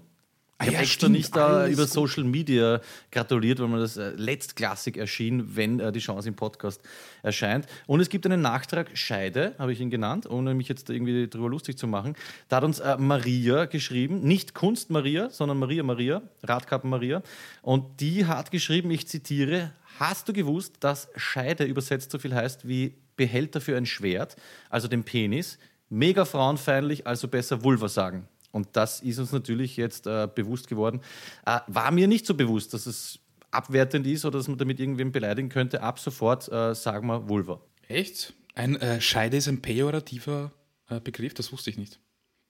Ich 0.59 0.67
habe 0.67 0.73
ja, 0.73 0.79
extra 0.81 1.01
stimmt, 1.01 1.11
nicht 1.17 1.35
da 1.35 1.47
alles 1.47 1.73
über. 1.73 1.85
Social 1.85 2.23
Media 2.23 2.81
gratuliert, 3.11 3.59
weil 3.59 3.67
man 3.67 3.79
das 3.79 3.95
äh, 3.95 4.09
letztklassig 4.15 4.97
erschien, 4.97 5.55
wenn 5.55 5.79
äh, 5.79 5.91
die 5.91 5.99
Chance 5.99 6.27
im 6.27 6.35
Podcast 6.35 6.81
erscheint. 7.21 7.67
Und 7.85 7.99
es 7.99 8.09
gibt 8.09 8.25
einen 8.25 8.41
Nachtrag, 8.41 8.89
Scheide, 8.97 9.53
habe 9.59 9.71
ich 9.71 9.79
ihn 9.79 9.91
genannt, 9.91 10.27
ohne 10.27 10.55
mich 10.55 10.67
jetzt 10.67 10.89
irgendwie 10.89 11.27
darüber 11.27 11.49
lustig 11.49 11.77
zu 11.77 11.85
machen. 11.85 12.15
Da 12.49 12.57
hat 12.57 12.63
uns 12.63 12.79
äh, 12.79 12.97
Maria 12.97 13.65
geschrieben, 13.65 14.21
nicht 14.21 14.55
Kunst 14.55 14.89
Maria, 14.89 15.29
sondern 15.29 15.59
Maria 15.59 15.83
Maria, 15.83 16.23
Radkappen 16.41 16.89
Maria. 16.89 17.21
Und 17.61 18.01
die 18.01 18.25
hat 18.25 18.49
geschrieben, 18.49 18.89
ich 18.89 19.07
zitiere, 19.07 19.73
hast 19.99 20.27
du 20.27 20.33
gewusst, 20.33 20.77
dass 20.79 21.07
Scheide 21.15 21.65
übersetzt 21.65 22.09
so 22.09 22.17
viel 22.17 22.33
heißt 22.33 22.67
wie 22.67 22.95
Behälter 23.15 23.61
für 23.61 23.77
ein 23.77 23.85
Schwert, 23.85 24.35
also 24.71 24.87
den 24.87 25.03
Penis? 25.03 25.59
Mega 25.89 26.25
frauenfeindlich, 26.25 27.05
also 27.05 27.27
besser 27.27 27.63
Vulva 27.63 27.87
sagen. 27.87 28.27
Und 28.57 28.67
das 28.73 28.99
ist 29.01 29.19
uns 29.19 29.31
natürlich 29.31 29.77
jetzt 29.77 30.07
äh, 30.07 30.27
bewusst 30.33 30.67
geworden. 30.67 30.99
Äh, 31.45 31.59
war 31.67 31.91
mir 31.91 32.07
nicht 32.07 32.25
so 32.25 32.33
bewusst, 32.33 32.73
dass 32.73 32.85
es 32.85 33.19
abwertend 33.51 34.05
ist 34.05 34.25
oder 34.25 34.39
dass 34.39 34.47
man 34.47 34.57
damit 34.57 34.79
irgendwen 34.79 35.11
beleidigen 35.11 35.49
könnte. 35.49 35.81
Ab 35.81 35.99
sofort 35.99 36.51
äh, 36.51 36.75
sagen 36.75 37.07
wir 37.07 37.29
Vulva. 37.29 37.61
Echt? 37.87 38.33
Ein 38.55 38.75
äh, 38.75 38.99
Scheide 38.99 39.37
ist 39.37 39.47
ein 39.47 39.61
pejorativer 39.61 40.51
äh, 40.89 40.99
Begriff, 40.99 41.33
das 41.33 41.51
wusste 41.51 41.69
ich 41.69 41.77
nicht. 41.77 41.99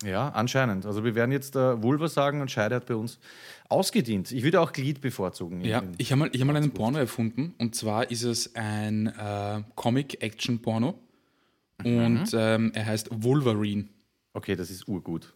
Ja, 0.03 0.29
anscheinend. 0.29 0.85
Also 0.85 1.03
wir 1.03 1.15
werden 1.15 1.31
jetzt 1.31 1.55
äh, 1.55 1.81
Vulva 1.81 2.07
sagen 2.07 2.41
und 2.41 2.51
Scheide 2.51 2.75
hat 2.75 2.85
bei 2.85 2.95
uns 2.95 3.19
ausgedient. 3.67 4.31
Ich 4.31 4.43
würde 4.43 4.61
auch 4.61 4.71
Glied 4.71 5.01
bevorzugen. 5.01 5.61
Ja, 5.61 5.83
ich 5.97 6.11
habe 6.11 6.19
mal, 6.19 6.29
ich 6.31 6.39
hab 6.39 6.47
mal 6.47 6.55
einen 6.55 6.71
Porno 6.71 6.99
erfunden 6.99 7.55
und 7.57 7.75
zwar 7.75 8.09
ist 8.11 8.23
es 8.23 8.55
ein 8.55 9.07
äh, 9.07 9.63
Comic-Action-Porno 9.75 10.99
und 11.83 12.25
ähm, 12.33 12.71
er 12.73 12.85
heißt 12.85 13.09
Wolverine. 13.11 13.89
Okay, 14.33 14.55
das 14.55 14.69
ist 14.69 14.87
urgut. 14.87 15.33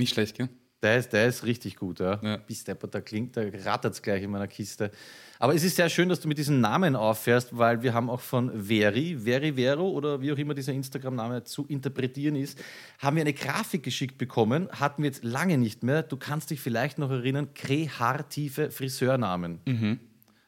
Nicht 0.00 0.14
schlecht, 0.14 0.38
gell? 0.38 0.48
Der 0.82 0.96
ist, 0.96 1.12
der 1.12 1.26
ist 1.26 1.44
richtig 1.44 1.76
gut, 1.76 2.00
ja. 2.00 2.18
Ja. 2.22 2.38
Bis 2.38 2.64
der, 2.64 2.74
da 2.74 3.02
klingt, 3.02 3.36
da 3.36 3.42
rattert 3.66 3.92
es 3.92 4.00
gleich 4.00 4.22
in 4.22 4.30
meiner 4.30 4.48
Kiste. 4.48 4.90
Aber 5.38 5.54
es 5.54 5.62
ist 5.62 5.76
sehr 5.76 5.90
schön, 5.90 6.08
dass 6.08 6.20
du 6.20 6.28
mit 6.28 6.38
diesem 6.38 6.58
Namen 6.62 6.96
auffährst, 6.96 7.56
weil 7.58 7.82
wir 7.82 7.92
haben 7.92 8.08
auch 8.08 8.20
von 8.20 8.66
Veri, 8.66 9.18
Veri 9.22 9.56
Vero 9.56 9.90
oder 9.90 10.22
wie 10.22 10.32
auch 10.32 10.38
immer 10.38 10.54
dieser 10.54 10.72
Instagram-Name 10.72 11.44
zu 11.44 11.66
interpretieren 11.66 12.34
ist, 12.34 12.58
haben 12.98 13.16
wir 13.16 13.20
eine 13.20 13.34
Grafik 13.34 13.82
geschickt 13.82 14.16
bekommen, 14.16 14.70
hatten 14.72 15.02
wir 15.02 15.10
jetzt 15.10 15.22
lange 15.22 15.58
nicht 15.58 15.82
mehr. 15.82 16.02
Du 16.02 16.16
kannst 16.16 16.48
dich 16.48 16.62
vielleicht 16.62 16.96
noch 16.96 17.10
erinnern, 17.10 17.52
kreative 17.52 18.70
Friseurnamen. 18.70 19.60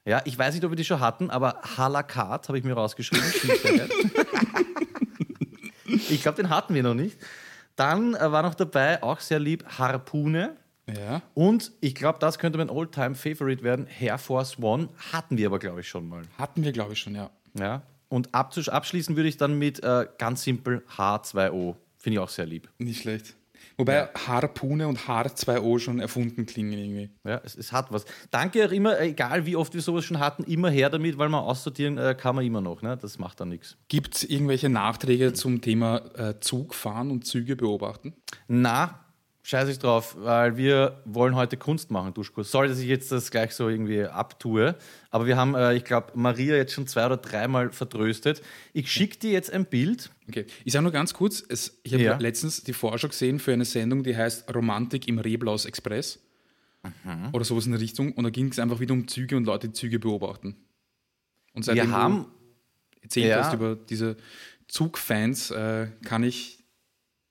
Ja, 0.06 0.22
ich 0.24 0.38
weiß 0.38 0.54
nicht, 0.54 0.64
ob 0.64 0.72
wir 0.72 0.76
die 0.76 0.84
schon 0.86 1.00
hatten, 1.00 1.28
aber 1.28 1.60
Halakat 1.76 2.48
habe 2.48 2.56
ich 2.56 2.64
mir 2.64 2.72
rausgeschrieben. 2.72 3.22
Ich 6.08 6.22
glaube, 6.22 6.36
den 6.36 6.48
hatten 6.48 6.74
wir 6.74 6.82
noch 6.82 6.94
nicht. 6.94 7.18
Dann 7.76 8.14
äh, 8.14 8.30
war 8.32 8.42
noch 8.42 8.54
dabei, 8.54 9.02
auch 9.02 9.20
sehr 9.20 9.38
lieb, 9.40 9.64
Harpune. 9.78 10.56
Ja. 10.88 11.22
Und 11.34 11.72
ich 11.80 11.94
glaube, 11.94 12.18
das 12.18 12.38
könnte 12.38 12.58
mein 12.58 12.70
All-Time-Favorite 12.70 13.62
werden. 13.62 13.86
Air 14.00 14.18
Force 14.18 14.58
One 14.60 14.88
hatten 15.12 15.38
wir 15.38 15.46
aber, 15.46 15.58
glaube 15.58 15.80
ich, 15.80 15.88
schon 15.88 16.08
mal. 16.08 16.22
Hatten 16.38 16.64
wir, 16.64 16.72
glaube 16.72 16.92
ich, 16.94 16.98
schon, 16.98 17.14
ja. 17.14 17.30
Ja. 17.58 17.82
Und 18.08 18.30
abzusch- 18.34 18.68
abschließen 18.68 19.16
würde 19.16 19.28
ich 19.28 19.36
dann 19.36 19.58
mit 19.58 19.82
äh, 19.82 20.06
ganz 20.18 20.42
simpel 20.42 20.84
H2O. 20.96 21.76
Finde 21.96 22.14
ich 22.14 22.18
auch 22.18 22.28
sehr 22.28 22.46
lieb. 22.46 22.68
Nicht 22.78 23.02
schlecht. 23.02 23.36
Wobei 23.76 24.08
Harpune 24.26 24.88
und 24.88 25.00
H2O 25.00 25.78
schon 25.78 26.00
erfunden 26.00 26.46
klingen 26.46 26.72
irgendwie. 26.72 27.10
Ja, 27.24 27.40
es, 27.44 27.56
es 27.56 27.72
hat 27.72 27.92
was. 27.92 28.04
Danke 28.30 28.66
auch 28.66 28.72
immer, 28.72 28.98
äh, 28.98 29.08
egal 29.08 29.46
wie 29.46 29.56
oft 29.56 29.74
wir 29.74 29.80
sowas 29.80 30.04
schon 30.04 30.18
hatten, 30.18 30.44
immer 30.44 30.70
her 30.70 30.90
damit, 30.90 31.18
weil 31.18 31.28
man 31.28 31.42
aussortieren 31.42 31.98
äh, 31.98 32.14
kann 32.18 32.36
man 32.36 32.44
immer 32.44 32.60
noch. 32.60 32.82
Ne? 32.82 32.96
Das 32.96 33.18
macht 33.18 33.40
dann 33.40 33.48
nichts. 33.48 33.76
Gibt 33.88 34.16
es 34.16 34.24
irgendwelche 34.24 34.68
Nachträge 34.68 35.32
zum 35.32 35.60
Thema 35.60 36.02
äh, 36.16 36.40
Zugfahren 36.40 37.10
und 37.10 37.26
Züge 37.26 37.56
beobachten? 37.56 38.14
Na, 38.48 39.01
scheiß 39.42 39.68
ich 39.68 39.78
drauf, 39.78 40.16
weil 40.18 40.56
wir 40.56 41.00
wollen 41.04 41.34
heute 41.34 41.56
Kunst 41.56 41.90
machen, 41.90 42.14
Duschko. 42.14 42.42
Sorry, 42.44 42.68
dass 42.68 42.78
ich 42.78 42.86
jetzt 42.86 43.10
das 43.10 43.30
gleich 43.30 43.52
so 43.54 43.68
irgendwie 43.68 44.04
abtue, 44.04 44.76
aber 45.10 45.26
wir 45.26 45.36
haben, 45.36 45.54
äh, 45.54 45.74
ich 45.74 45.84
glaube, 45.84 46.12
Maria 46.14 46.54
jetzt 46.56 46.72
schon 46.72 46.86
zwei 46.86 47.06
oder 47.06 47.16
dreimal 47.16 47.72
vertröstet. 47.72 48.40
Ich 48.72 48.90
schicke 48.90 49.18
dir 49.18 49.32
jetzt 49.32 49.52
ein 49.52 49.66
Bild. 49.66 50.10
Okay, 50.28 50.46
ich 50.64 50.72
sage 50.72 50.84
nur 50.84 50.92
ganz 50.92 51.12
kurz, 51.12 51.42
es, 51.48 51.80
ich 51.82 51.92
habe 51.94 52.02
Ja. 52.04 52.16
letztens 52.18 52.62
die 52.62 52.72
Vorschau 52.72 53.08
gesehen 53.08 53.38
für 53.40 53.52
eine 53.52 53.64
Sendung, 53.64 54.02
die 54.04 54.16
heißt 54.16 54.52
Romantik 54.54 55.08
im 55.08 55.18
Reblaus 55.18 55.64
Express. 55.64 56.20
Oder 57.32 57.44
sowas 57.44 57.66
in 57.66 57.70
der 57.72 57.80
Richtung. 57.80 58.10
Und 58.12 58.24
da 58.24 58.30
ging 58.30 58.48
es 58.48 58.58
einfach 58.58 58.80
wieder 58.80 58.92
um 58.92 59.06
Züge 59.06 59.36
und 59.36 59.44
Leute, 59.44 59.68
die 59.68 59.72
Züge 59.72 60.00
beobachten. 60.00 60.56
Und 61.54 61.64
seitdem 61.64 61.90
Wir 61.90 61.96
haben, 61.96 62.26
erzählt 63.00 63.28
Ja. 63.28 63.44
hast 63.44 63.54
über 63.54 63.76
diese 63.76 64.16
Zugfans, 64.66 65.52
äh, 65.52 65.88
kann 66.04 66.24
ich 66.24 66.61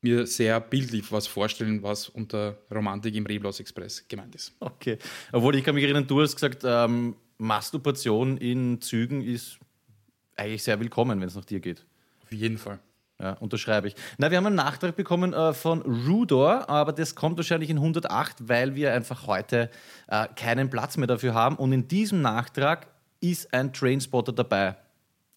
mir 0.02 0.26
sehr 0.26 0.60
bildlich 0.60 1.12
was 1.12 1.28
vorstellen, 1.28 1.84
was 1.84 2.10
unter 2.10 2.58
Romantik 2.74 3.16
im 3.16 3.26
Reblaus 3.26 3.60
Express 3.60 4.08
gemeint 4.08 4.36
ist. 4.36 4.54
okay, 4.60 4.98
obwohl 5.32 5.56
ich 5.56 5.64
kann 5.64 5.76
mich 5.76 5.84
erinnern, 5.84 6.08
du 6.08 6.22
hast 6.22 6.36
gesagt, 6.36 6.64
ähm, 6.66 7.16
Masturbation 7.38 8.38
in 8.38 8.82
Zügen 8.82 9.22
ist 9.22 9.60
eigentlich 10.36 10.64
sehr 10.64 10.80
willkommen, 10.80 11.20
wenn 11.20 11.28
es 11.28 11.36
nach 11.36 11.46
dir 11.46 11.60
geht. 11.60 11.86
Auf 12.24 12.32
jeden 12.32 12.58
Fall. 12.58 12.80
Ja, 13.20 13.34
unterschreibe 13.34 13.88
ich. 13.88 13.96
Na, 14.18 14.32
wir 14.32 14.38
haben 14.38 14.48
einen 14.48 14.56
Nachtrag 14.56 14.96
bekommen 14.96 15.34
äh, 15.34 15.54
von 15.54 15.84
Rudor, 15.84 16.68
aber 16.70 16.92
das 16.92 17.14
kommt 17.14 17.38
wahrscheinlich 17.38 17.70
in 17.70 17.78
108, 17.78 18.48
weil 18.50 18.74
wir 18.74 18.94
einfach 18.94 19.28
heute 19.28 19.70
äh, 20.08 20.28
keinen 20.36 20.72
Platz 20.72 20.98
mehr 20.98 21.06
dafür 21.06 21.36
haben. 21.36 21.56
Und 21.56 21.72
in 21.72 21.88
diesem 21.88 22.22
Nachtrag 22.22 22.88
ist 23.20 23.54
ein 23.54 23.74
Trainspotter 23.74 24.34
dabei. 24.34 24.76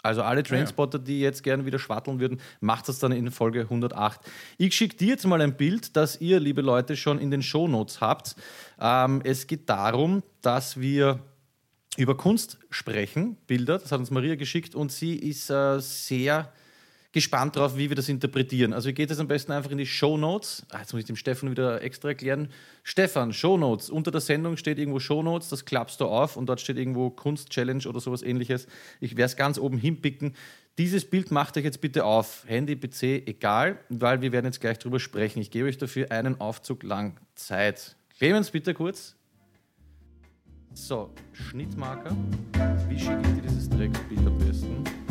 Also 0.04 0.22
alle 0.22 0.42
Trainspotter, 0.42 0.98
die 0.98 1.20
jetzt 1.20 1.42
gerne 1.42 1.64
wieder 1.64 1.78
schwatteln 1.78 2.20
würden, 2.20 2.38
macht 2.60 2.88
das 2.88 2.98
dann 2.98 3.10
in 3.10 3.30
Folge 3.30 3.62
108. 3.62 4.20
Ich 4.58 4.76
schicke 4.76 4.96
dir 4.96 5.08
jetzt 5.08 5.26
mal 5.26 5.40
ein 5.40 5.56
Bild, 5.56 5.96
das 5.96 6.20
ihr, 6.20 6.40
liebe 6.40 6.60
Leute, 6.60 6.94
schon 6.94 7.18
in 7.18 7.30
den 7.30 7.42
Shownotes 7.42 8.02
habt. 8.02 8.36
Ähm, 8.78 9.22
es 9.24 9.46
geht 9.46 9.66
darum, 9.70 10.22
dass 10.42 10.78
wir 10.78 11.20
über 11.96 12.18
Kunst 12.18 12.58
sprechen, 12.68 13.38
Bilder, 13.46 13.78
das 13.78 13.92
hat 13.92 13.98
uns 13.98 14.10
Maria 14.10 14.34
geschickt 14.34 14.74
und 14.74 14.92
sie 14.92 15.16
ist 15.16 15.48
äh, 15.48 15.80
sehr 15.80 16.52
gespannt 17.14 17.54
darauf, 17.54 17.76
wie 17.76 17.88
wir 17.88 17.96
das 17.96 18.08
interpretieren. 18.08 18.72
Also 18.72 18.92
geht 18.92 19.08
es 19.08 19.20
am 19.20 19.28
besten 19.28 19.52
einfach 19.52 19.70
in 19.70 19.78
die 19.78 19.86
Show 19.86 20.18
Notes. 20.18 20.66
Ah, 20.70 20.80
jetzt 20.80 20.92
muss 20.92 20.98
ich 20.98 21.06
dem 21.06 21.14
Stefan 21.14 21.48
wieder 21.48 21.80
extra 21.80 22.08
erklären. 22.08 22.48
Stefan, 22.82 23.32
Show 23.32 23.56
Notes. 23.56 23.88
Unter 23.88 24.10
der 24.10 24.20
Sendung 24.20 24.56
steht 24.56 24.80
irgendwo 24.80 24.98
Show 24.98 25.22
Notes, 25.22 25.48
das 25.48 25.64
klappst 25.64 26.00
du 26.00 26.06
auf 26.06 26.36
und 26.36 26.46
dort 26.46 26.60
steht 26.60 26.76
irgendwo 26.76 27.10
Kunst 27.10 27.50
Challenge 27.50 27.88
oder 27.88 28.00
sowas 28.00 28.22
ähnliches. 28.22 28.66
Ich 29.00 29.12
werde 29.12 29.26
es 29.26 29.36
ganz 29.36 29.58
oben 29.58 29.78
hinpicken. 29.78 30.34
Dieses 30.76 31.08
Bild 31.08 31.30
macht 31.30 31.56
euch 31.56 31.62
jetzt 31.62 31.80
bitte 31.80 32.04
auf. 32.04 32.42
Handy, 32.48 32.74
PC, 32.74 33.28
egal, 33.28 33.78
weil 33.90 34.20
wir 34.20 34.32
werden 34.32 34.46
jetzt 34.46 34.60
gleich 34.60 34.80
drüber 34.80 34.98
sprechen. 34.98 35.38
Ich 35.38 35.52
gebe 35.52 35.68
euch 35.68 35.78
dafür 35.78 36.10
einen 36.10 36.40
Aufzug 36.40 36.82
lang 36.82 37.20
Zeit. 37.36 37.94
Clemens, 38.18 38.50
bitte 38.50 38.74
kurz. 38.74 39.14
So, 40.72 41.14
Schnittmarker. 41.32 42.16
Wie 42.88 42.98
schicke 42.98 43.20
ich 43.20 43.34
dir 43.34 43.42
dieses 43.42 43.70
Drecksbild 43.70 44.26
am 44.26 44.38
besten? 44.38 45.03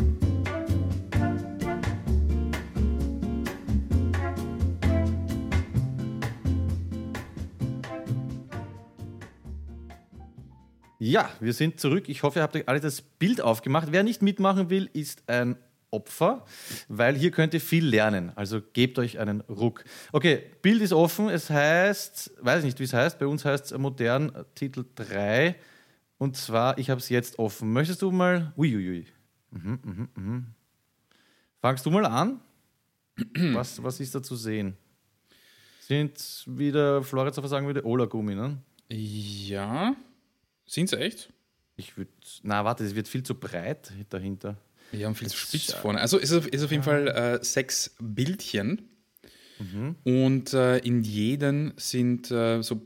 Ja, 11.04 11.28
wir 11.38 11.52
sind 11.52 11.78
zurück. 11.78 12.08
Ich 12.08 12.22
hoffe, 12.22 12.38
ihr 12.38 12.42
habt 12.42 12.56
euch 12.56 12.66
alle 12.66 12.80
das 12.80 13.02
Bild 13.02 13.42
aufgemacht. 13.42 13.88
Wer 13.90 14.02
nicht 14.04 14.22
mitmachen 14.22 14.70
will, 14.70 14.88
ist 14.94 15.28
ein 15.28 15.56
Opfer, 15.90 16.46
weil 16.88 17.14
hier 17.14 17.30
könnt 17.30 17.52
ihr 17.52 17.60
viel 17.60 17.84
lernen. 17.84 18.32
Also 18.36 18.62
gebt 18.72 18.98
euch 18.98 19.18
einen 19.18 19.42
Ruck. 19.42 19.84
Okay, 20.12 20.44
Bild 20.62 20.80
ist 20.80 20.94
offen. 20.94 21.28
Es 21.28 21.50
heißt, 21.50 22.38
weiß 22.40 22.60
ich 22.60 22.64
nicht, 22.64 22.80
wie 22.80 22.84
es 22.84 22.94
heißt. 22.94 23.18
Bei 23.18 23.26
uns 23.26 23.44
heißt 23.44 23.66
es 23.66 23.78
modern 23.78 24.32
Titel 24.54 24.86
3. 24.94 25.56
Und 26.16 26.38
zwar, 26.38 26.78
ich 26.78 26.88
habe 26.88 27.02
es 27.02 27.10
jetzt 27.10 27.38
offen. 27.38 27.70
Möchtest 27.70 28.00
du 28.00 28.10
mal. 28.10 28.54
Uiuiui. 28.56 29.06
Mhm, 29.50 29.80
mhm, 29.84 30.08
mhm. 30.14 30.46
Fangst 31.60 31.84
du 31.84 31.90
mal 31.90 32.06
an? 32.06 32.40
was, 33.52 33.82
was 33.82 34.00
ist 34.00 34.14
da 34.14 34.22
zu 34.22 34.36
sehen? 34.36 34.74
Sind 35.80 36.44
wieder, 36.46 37.02
Floritz 37.02 37.36
sagen 37.36 37.66
würde, 37.66 37.84
Ola-Gummi, 37.84 38.34
ne? 38.34 38.56
Ja. 38.88 39.94
Sind 40.66 40.88
sie 40.88 40.98
echt? 40.98 41.32
Ich 41.76 41.96
würde. 41.96 42.10
Na, 42.42 42.64
warte, 42.64 42.84
es 42.84 42.94
wird 42.94 43.08
viel 43.08 43.22
zu 43.22 43.34
breit 43.34 43.92
dahinter. 44.10 44.56
Ja, 44.92 45.08
und 45.08 45.16
viel 45.16 45.28
zu 45.28 45.36
spitz 45.36 45.72
vorne. 45.72 46.00
Also 46.00 46.18
ist 46.18 46.32
auf, 46.32 46.46
ist 46.46 46.62
auf 46.62 46.70
jeden 46.70 46.82
Fall 46.84 47.08
äh, 47.08 47.44
sechs 47.44 47.94
Bildchen. 48.00 48.88
Mhm. 49.58 49.96
Und 50.04 50.52
äh, 50.52 50.78
in 50.78 51.02
jedem 51.02 51.72
sind 51.76 52.30
äh, 52.30 52.62
so 52.62 52.82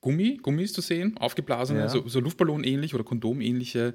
Gummi, 0.00 0.38
Gummis 0.42 0.72
zu 0.72 0.80
sehen, 0.80 1.16
aufgeblasene, 1.18 1.80
Ja. 1.80 1.88
so, 1.88 2.06
so 2.08 2.20
Luftballon-ähnlich 2.20 2.94
oder 2.94 3.04
Kondom-ähnliche 3.04 3.94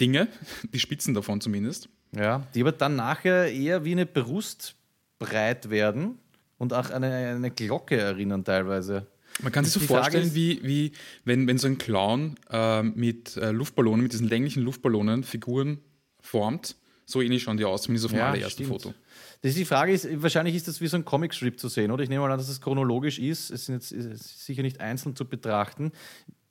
Dinge, 0.00 0.28
die 0.72 0.78
Spitzen 0.80 1.14
davon 1.14 1.40
zumindest. 1.40 1.88
Ja, 2.14 2.46
die 2.54 2.60
aber 2.60 2.72
dann 2.72 2.96
nachher 2.96 3.50
eher 3.52 3.84
wie 3.84 3.92
eine 3.92 4.06
Brust 4.06 4.74
breit 5.18 5.70
werden 5.70 6.18
und 6.58 6.72
auch 6.72 6.90
an 6.90 7.04
eine, 7.04 7.34
eine 7.36 7.50
Glocke 7.50 7.96
erinnern 7.98 8.44
teilweise. 8.44 9.06
Man 9.40 9.52
kann 9.52 9.64
sich 9.64 9.74
so 9.74 9.80
vorstellen, 9.80 10.26
ist- 10.26 10.34
wie, 10.34 10.60
wie 10.62 10.92
wenn, 11.24 11.46
wenn 11.46 11.58
so 11.58 11.66
ein 11.66 11.78
Clown 11.78 12.34
äh, 12.50 12.82
mit 12.82 13.36
äh, 13.36 13.50
Luftballonen, 13.50 14.02
mit 14.02 14.12
diesen 14.12 14.28
länglichen 14.28 14.62
Luftballonen 14.62 15.24
Figuren 15.24 15.78
formt. 16.20 16.76
So 17.04 17.20
ähnlich 17.20 17.42
schauen 17.42 17.56
die 17.56 17.64
aus, 17.64 17.82
zumindest 17.82 18.06
auf 18.06 18.12
dem 18.12 18.20
allerersten 18.20 18.64
stimmt. 18.64 18.68
Foto. 18.82 18.94
Das 19.42 19.50
ist 19.50 19.58
die 19.58 19.64
Frage 19.64 19.92
ist, 19.92 20.06
wahrscheinlich 20.22 20.54
ist 20.54 20.68
das 20.68 20.80
wie 20.80 20.86
so 20.86 20.96
ein 20.96 21.04
Comicstrip 21.04 21.58
zu 21.58 21.68
sehen, 21.68 21.90
oder? 21.90 22.04
Ich 22.04 22.08
nehme 22.08 22.22
mal 22.22 22.30
an, 22.30 22.38
dass 22.38 22.48
es 22.48 22.60
chronologisch 22.60 23.18
ist. 23.18 23.50
Es 23.50 23.66
sind 23.66 23.74
jetzt 23.74 23.90
ist 23.90 24.46
sicher 24.46 24.62
nicht 24.62 24.80
einzeln 24.80 25.16
zu 25.16 25.24
betrachten. 25.24 25.90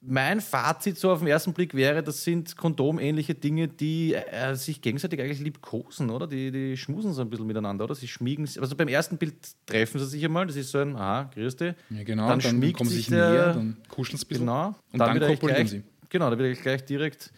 Mein 0.03 0.41
Fazit 0.41 0.97
so 0.97 1.11
auf 1.11 1.19
den 1.19 1.27
ersten 1.27 1.53
Blick 1.53 1.75
wäre, 1.75 2.01
das 2.01 2.23
sind 2.23 2.57
kondomähnliche 2.57 3.35
Dinge, 3.35 3.67
die 3.67 4.15
äh, 4.15 4.55
sich 4.55 4.81
gegenseitig 4.81 5.21
eigentlich 5.21 5.39
liebkosen, 5.41 6.09
oder? 6.09 6.25
Die, 6.25 6.51
die 6.51 6.75
schmusen 6.75 7.13
so 7.13 7.21
ein 7.21 7.29
bisschen 7.29 7.45
miteinander, 7.45 7.83
oder? 7.85 7.93
Sie 7.93 8.07
schmiegen, 8.07 8.49
also 8.59 8.75
beim 8.75 8.87
ersten 8.87 9.17
Bild 9.17 9.35
treffen 9.67 9.99
sie 9.99 10.07
sich 10.07 10.25
einmal, 10.25 10.47
das 10.47 10.55
ist 10.55 10.71
so 10.71 10.79
ein, 10.79 10.95
aha, 10.95 11.29
grüß 11.35 11.55
dich. 11.55 11.75
Ja, 11.91 12.03
genau. 12.03 12.27
Dann 12.29 12.39
Dann, 12.39 12.49
schmiegt 12.49 12.77
kommen 12.77 12.89
sie 12.89 12.95
sich 12.95 13.05
sich 13.05 13.15
der- 13.15 13.29
näher, 13.31 13.53
dann 13.53 13.77
kuscheln 13.89 14.17
sie 14.17 14.25
ein 14.25 14.27
bisschen. 14.27 14.45
Genau. 14.47 14.67
Und 14.91 14.99
dann, 14.99 15.13
wird 15.13 15.23
eigentlich 15.23 15.39
kopulieren 15.39 15.67
sie. 15.67 15.83
Genau, 16.09 16.29
da 16.31 16.37
wird 16.39 16.59
gleich 16.63 16.83
direkt 16.83 17.31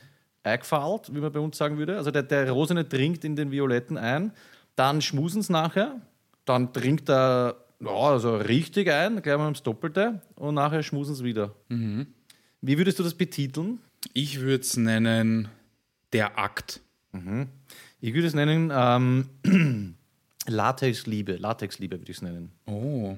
eingefallt, 0.43 1.13
wie 1.13 1.19
man 1.19 1.33
bei 1.33 1.39
uns 1.41 1.57
sagen 1.57 1.77
würde. 1.77 1.97
Also 1.97 2.11
der, 2.11 2.23
der 2.23 2.49
Rosene 2.49 2.85
dringt 2.85 3.25
in 3.25 3.35
den 3.35 3.51
Violetten 3.51 3.97
ein, 3.97 4.31
dann 4.77 5.01
schmusen 5.01 5.41
sie 5.41 5.51
nachher, 5.51 5.99
dann 6.45 6.71
trinkt 6.71 7.09
er 7.09 7.57
ja, 7.81 7.89
also 7.91 8.37
richtig 8.37 8.89
ein, 8.89 9.21
gleich 9.21 9.37
mal 9.37 9.43
ums 9.43 9.61
Doppelte 9.63 10.21
und 10.35 10.55
nachher 10.55 10.81
schmusen 10.81 11.13
sie 11.15 11.25
wieder. 11.25 11.53
Mhm. 11.67 12.07
Wie 12.65 12.77
würdest 12.77 12.97
du 12.97 13.03
das 13.03 13.13
betiteln? 13.13 13.79
Ich 14.13 14.39
würde 14.39 14.61
es 14.61 14.77
nennen 14.77 15.49
der 16.13 16.39
Akt. 16.39 16.79
Ich 17.99 18.13
würde 18.13 18.25
es 18.25 18.33
nennen 18.33 18.71
ähm, 18.73 19.95
Latexliebe. 20.47 21.35
Latexliebe 21.35 21.99
würde 21.99 22.09
ich 22.09 22.17
es 22.17 22.21
nennen. 22.21 22.53
Oh. 22.65 23.17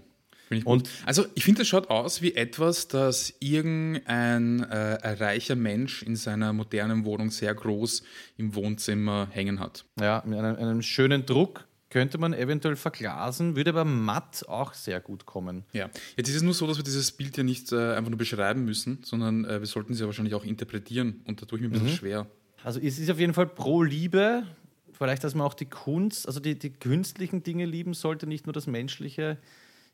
Ich 0.49 0.65
Und-. 0.65 0.89
Also 1.05 1.27
ich 1.35 1.43
finde, 1.43 1.59
das 1.59 1.67
schaut 1.67 1.91
aus 1.91 2.23
wie 2.23 2.33
etwas, 2.33 2.87
das 2.87 3.35
irgendein 3.39 4.63
äh, 4.63 5.13
reicher 5.13 5.55
Mensch 5.55 6.01
in 6.01 6.15
seiner 6.15 6.51
modernen 6.51 7.05
Wohnung 7.05 7.29
sehr 7.29 7.53
groß 7.53 8.01
im 8.37 8.55
Wohnzimmer 8.55 9.27
hängen 9.29 9.59
hat. 9.59 9.85
Ja, 9.99 10.23
mit 10.25 10.39
einem, 10.39 10.55
einem 10.55 10.81
schönen 10.81 11.27
Druck 11.27 11.67
könnte 11.95 12.17
man 12.17 12.33
eventuell 12.33 12.75
verglasen, 12.75 13.55
würde 13.55 13.69
aber 13.69 13.85
matt 13.85 14.43
auch 14.49 14.73
sehr 14.73 14.99
gut 14.99 15.25
kommen. 15.25 15.63
Ja. 15.71 15.89
Jetzt 16.17 16.27
ist 16.27 16.35
es 16.35 16.41
nur 16.41 16.53
so, 16.53 16.67
dass 16.67 16.75
wir 16.75 16.83
dieses 16.83 17.09
Bild 17.13 17.37
ja 17.37 17.43
nicht 17.43 17.71
äh, 17.71 17.93
einfach 17.95 18.09
nur 18.09 18.17
beschreiben 18.17 18.65
müssen, 18.65 18.99
sondern 19.05 19.45
äh, 19.45 19.61
wir 19.61 19.65
sollten 19.65 19.93
es 19.93 20.01
ja 20.01 20.05
wahrscheinlich 20.05 20.33
auch 20.33 20.43
interpretieren. 20.43 21.21
Und 21.25 21.41
da 21.41 21.45
tue 21.45 21.57
ich 21.57 21.61
mir 21.63 21.69
ein 21.69 21.79
bisschen 21.81 21.95
schwer. 21.95 22.27
Also 22.65 22.81
es 22.81 22.99
ist 22.99 23.09
auf 23.09 23.17
jeden 23.17 23.33
Fall 23.33 23.47
pro 23.47 23.81
Liebe, 23.81 24.43
vielleicht, 24.91 25.23
dass 25.23 25.35
man 25.35 25.47
auch 25.47 25.53
die 25.53 25.67
Kunst, 25.67 26.27
also 26.27 26.41
die, 26.41 26.59
die 26.59 26.71
künstlichen 26.71 27.43
Dinge 27.43 27.65
lieben 27.65 27.93
sollte, 27.93 28.27
nicht 28.27 28.45
nur 28.45 28.51
das 28.51 28.67
Menschliche. 28.67 29.37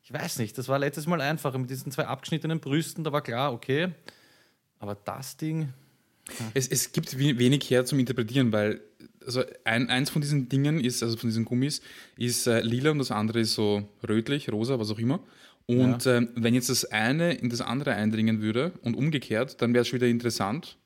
Ich 0.01 0.11
weiß 0.11 0.39
nicht, 0.39 0.57
das 0.57 0.67
war 0.67 0.79
letztes 0.79 1.05
Mal 1.05 1.21
einfacher 1.21 1.59
mit 1.59 1.69
diesen 1.69 1.91
zwei 1.91 2.07
abgeschnittenen 2.07 2.59
Brüsten, 2.59 3.03
da 3.03 3.11
war 3.11 3.21
klar, 3.21 3.53
okay. 3.53 3.89
Aber 4.79 4.95
das 4.95 5.37
Ding, 5.37 5.69
Es, 6.55 6.67
es 6.67 6.91
gibt 6.93 7.19
we- 7.19 7.37
wenig 7.37 7.69
her 7.69 7.85
zum 7.85 7.99
Interpretieren, 7.99 8.51
weil 8.51 8.81
also 9.25 9.43
ein, 9.63 9.89
eins 9.89 10.09
von 10.09 10.21
diesen 10.21 10.49
Dingen 10.49 10.79
ist, 10.79 11.03
also 11.03 11.17
von 11.17 11.29
diesen 11.29 11.45
Gummis, 11.45 11.81
ist 12.17 12.47
äh, 12.47 12.61
lila 12.61 12.91
und 12.91 12.99
das 12.99 13.11
andere 13.11 13.39
ist 13.39 13.53
so 13.53 13.87
rötlich, 14.07 14.51
rosa, 14.51 14.79
was 14.79 14.91
auch 14.91 14.99
immer. 14.99 15.19
Und 15.67 16.05
ähm, 16.05 16.29
wenn 16.35 16.53
jetzt 16.53 16.69
das 16.69 16.85
eine 16.85 17.33
in 17.33 17.49
das 17.49 17.61
andere 17.61 17.93
eindringen 17.93 18.41
würde 18.41 18.73
und 18.81 18.95
umgekehrt, 18.95 19.61
dann 19.61 19.73
wäre 19.73 19.83
es 19.83 19.87
schon 19.87 19.99
wieder 19.99 20.07
interessant. 20.07 20.77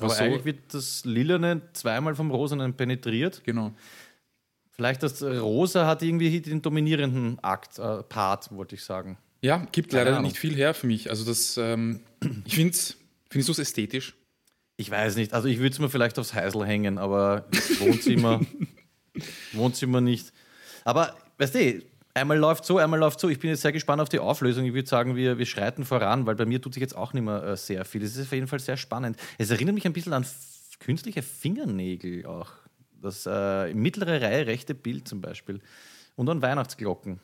aber 0.00 0.12
Ach 0.12 0.16
so. 0.16 0.24
eigentlich 0.24 0.44
wird 0.44 0.74
das 0.74 1.04
Lilane 1.04 1.62
zweimal 1.74 2.14
vom 2.14 2.30
Rosanen 2.30 2.74
penetriert. 2.74 3.42
Genau. 3.44 3.74
Vielleicht 4.70 5.02
das 5.02 5.22
Rosa 5.22 5.86
hat 5.86 6.02
irgendwie 6.02 6.30
hier 6.30 6.42
den 6.42 6.62
dominierenden 6.62 7.38
Akt, 7.40 7.78
äh, 7.78 8.02
Part, 8.04 8.52
wollte 8.52 8.76
ich 8.76 8.84
sagen. 8.84 9.18
Ja, 9.42 9.66
gibt 9.72 9.90
Keine 9.90 10.04
leider 10.04 10.16
Ahnung. 10.16 10.28
nicht 10.30 10.38
viel 10.38 10.54
her 10.54 10.74
für 10.74 10.86
mich. 10.86 11.10
Also 11.10 11.24
das, 11.24 11.56
ähm, 11.56 12.00
ich 12.44 12.54
finde 12.54 12.74
es, 12.74 12.96
du 13.28 13.38
es 13.38 13.58
ästhetisch? 13.58 14.14
Ich 14.80 14.92
weiß 14.92 15.16
nicht, 15.16 15.34
also 15.34 15.48
ich 15.48 15.58
würde 15.58 15.72
es 15.72 15.80
mir 15.80 15.88
vielleicht 15.88 16.20
aufs 16.20 16.34
Heisel 16.34 16.64
hängen, 16.64 16.98
aber 16.98 17.46
Wohnzimmer, 17.80 18.40
Wohnzimmer 19.52 20.00
nicht. 20.00 20.32
Aber 20.84 21.16
weißt 21.38 21.56
du, 21.56 21.82
einmal 22.14 22.38
läuft 22.38 22.64
so, 22.64 22.78
einmal 22.78 23.00
läuft 23.00 23.18
so. 23.18 23.28
Ich 23.28 23.40
bin 23.40 23.50
jetzt 23.50 23.62
sehr 23.62 23.72
gespannt 23.72 24.00
auf 24.00 24.08
die 24.08 24.20
Auflösung. 24.20 24.64
Ich 24.64 24.74
würde 24.74 24.88
sagen, 24.88 25.16
wir, 25.16 25.36
wir 25.36 25.46
schreiten 25.46 25.84
voran, 25.84 26.26
weil 26.26 26.36
bei 26.36 26.46
mir 26.46 26.62
tut 26.62 26.74
sich 26.74 26.80
jetzt 26.80 26.96
auch 26.96 27.12
nicht 27.12 27.24
mehr 27.24 27.42
äh, 27.42 27.56
sehr 27.56 27.84
viel. 27.84 28.04
Es 28.04 28.16
ist 28.16 28.26
auf 28.26 28.32
jeden 28.32 28.46
Fall 28.46 28.60
sehr 28.60 28.76
spannend. 28.76 29.16
Es 29.36 29.50
erinnert 29.50 29.74
mich 29.74 29.84
ein 29.84 29.92
bisschen 29.92 30.12
an 30.12 30.24
künstliche 30.78 31.22
Fingernägel 31.22 32.24
auch. 32.26 32.52
Das 33.02 33.26
äh, 33.26 33.74
mittlere 33.74 34.22
Reihe 34.22 34.46
rechte 34.46 34.76
Bild 34.76 35.08
zum 35.08 35.20
Beispiel. 35.20 35.60
Und 36.14 36.28
an 36.28 36.40
Weihnachtsglocken. 36.40 37.18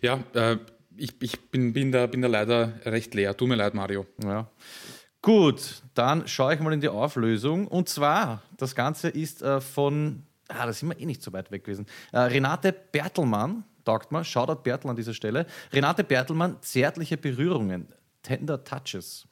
Ja, 0.00 0.24
äh, 0.32 0.56
ich, 0.96 1.14
ich 1.20 1.50
bin, 1.50 1.74
bin, 1.74 1.92
da, 1.92 2.06
bin 2.06 2.22
da 2.22 2.28
leider 2.28 2.72
recht 2.86 3.14
leer. 3.14 3.36
Tut 3.36 3.48
mir 3.48 3.56
leid, 3.56 3.74
Mario. 3.74 4.06
Ja. 4.22 4.50
Gut, 5.24 5.82
dann 5.94 6.28
schaue 6.28 6.52
ich 6.52 6.60
mal 6.60 6.74
in 6.74 6.82
die 6.82 6.88
Auflösung. 6.88 7.66
Und 7.66 7.88
zwar, 7.88 8.42
das 8.58 8.74
Ganze 8.74 9.08
ist 9.08 9.40
äh, 9.40 9.62
von, 9.62 10.22
ah, 10.48 10.66
da 10.66 10.72
sind 10.74 10.90
wir 10.90 11.00
eh 11.00 11.06
nicht 11.06 11.22
so 11.22 11.32
weit 11.32 11.50
weg 11.50 11.64
gewesen. 11.64 11.86
Äh, 12.12 12.18
Renate 12.18 12.74
Bertelmann, 12.74 13.64
taugt 13.86 14.12
mal, 14.12 14.22
Shoutout 14.22 14.62
Bertel 14.62 14.90
an 14.90 14.96
dieser 14.96 15.14
Stelle. 15.14 15.46
Renate 15.72 16.04
Bertelmann, 16.04 16.58
zärtliche 16.60 17.16
Berührungen, 17.16 17.88
Tender 18.22 18.62
Touches. 18.64 19.26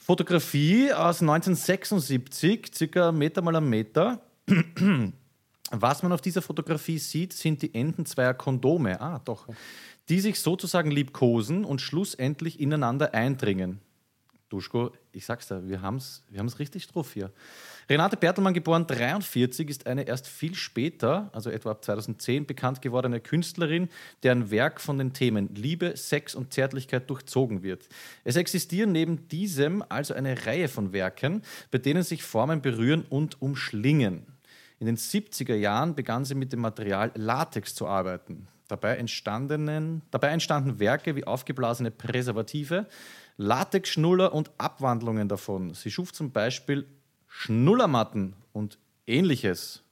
Fotografie 0.00 0.92
aus 0.92 1.20
1976, 1.20 2.72
circa 2.74 3.12
Meter 3.12 3.40
mal 3.40 3.54
einen 3.54 3.70
Meter. 3.70 4.22
Was 5.70 6.02
man 6.02 6.10
auf 6.10 6.22
dieser 6.22 6.42
Fotografie 6.42 6.98
sieht, 6.98 7.34
sind 7.34 7.62
die 7.62 7.72
Enden 7.72 8.04
zweier 8.04 8.34
Kondome, 8.34 9.00
ah 9.00 9.20
doch, 9.24 9.46
die 10.08 10.18
sich 10.18 10.40
sozusagen 10.40 10.90
liebkosen 10.90 11.64
und 11.64 11.80
schlussendlich 11.80 12.58
ineinander 12.58 13.14
eindringen. 13.14 13.80
Duschko, 14.50 14.90
ich 15.12 15.24
sag's 15.24 15.46
dir, 15.46 15.66
wir 15.68 15.80
haben's, 15.80 16.24
wir 16.28 16.40
haben's 16.40 16.58
richtig 16.58 16.88
drauf 16.88 17.12
hier. 17.12 17.30
Renate 17.88 18.16
Bertelmann, 18.16 18.52
geboren 18.52 18.84
43, 18.86 19.70
ist 19.70 19.86
eine 19.86 20.02
erst 20.02 20.26
viel 20.26 20.56
später, 20.56 21.30
also 21.32 21.50
etwa 21.50 21.70
ab 21.70 21.84
2010, 21.84 22.46
bekannt 22.46 22.82
gewordene 22.82 23.20
Künstlerin, 23.20 23.88
deren 24.24 24.50
Werk 24.50 24.80
von 24.80 24.98
den 24.98 25.12
Themen 25.12 25.54
Liebe, 25.54 25.96
Sex 25.96 26.34
und 26.34 26.52
Zärtlichkeit 26.52 27.08
durchzogen 27.08 27.62
wird. 27.62 27.88
Es 28.24 28.34
existieren 28.34 28.90
neben 28.90 29.28
diesem 29.28 29.84
also 29.88 30.14
eine 30.14 30.46
Reihe 30.46 30.68
von 30.68 30.92
Werken, 30.92 31.42
bei 31.70 31.78
denen 31.78 32.02
sich 32.02 32.24
Formen 32.24 32.60
berühren 32.60 33.04
und 33.08 33.40
umschlingen. 33.40 34.26
In 34.80 34.86
den 34.86 34.96
70er 34.96 35.54
Jahren 35.54 35.94
begann 35.94 36.24
sie 36.24 36.34
mit 36.34 36.52
dem 36.52 36.60
Material 36.60 37.12
Latex 37.14 37.74
zu 37.74 37.86
arbeiten. 37.86 38.48
Dabei, 38.66 38.96
entstandenen, 38.96 40.02
dabei 40.12 40.28
entstanden 40.28 40.78
Werke 40.78 41.16
wie 41.16 41.24
aufgeblasene 41.24 41.90
Präservative, 41.90 42.86
Latexschnuller 43.36 44.32
und 44.32 44.50
Abwandlungen 44.58 45.28
davon. 45.28 45.74
Sie 45.74 45.90
schuf 45.90 46.12
zum 46.12 46.32
Beispiel 46.32 46.86
Schnullermatten 47.26 48.34
und 48.52 48.78
ähnliches. 49.06 49.82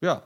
Ja, 0.00 0.24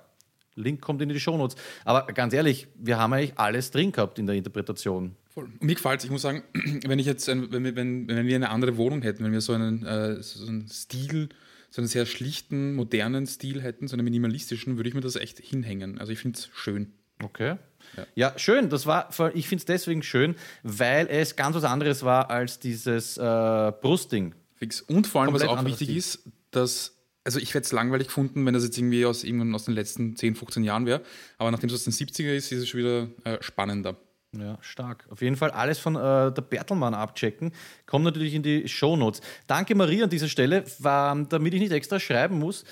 Link 0.57 0.81
kommt 0.81 1.03
in 1.03 1.09
die 1.09 1.21
Shownotes. 1.21 1.57
Aber 1.85 2.07
ganz 2.13 2.33
ehrlich, 2.33 2.69
wir 2.77 2.99
haben 2.99 3.13
eigentlich 3.13 3.39
alles 3.39 3.71
drin 3.71 3.93
gehabt 3.93 4.19
in 4.19 4.27
der 4.27 4.37
Interpretation. 4.37 5.17
Voll. 5.29 5.49
Mir 5.61 5.75
gefällt 5.75 6.01
es, 6.01 6.05
ich 6.05 6.11
muss 6.11 6.23
sagen, 6.23 6.43
wenn 6.87 6.99
ich 6.99 7.07
jetzt, 7.07 7.29
ein, 7.29 7.51
wenn, 7.53 7.65
wir, 7.65 7.75
wenn, 7.77 8.09
wenn 8.09 8.27
wir 8.27 8.37
eine 8.37 8.51
andere 8.51 8.77
Wohnung 8.77 9.03
hätten, 9.03 9.25
wenn 9.25 9.33
wir 9.33 9.41
so 9.41 9.53
einen, 9.53 9.85
äh, 9.85 10.23
so 10.23 10.47
einen 10.47 10.69
Stil, 10.69 11.29
so 11.71 11.83
einen 11.83 11.89
sehr 11.89 12.07
schlichten, 12.07 12.75
modernen 12.75 13.27
Stil 13.27 13.61
hätten, 13.61 13.89
so 13.89 13.97
einen 13.97 14.05
minimalistischen, 14.05 14.77
würde 14.77 14.89
ich 14.89 14.95
mir 14.95 15.01
das 15.01 15.17
echt 15.17 15.41
hinhängen. 15.41 15.99
Also 15.99 16.13
ich 16.13 16.21
finde 16.21 16.39
es 16.39 16.49
schön. 16.55 16.93
Okay. 17.23 17.57
Ja. 17.97 18.07
ja, 18.15 18.39
schön. 18.39 18.69
Das 18.69 18.87
war, 18.87 19.09
ich 19.35 19.49
finde 19.49 19.61
es 19.61 19.65
deswegen 19.67 20.03
schön, 20.03 20.37
weil 20.63 21.07
es 21.09 21.37
ganz 21.37 21.57
was 21.57 21.65
anderes 21.65 22.03
war 22.03 22.31
als 22.31 22.59
dieses 22.59 23.17
äh, 23.17 23.73
Brustding. 23.81 24.35
Fix. 24.55 24.81
Und 24.81 25.07
vor 25.07 25.23
allem, 25.23 25.31
Komplett 25.31 25.51
was 25.51 25.59
auch 25.59 25.65
wichtig 25.65 25.89
Stil. 25.89 25.97
ist, 25.97 26.19
dass, 26.51 26.97
also 27.25 27.39
ich 27.39 27.51
hätte 27.55 27.65
es 27.65 27.73
langweilig 27.73 28.09
gefunden, 28.09 28.45
wenn 28.47 28.55
das 28.55 28.65
jetzt 28.65 28.79
irgendwie 28.79 29.05
aus, 29.05 29.25
irgendwann 29.25 29.55
aus 29.55 29.65
den 29.65 29.75
letzten 29.75 30.17
10, 30.17 30.37
15 30.37 30.65
Jahren 30.65 30.87
wäre. 30.87 31.03
Aber 31.39 31.51
nachdem 31.51 31.69
es 31.69 31.75
aus 31.75 31.85
den 31.85 31.93
70er 31.93 32.35
ist, 32.35 32.53
ist 32.53 32.63
es 32.63 32.69
schon 32.69 32.81
wieder 32.81 33.09
äh, 33.25 33.43
spannender. 33.43 33.97
Ja, 34.39 34.59
stark. 34.61 35.07
Auf 35.11 35.23
jeden 35.23 35.37
Fall 35.37 35.53
alles 35.53 35.79
von 35.79 35.95
äh, 35.95 35.99
der 36.33 36.43
Bertelmann 36.43 36.95
abchecken. 36.95 37.53
Kommt 37.87 38.05
natürlich 38.05 38.35
in 38.35 38.43
die 38.43 38.67
Shownotes. 38.69 39.21
Danke 39.47 39.75
Marie 39.75 40.03
an 40.03 40.11
dieser 40.11 40.29
Stelle, 40.29 40.65
war, 40.81 41.15
damit 41.27 41.55
ich 41.55 41.61
nicht 41.61 41.73
extra 41.73 42.01
schreiben 42.01 42.39
muss 42.39 42.65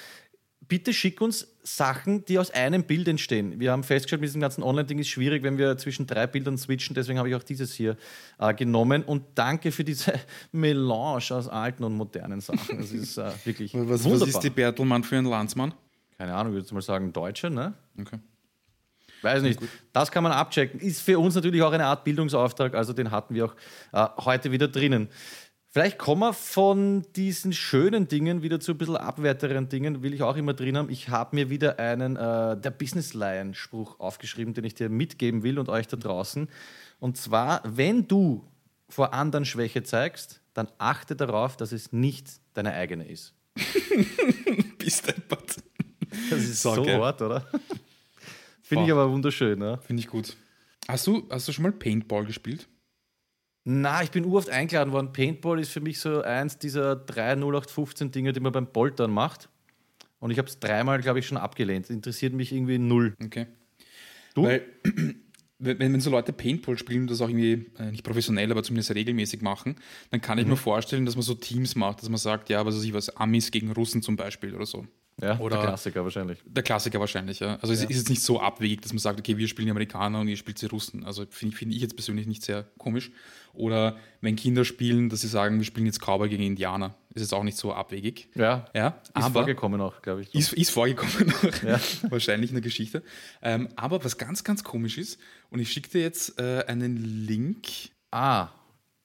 bitte 0.73 0.95
schick 0.95 1.21
uns 1.21 1.49
Sachen, 1.63 2.25
die 2.25 2.39
aus 2.39 2.51
einem 2.51 2.85
Bild 2.85 3.07
entstehen. 3.07 3.61
Wir 3.61 3.73
haben 3.73 3.85
festgestellt, 3.85 4.23
mit 4.23 4.29
diesem 4.29 4.41
ganzen 4.41 4.63
Online-Ding 4.63 4.99
ist 5.01 5.09
schwierig, 5.09 5.43
wenn 5.43 5.59
wir 5.59 5.77
zwischen 5.77 6.07
drei 6.07 6.27
Bildern 6.27 6.57
switchen. 6.57 6.95
Deswegen 6.95 7.19
habe 7.19 7.29
ich 7.29 7.35
auch 7.35 7.43
dieses 7.43 7.75
hier 7.75 7.99
äh, 8.39 8.55
genommen. 8.55 9.03
Und 9.03 9.23
danke 9.35 9.71
für 9.71 9.85
diese 9.85 10.15
Melange 10.53 11.27
aus 11.31 11.47
alten 11.47 11.85
und 11.85 11.95
modernen 11.95 12.41
Sachen. 12.41 12.79
Das 12.79 12.91
ist 12.91 13.19
äh, 13.19 13.31
wirklich 13.45 13.75
was, 13.75 14.03
wunderbar. 14.03 14.29
Was 14.29 14.35
ist 14.37 14.41
die 14.41 14.49
Bertelmann 14.49 15.05
für 15.05 15.19
ein 15.19 15.27
Landsmann? 15.27 15.75
Keine 16.17 16.33
Ahnung, 16.35 16.55
ich 16.55 16.63
würde 16.63 16.73
mal 16.75 16.81
sagen 16.81 17.13
Deutsche, 17.13 17.51
ne? 17.51 17.75
Okay. 18.01 18.19
Weiß 19.21 19.43
nicht. 19.43 19.61
Das 19.93 20.11
kann 20.11 20.23
man 20.23 20.33
abchecken. 20.33 20.81
Ist 20.81 21.03
für 21.03 21.19
uns 21.19 21.35
natürlich 21.35 21.61
auch 21.61 21.73
eine 21.73 21.85
Art 21.85 22.03
Bildungsauftrag, 22.03 22.75
also 22.75 22.95
den 22.95 23.11
hatten 23.11 23.35
wir 23.35 23.45
auch 23.45 23.55
äh, 23.93 24.07
heute 24.25 24.51
wieder 24.53 24.69
drinnen. 24.69 25.11
Vielleicht 25.73 25.97
kommen 25.97 26.21
wir 26.21 26.35
von 26.35 27.03
diesen 27.17 27.55
schönen 27.55 28.07
Dingen 28.07 28.43
wieder 28.43 28.61
zu 28.61 28.73
ein 28.73 28.79
bisschen 28.79 28.99
abwerteren 28.99 29.71
Dingen, 29.71 30.03
will 30.03 30.13
ich 30.13 30.23
auch 30.23 30.37
immer 30.37 30.53
drin 30.53 30.77
haben. 30.77 30.91
Ich 30.91 31.09
habe 31.09 31.35
mir 31.35 31.49
wieder 31.49 31.79
einen 31.79 32.17
äh, 32.17 32.61
der 32.61 32.71
Business 32.71 33.15
Lion 33.15 33.55
Spruch 33.55 33.99
aufgeschrieben, 33.99 34.53
den 34.53 34.65
ich 34.65 34.75
dir 34.75 34.91
mitgeben 34.91 35.43
will 35.43 35.59
und 35.59 35.71
euch 35.71 35.89
da 35.89 35.97
draußen. 35.97 36.51
Und 37.01 37.17
zwar, 37.17 37.63
wenn 37.65 38.07
du 38.07 38.47
vor 38.91 39.15
anderen 39.15 39.47
Schwäche 39.47 39.83
zeigst, 39.83 40.43
dann 40.53 40.69
achte 40.77 41.17
darauf, 41.17 41.57
dass 41.57 41.73
es 41.73 41.91
nicht 41.91 42.29
deine 42.53 42.75
eigene 42.75 43.09
ist. 43.09 43.35
Bist 44.77 45.09
deppert. 45.09 45.57
Das 46.29 46.41
ist 46.41 46.61
so, 46.61 46.75
so 46.75 46.87
hart, 46.87 47.23
oder? 47.23 47.47
Finde 48.63 48.85
ich 48.85 48.93
aber 48.93 49.11
wunderschön. 49.11 49.59
Ne? 49.59 49.79
Finde 49.87 50.03
ich 50.03 50.07
gut. 50.07 50.37
Hast 50.87 51.07
du, 51.07 51.27
hast 51.31 51.49
du 51.49 51.53
schon 51.53 51.63
mal 51.63 51.73
Paintball 51.73 52.27
gespielt? 52.27 52.69
Na, 53.65 54.03
ich 54.03 54.11
bin 54.11 54.25
oft 54.25 54.51
eingeladen 54.51 54.93
worden. 54.93 55.13
Paintball 55.13 55.61
ist 55.61 55.71
für 55.71 55.81
mich 55.81 56.01
so 56.01 56.23
eins 56.23 56.59
dieser 56.59 56.97
drei 56.97 57.35
0815 57.35 58.11
Dinge, 58.11 58.33
die 58.33 58.41
man 58.41 58.53
beim 58.53 58.67
Poltern 58.67 59.13
macht. 59.13 59.49
Und 60.19 60.31
ich 60.31 60.39
habe 60.39 60.49
es 60.49 60.59
dreimal, 60.59 61.01
glaube 61.01 61.21
ich, 61.21 61.27
schon 61.27 61.39
abgelehnt. 61.39 61.91
Interessiert 61.91 62.33
mich 62.33 62.53
irgendwie 62.53 62.79
null. 62.79 63.15
Okay. 63.25 63.47
Du? 64.35 64.45
Weil, 64.45 64.63
wenn, 65.65 65.79
wenn 65.79 66.01
so 66.01 66.11
Leute 66.11 66.33
Paintball 66.33 66.77
spielen 66.77 67.03
und 67.03 67.11
das 67.11 67.21
auch 67.21 67.29
irgendwie 67.29 67.67
äh, 67.79 67.91
nicht 67.91 68.05
professionell, 68.05 68.51
aber 68.51 68.63
zumindest 68.63 68.95
regelmäßig 68.95 69.43
machen, 69.43 69.77
dann 70.11 70.21
kann 70.21 70.39
ich 70.39 70.45
mhm. 70.45 70.53
mir 70.53 70.57
vorstellen, 70.57 71.07
dass 71.07 71.17
man 71.17 71.23
so 71.23 71.35
Teams 71.35 71.77
macht, 71.77 72.03
dass 72.03 72.09
man 72.09 72.19
sagt, 72.19 72.49
ja, 72.49 72.65
was 72.67 72.77
weiß 72.77 72.85
ich 72.85 72.93
was, 72.93 73.17
Amis 73.17 73.51
gegen 73.51 73.71
Russen 73.73 74.03
zum 74.03 74.17
Beispiel 74.17 74.55
oder 74.55 74.67
so. 74.67 74.87
Ja, 75.21 75.39
oder 75.39 75.57
der 75.57 75.67
Klassiker 75.67 76.05
wahrscheinlich. 76.05 76.39
Der 76.47 76.63
Klassiker 76.63 76.99
wahrscheinlich, 76.99 77.41
ja. 77.41 77.57
Also 77.57 77.69
ja. 77.69 77.75
es 77.75 77.83
ist 77.83 77.97
jetzt 77.97 78.09
nicht 78.09 78.23
so 78.23 78.41
abwegig, 78.41 78.81
dass 78.81 78.93
man 78.93 78.99
sagt, 78.99 79.21
okay, 79.21 79.37
wir 79.37 79.47
spielen 79.47 79.67
die 79.67 79.71
Amerikaner 79.71 80.21
und 80.21 80.29
ihr 80.29 80.37
spielt 80.37 80.61
die 80.61 80.67
Russen. 80.67 81.05
Also 81.05 81.27
finde 81.29 81.55
find 81.55 81.73
ich 81.73 81.83
jetzt 81.83 81.95
persönlich 81.95 82.27
nicht 82.27 82.43
sehr 82.43 82.65
komisch. 82.79 83.13
Oder 83.53 83.97
wenn 84.21 84.37
Kinder 84.37 84.65
spielen, 84.65 85.11
dass 85.11 85.21
sie 85.21 85.29
sagen, 85.29 85.59
wir 85.59 85.65
spielen 85.65 85.87
jetzt 85.87 86.01
Cowboy 86.01 86.29
gegen 86.29 86.43
Indianer. 86.43 86.95
Ist 87.15 87.23
jetzt 87.23 87.35
auch 87.35 87.43
nicht 87.43 87.59
so 87.59 87.73
abwegig. 87.73 88.29
Ja, 88.35 88.67
ja 88.75 89.01
ist 89.03 89.17
aber 89.17 89.41
vorgekommen 89.41 89.81
auch, 89.81 90.01
glaube 90.01 90.23
ich. 90.23 90.35
Ist, 90.35 90.53
ist 90.55 90.71
vorgekommen 90.71 91.33
auch, 91.33 91.63
ja. 91.63 91.81
wahrscheinlich 92.11 92.51
in 92.51 92.55
der 92.55 92.63
Geschichte. 92.63 93.03
Ähm, 93.43 93.69
aber 93.77 94.03
was 94.05 94.17
ganz, 94.17 94.45
ganz 94.45 94.65
komisch 94.65 94.99
ist, 94.99 95.21
und 95.51 95.61
ich 95.61 95.71
schicke 95.71 95.91
dir 95.91 96.01
jetzt 96.01 96.39
äh, 96.41 96.65
einen 96.67 96.97
Link. 96.97 97.69
Ah, 98.11 98.49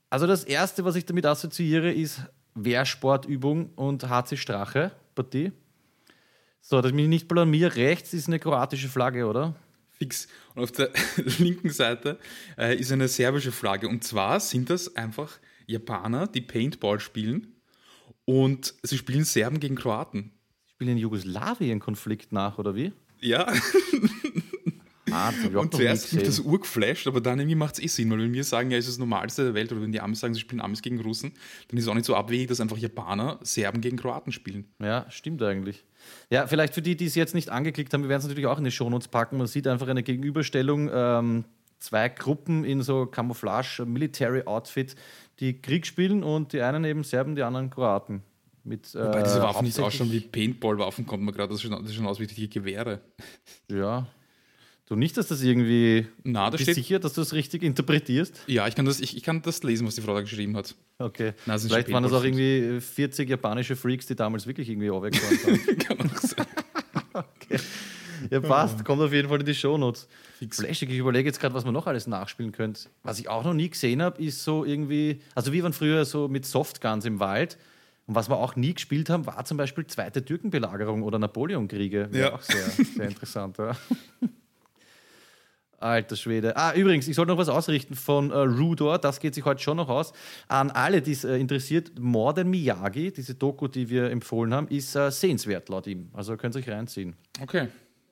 also 0.09 0.25
das 0.25 0.43
Erste, 0.45 0.85
was 0.85 0.95
ich 0.95 1.05
damit 1.05 1.25
assoziiere, 1.25 1.91
ist 1.91 2.21
Wehrsportübung 2.55 3.71
und 3.75 4.09
HC 4.09 4.37
Strache, 4.37 4.91
Partie. 5.15 5.51
So, 6.61 6.81
dass 6.81 6.89
ich 6.89 6.95
mich 6.95 7.07
nicht 7.07 7.27
blamier, 7.27 7.75
rechts 7.75 8.13
ist 8.13 8.27
eine 8.27 8.39
kroatische 8.39 8.87
Flagge, 8.87 9.25
oder? 9.25 9.55
Fix. 9.91 10.27
Und 10.55 10.63
auf 10.63 10.71
der 10.71 10.91
linken 11.39 11.69
Seite 11.69 12.19
äh, 12.57 12.75
ist 12.77 12.91
eine 12.91 13.07
serbische 13.07 13.51
Flagge. 13.51 13.87
Und 13.87 14.03
zwar 14.03 14.39
sind 14.39 14.69
das 14.69 14.95
einfach 14.95 15.39
Japaner, 15.65 16.27
die 16.27 16.41
Paintball 16.41 16.99
spielen. 16.99 17.53
Und 18.27 18.73
sie 18.83 18.97
spielen 18.97 19.23
Serben 19.23 19.61
gegen 19.61 19.75
Kroaten. 19.75 20.33
Sie 20.65 20.71
spielen 20.73 20.89
den 20.89 20.97
Jugoslawien-Konflikt 20.97 22.33
nach, 22.33 22.57
oder 22.57 22.75
wie? 22.75 22.91
Ja. 23.21 23.51
Ah, 25.09 25.31
und 25.53 25.73
zuerst 25.73 26.11
mich 26.13 26.23
das 26.23 26.41
urgeflasht, 26.41 27.07
aber 27.07 27.21
dann 27.21 27.39
irgendwie 27.39 27.55
macht 27.55 27.75
es 27.75 27.79
eh 27.81 27.87
Sinn, 27.87 28.11
weil 28.11 28.19
wenn 28.19 28.33
wir 28.33 28.43
sagen, 28.43 28.71
ja, 28.71 28.77
ist 28.77 28.89
das 28.89 28.97
Normalste 28.97 29.45
der 29.45 29.53
Welt, 29.53 29.71
oder 29.71 29.81
wenn 29.81 29.93
die 29.93 30.01
Amis 30.01 30.19
sagen, 30.19 30.33
sie 30.33 30.41
spielen 30.41 30.59
Amis 30.59 30.81
gegen 30.81 30.99
Russen, 30.99 31.31
dann 31.69 31.77
ist 31.77 31.85
es 31.85 31.89
auch 31.89 31.93
nicht 31.93 32.05
so 32.05 32.13
abwegig, 32.13 32.49
dass 32.49 32.59
einfach 32.59 32.77
Japaner 32.77 33.39
Serben 33.41 33.79
gegen 33.79 33.95
Kroaten 33.95 34.33
spielen. 34.33 34.65
Ja, 34.79 35.09
stimmt 35.09 35.41
eigentlich. 35.41 35.85
Ja, 36.29 36.45
vielleicht 36.45 36.73
für 36.73 36.81
die, 36.81 36.97
die 36.97 37.05
es 37.05 37.15
jetzt 37.15 37.35
nicht 37.35 37.49
angeklickt 37.49 37.93
haben, 37.93 38.01
wir 38.01 38.09
werden 38.09 38.19
es 38.19 38.27
natürlich 38.27 38.47
auch 38.47 38.57
in 38.57 38.65
die 38.65 38.71
Shownotes 38.71 39.07
packen. 39.07 39.37
Man 39.37 39.47
sieht 39.47 39.65
einfach 39.67 39.87
eine 39.87 40.03
Gegenüberstellung, 40.03 40.89
ähm, 40.93 41.45
zwei 41.79 42.09
Gruppen 42.09 42.65
in 42.65 42.81
so 42.81 43.05
Camouflage, 43.05 43.85
Military 43.85 44.43
Outfit, 44.45 44.95
die 45.39 45.61
Krieg 45.61 45.85
spielen 45.85 46.23
und 46.23 46.53
die 46.53 46.61
einen 46.61 46.83
eben 46.83 47.03
Serben, 47.03 47.35
die 47.35 47.43
anderen 47.43 47.69
Kroaten. 47.69 48.23
Mit, 48.63 48.93
Wobei 48.95 49.23
diese 49.23 49.39
äh, 49.39 49.41
Waffen 49.41 49.65
nicht 49.65 49.79
ausschauen 49.79 50.11
wie 50.11 50.19
Paintball-Waffen, 50.19 51.05
kommt 51.05 51.23
man 51.23 51.33
gerade, 51.33 51.53
das, 51.53 51.61
das 51.61 51.87
sieht 51.87 51.95
schon 51.95 52.05
aus 52.05 52.19
wie 52.19 52.23
richtige 52.23 52.47
Gewehre. 52.49 52.99
Ja, 53.71 54.07
Du 54.87 54.95
nicht, 54.95 55.17
dass 55.17 55.27
das 55.27 55.43
irgendwie. 55.43 56.07
Na, 56.23 56.49
da 56.49 56.57
steht 56.57 56.75
sicher, 56.75 56.99
dass 56.99 57.11
du 57.11 57.19
es 57.19 57.33
richtig 57.33 57.61
interpretierst? 57.61 58.43
Ja, 58.47 58.65
ich 58.69 58.75
kann, 58.75 58.85
das, 58.85 59.01
ich, 59.01 59.17
ich 59.17 59.23
kann 59.23 59.41
das 59.41 59.61
lesen, 59.63 59.85
was 59.85 59.95
die 59.95 60.01
Frau 60.01 60.13
da 60.13 60.21
geschrieben 60.21 60.55
hat. 60.55 60.75
Okay. 60.97 61.33
Na, 61.45 61.57
Vielleicht 61.57 61.91
waren 61.91 62.03
das 62.03 62.13
auch 62.13 62.23
irgendwie 62.23 62.79
40 62.79 63.29
japanische 63.29 63.75
Freaks, 63.75 64.05
die 64.05 64.15
damals 64.15 64.47
wirklich 64.47 64.69
irgendwie 64.69 64.89
aufgefahren 64.89 65.39
haben. 65.45 65.77
kann 65.79 66.09
auch 66.09 66.17
sein. 66.19 66.45
Ja, 68.29 68.39
passt. 68.39 68.83
Kommt 68.85 69.01
auf 69.01 69.13
jeden 69.13 69.29
Fall 69.29 69.39
in 69.39 69.45
die 69.45 69.55
Shownotes. 69.55 70.07
Flashig, 70.51 70.89
ich 70.89 70.97
überlege 70.97 71.27
jetzt 71.27 71.39
gerade, 71.39 71.53
was 71.55 71.65
man 71.65 71.73
noch 71.73 71.87
alles 71.87 72.07
nachspielen 72.07 72.51
könnte. 72.51 72.89
Was 73.03 73.19
ich 73.19 73.29
auch 73.29 73.43
noch 73.43 73.53
nie 73.53 73.69
gesehen 73.69 74.01
habe, 74.01 74.21
ist 74.21 74.43
so 74.43 74.65
irgendwie. 74.65 75.21
Also, 75.35 75.53
wir 75.53 75.63
waren 75.63 75.73
früher 75.73 76.05
so 76.05 76.27
mit 76.27 76.45
Softguns 76.45 77.05
im 77.05 77.19
Wald. 77.19 77.57
Und 78.07 78.15
was 78.15 78.29
wir 78.29 78.37
auch 78.37 78.55
nie 78.55 78.73
gespielt 78.73 79.09
haben, 79.09 79.25
war 79.25 79.43
zum 79.43 79.57
Beispiel 79.57 79.85
Zweite 79.85 80.23
Türkenbelagerung 80.23 81.03
oder 81.03 81.19
Napoleonkriege. 81.19 82.09
Ja. 82.13 82.35
Auch 82.35 82.41
sehr, 82.41 82.63
sehr 82.63 83.09
interessant. 83.09 83.57
Ja. 83.57 83.75
Alter 85.79 86.15
Schwede. 86.15 86.57
Ah, 86.57 86.73
übrigens, 86.73 87.07
ich 87.07 87.15
sollte 87.15 87.31
noch 87.31 87.37
was 87.37 87.49
ausrichten 87.49 87.93
von 87.93 88.31
äh, 88.31 88.37
Rudor, 88.37 88.97
das 88.97 89.19
geht 89.19 89.35
sich 89.35 89.45
heute 89.45 89.61
schon 89.61 89.77
noch 89.77 89.89
aus. 89.89 90.11
An 90.47 90.71
alle, 90.71 91.01
die 91.01 91.11
es 91.11 91.23
äh, 91.23 91.37
interessiert, 91.37 91.99
Morden 91.99 92.49
Miyagi, 92.49 93.11
diese 93.11 93.35
Doku, 93.35 93.67
die 93.67 93.87
wir 93.89 94.09
empfohlen 94.09 94.53
haben, 94.53 94.67
ist 94.69 94.95
äh, 94.95 95.11
sehenswert 95.11 95.69
laut 95.69 95.85
ihm. 95.85 96.09
Also 96.13 96.35
könnt 96.35 96.55
ihr 96.55 96.59
euch 96.59 96.69
reinziehen. 96.69 97.15
Okay, 97.41 97.67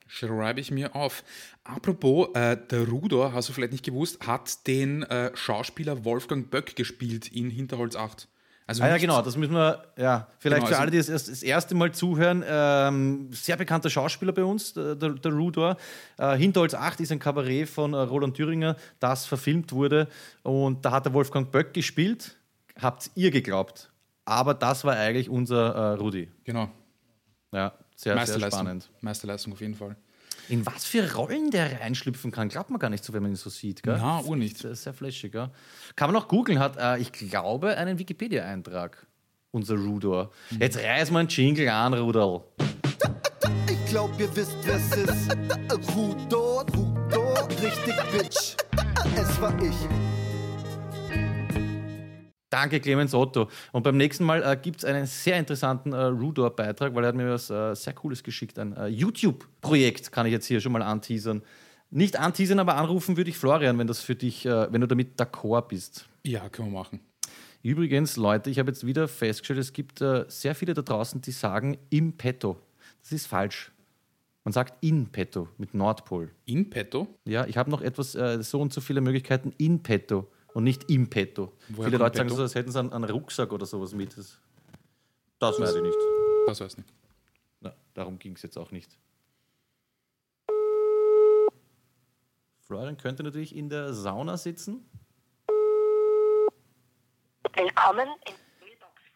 schreibe 0.08 0.60
ich 0.60 0.72
mir 0.72 0.95
auf. 0.95 1.24
Apropos, 1.64 2.30
äh, 2.36 2.58
der 2.70 2.88
Rudor, 2.88 3.34
hast 3.34 3.49
du 3.49 3.53
vielleicht 3.53 3.72
nicht 3.72 3.86
gewusst, 3.86 4.26
hat 4.26 4.68
den 4.68 5.03
äh, 5.03 5.32
Schauspieler 5.36 6.06
Wolfgang 6.06 6.49
Böck 6.49 6.76
gespielt 6.76 7.28
in 7.32 7.49
Hinterholz 7.49 7.95
8. 7.95 8.28
Also 8.68 8.82
ah, 8.82 8.88
ja, 8.88 8.97
genau, 8.97 9.22
das 9.22 9.38
müssen 9.38 9.53
wir, 9.53 9.84
ja, 9.95 10.28
vielleicht 10.39 10.66
genau, 10.66 10.68
für 10.68 10.74
also 10.74 10.82
alle, 10.82 10.91
die 10.91 10.97
das, 10.97 11.08
das 11.08 11.43
erste 11.43 11.76
Mal 11.76 11.91
zuhören, 11.91 12.43
ähm, 12.47 13.30
sehr 13.32 13.58
bekannter 13.58 13.91
Schauspieler 13.91 14.32
bei 14.32 14.43
uns, 14.43 14.74
der, 14.74 14.95
der, 14.95 15.12
der 15.12 15.34
Rudor. 15.34 15.78
Äh, 16.18 16.36
Hinterholz 16.38 16.74
8 16.74 16.99
ist 17.01 17.12
ein 17.12 17.20
Kabarett 17.20 17.70
von 17.70 17.93
äh, 17.93 17.97
Roland 17.97 18.36
Thüringer, 18.36 18.76
das 18.99 19.28
verfilmt 19.28 19.72
wurde 19.72 20.08
und 20.41 20.84
da 20.84 20.91
hat 20.91 21.06
der 21.06 21.14
Wolfgang 21.14 21.51
Böck 21.51 21.76
gespielt. 21.76 22.38
habt 22.82 23.12
ihr 23.14 23.30
geglaubt. 23.30 23.91
Aber 24.26 24.56
das 24.56 24.84
war 24.84 24.95
eigentlich 24.95 25.30
unser 25.30 25.76
äh, 25.76 25.93
Rudi. 25.97 26.32
Genau. 26.43 26.72
Ja, 27.51 27.74
sehr, 27.96 28.12
sehr 28.12 28.16
Meisterleistung. 28.16 28.60
spannend. 28.60 28.89
Meisterleistung 29.02 29.54
auf 29.54 29.62
jeden 29.62 29.76
Fall. 29.76 29.96
In 30.50 30.66
was 30.66 30.86
für 30.86 31.14
Rollen 31.16 31.50
der 31.50 31.82
reinschlüpfen 31.82 32.32
kann, 32.32 32.50
glaubt 32.50 32.70
man 32.70 32.80
gar 32.80 32.89
nicht 32.89 33.04
so, 33.04 33.14
wenn 33.14 33.24
man 33.24 33.32
ihn 33.32 33.36
so 33.36 33.50
sieht. 33.50 33.82
Gell? 33.82 33.98
Na, 33.98 34.22
ur 34.22 34.36
nicht. 34.36 34.58
Sehr, 34.58 34.76
sehr 34.76 34.93
flashig, 34.93 35.34
ja. 35.34 35.50
Kann 35.96 36.12
man 36.12 36.22
auch 36.22 36.28
googeln, 36.28 36.60
hat, 36.60 36.78
äh, 36.78 37.00
ich 37.00 37.12
glaube, 37.12 37.76
einen 37.78 37.98
Wikipedia-Eintrag. 37.98 39.08
Unser 39.52 39.76
Rudor. 39.76 40.32
Jetzt 40.60 40.78
reiß 40.78 41.12
mal 41.12 41.20
einen 41.20 41.30
Jingle 41.30 41.70
an, 41.70 41.93
Rudolf. 41.93 42.43
Ich 43.70 43.86
glaub, 43.89 44.20
ihr 44.20 44.36
wisst, 44.36 44.56
wer's 44.68 44.96
ist. 44.98 45.32
Rudo, 45.96 46.60
Rudo, 46.76 47.34
richtig 47.62 47.96
Bitch. 48.12 48.56
Es 49.16 49.41
war 49.41 49.58
ich. 49.64 49.76
Danke, 52.50 52.80
Clemens 52.80 53.14
Otto. 53.14 53.50
Und 53.72 53.84
beim 53.84 53.98
nächsten 53.98 54.24
Mal 54.24 54.43
äh, 54.43 54.56
gibt 54.56 54.78
es 54.78 54.86
einen 54.86 55.06
sehr 55.08 55.38
interessanten 55.38 55.93
äh, 55.93 56.04
Rudor-Beitrag, 56.04 56.93
weil 56.93 57.04
er 57.04 57.08
hat 57.08 57.16
mir 57.16 57.30
was 57.30 57.50
äh, 57.50 57.76
sehr 57.76 57.93
Cooles 57.93 58.24
geschickt. 58.24 58.60
Ein 58.60 58.76
äh, 58.78 58.88
YouTube-Projekt 58.88 60.12
kann 60.12 60.26
ich 60.26 60.32
jetzt 60.32 60.46
hier 60.46 60.62
schon 60.62 60.72
mal 60.72 60.82
anteasern. 60.82 61.41
Nicht 61.89 62.18
anteasern, 62.18 62.60
aber 62.60 62.76
anrufen 62.76 63.18
würde 63.18 63.30
ich 63.30 63.38
Florian, 63.38 63.78
wenn 63.78 63.88
das 63.88 64.02
für 64.02 64.16
dich, 64.16 64.46
äh, 64.46 64.72
wenn 64.72 64.82
du 64.82 64.88
damit 64.88 65.20
d'accord 65.20 65.68
bist. 65.68 66.08
Ja, 66.24 66.48
können 66.50 66.72
wir 66.72 66.80
machen. 66.80 67.00
Übrigens, 67.64 68.16
Leute, 68.16 68.50
ich 68.52 68.60
habe 68.60 68.70
jetzt 68.70 68.86
wieder 68.86 69.08
festgestellt, 69.08 69.60
es 69.60 69.74
gibt 69.74 70.00
äh, 70.02 70.26
sehr 70.28 70.54
viele 70.54 70.76
da 70.76 70.84
draußen, 70.84 71.22
die 71.22 71.32
sagen 71.32 71.78
im 71.89 72.14
Petto. 72.14 72.58
Das 73.02 73.12
ist 73.12 73.26
falsch. 73.26 73.72
Man 74.43 74.52
sagt 74.52 74.84
in 74.84 75.08
Petto 75.08 75.50
mit 75.58 75.74
Nordpol. 75.74 76.30
In 76.46 76.70
petto? 76.70 77.08
Ja, 77.26 77.48
ich 77.48 77.58
habe 77.58 77.72
noch 77.72 77.82
etwas, 77.82 78.14
äh, 78.14 78.43
so 78.43 78.62
und 78.62 78.72
so 78.72 78.82
viele 78.82 79.02
Möglichkeiten 79.02 79.52
in 79.58 79.82
Petto 79.82 80.28
und 80.56 80.64
nicht 80.64 80.89
im 80.89 81.10
Petto. 81.10 81.51
Woher 81.68 81.89
viele 81.89 81.97
Leute 81.97 82.18
sagen 82.18 82.30
Petto? 82.30 82.38
so, 82.38 82.43
als 82.43 82.56
hätten 82.56 82.72
sie 82.72 82.80
einen, 82.80 82.93
einen 82.93 83.10
Rucksack 83.10 83.51
oder 83.51 83.66
sowas 83.66 83.93
mit. 83.93 84.18
Das, 84.18 84.39
das 85.38 85.60
weiß 85.60 85.76
ich 85.76 85.82
nicht. 85.82 85.97
Das 86.47 86.62
weiß 86.62 86.72
ich 86.72 86.78
nicht. 86.78 86.93
Na, 87.60 87.76
darum 87.93 88.18
ging 88.18 88.36
es 88.36 88.41
jetzt 88.41 88.58
auch 88.58 88.72
nicht. 88.72 88.97
Florian 92.62 92.95
könnte 92.95 93.22
natürlich 93.24 93.53
in 93.53 93.70
der 93.70 93.93
Sauna 93.93 94.38
sitzen. 94.38 94.89
Willkommen 97.53 98.08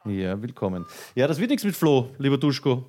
in 0.05 0.19
Ja, 0.19 0.41
willkommen. 0.41 0.85
Ja, 1.15 1.25
das 1.25 1.39
wird 1.39 1.51
nichts 1.51 1.63
mit 1.63 1.75
Flo, 1.75 2.13
lieber 2.17 2.37
Duschko. 2.37 2.85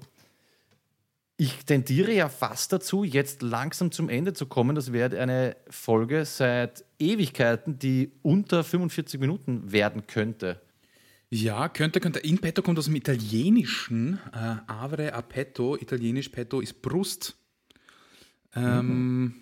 Ich 1.42 1.64
tendiere 1.64 2.12
ja 2.12 2.28
fast 2.28 2.70
dazu, 2.70 3.02
jetzt 3.02 3.40
langsam 3.40 3.92
zum 3.92 4.10
Ende 4.10 4.34
zu 4.34 4.44
kommen. 4.44 4.76
Das 4.76 4.92
wäre 4.92 5.18
eine 5.18 5.56
Folge 5.70 6.26
seit 6.26 6.84
Ewigkeiten, 6.98 7.78
die 7.78 8.12
unter 8.20 8.62
45 8.62 9.18
Minuten 9.18 9.72
werden 9.72 10.06
könnte. 10.06 10.60
Ja, 11.30 11.70
könnte, 11.70 11.98
könnte. 11.98 12.18
In 12.18 12.36
petto 12.36 12.60
kommt 12.60 12.78
aus 12.78 12.84
dem 12.84 12.94
Italienischen. 12.94 14.18
Äh, 14.34 14.56
avere 14.66 15.14
a 15.14 15.22
petto. 15.22 15.78
Italienisch 15.78 16.28
petto 16.28 16.60
ist 16.60 16.82
Brust. 16.82 17.38
Ähm, 18.54 19.32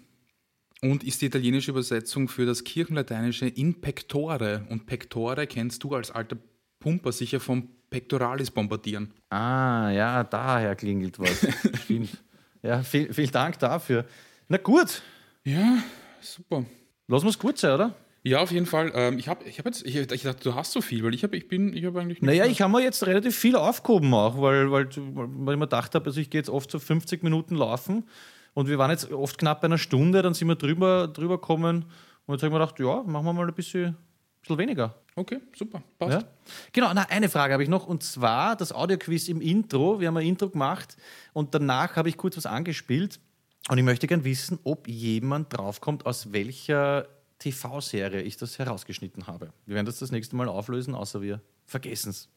Und 0.80 1.02
ist 1.02 1.20
die 1.20 1.26
italienische 1.26 1.72
Übersetzung 1.72 2.28
für 2.28 2.46
das 2.46 2.62
kirchenlateinische 2.62 3.48
in 3.48 3.80
pectore. 3.80 4.68
Und 4.70 4.86
pectore 4.86 5.48
kennst 5.48 5.82
du 5.82 5.96
als 5.96 6.12
alter 6.12 6.38
Pumper 6.78 7.10
sicher 7.10 7.40
vom 7.40 7.70
Pectoralis 7.90 8.50
bombardieren. 8.50 9.12
Ah, 9.30 9.90
ja, 9.90 10.24
daher 10.24 10.74
klingelt 10.76 11.18
was. 11.18 11.46
Stimmt. 11.84 12.10
Ja, 12.62 12.82
viel, 12.82 13.12
vielen 13.12 13.30
Dank 13.30 13.58
dafür. 13.58 14.04
Na 14.48 14.56
gut, 14.58 15.02
Ja, 15.44 15.78
super. 16.20 16.64
wir 17.06 17.24
es 17.24 17.38
gut 17.38 17.58
sein, 17.58 17.72
oder? 17.74 17.94
Ja, 18.24 18.40
auf 18.40 18.50
jeden 18.50 18.66
Fall. 18.66 18.90
Ähm, 18.94 19.18
ich 19.18 19.28
habe 19.28 19.44
ich 19.44 19.58
hab 19.58 19.66
jetzt, 19.66 19.86
ich, 19.86 19.96
ich 19.96 20.22
dachte, 20.22 20.42
du 20.42 20.54
hast 20.54 20.72
so 20.72 20.80
viel, 20.80 21.02
weil 21.04 21.14
ich 21.14 21.22
habe, 21.22 21.36
ich 21.36 21.48
bin, 21.48 21.72
ich 21.74 21.84
habe 21.84 22.00
eigentlich 22.00 22.20
Naja, 22.20 22.42
mehr. 22.42 22.50
ich 22.50 22.60
habe 22.60 22.72
mir 22.72 22.82
jetzt 22.82 23.06
relativ 23.06 23.36
viel 23.38 23.56
aufgehoben 23.56 24.12
auch, 24.12 24.40
weil, 24.42 24.70
weil, 24.70 24.88
weil 24.96 25.54
ich 25.54 25.58
mir 25.58 25.66
gedacht 25.66 25.94
habe, 25.94 26.06
also 26.06 26.20
ich 26.20 26.28
gehe 26.28 26.40
jetzt 26.40 26.50
oft 26.50 26.70
so 26.70 26.78
50 26.78 27.22
Minuten 27.22 27.54
laufen 27.54 28.04
und 28.54 28.68
wir 28.68 28.76
waren 28.76 28.90
jetzt 28.90 29.10
oft 29.12 29.38
knapp 29.38 29.60
bei 29.60 29.66
einer 29.66 29.78
Stunde, 29.78 30.20
dann 30.22 30.34
sind 30.34 30.48
wir 30.48 30.56
drüber, 30.56 31.08
drüber 31.08 31.36
gekommen 31.36 31.84
und 32.26 32.34
jetzt 32.34 32.42
habe 32.42 32.48
ich 32.48 32.52
mir 32.58 32.58
gedacht, 32.66 32.80
ja, 32.80 33.02
machen 33.10 33.24
wir 33.24 33.32
mal 33.32 33.46
ein 33.48 33.54
bisschen, 33.54 33.96
bisschen 34.42 34.58
weniger. 34.58 34.94
Okay, 35.18 35.40
super. 35.52 35.82
Passt. 35.98 36.22
Ja? 36.22 36.28
Genau, 36.72 36.92
na, 36.94 37.02
eine 37.10 37.28
Frage 37.28 37.52
habe 37.52 37.64
ich 37.64 37.68
noch 37.68 37.88
und 37.88 38.04
zwar 38.04 38.54
das 38.54 38.70
Audioquiz 38.70 39.28
im 39.28 39.40
Intro. 39.40 39.98
Wir 39.98 40.06
haben 40.06 40.16
ein 40.16 40.26
Intro 40.26 40.48
gemacht 40.48 40.96
und 41.32 41.54
danach 41.54 41.96
habe 41.96 42.08
ich 42.08 42.16
kurz 42.16 42.36
was 42.36 42.46
angespielt 42.46 43.18
und 43.68 43.78
ich 43.78 43.84
möchte 43.84 44.06
gern 44.06 44.22
wissen, 44.22 44.60
ob 44.62 44.86
jemand 44.86 45.52
draufkommt, 45.52 46.06
aus 46.06 46.32
welcher 46.32 47.08
TV-Serie 47.40 48.22
ich 48.22 48.36
das 48.36 48.60
herausgeschnitten 48.60 49.26
habe. 49.26 49.52
Wir 49.66 49.74
werden 49.74 49.86
das 49.86 49.98
das 49.98 50.12
nächste 50.12 50.36
Mal 50.36 50.48
auflösen, 50.48 50.94
außer 50.94 51.20
wir 51.20 51.40
vergessen 51.66 52.10
es. 52.10 52.28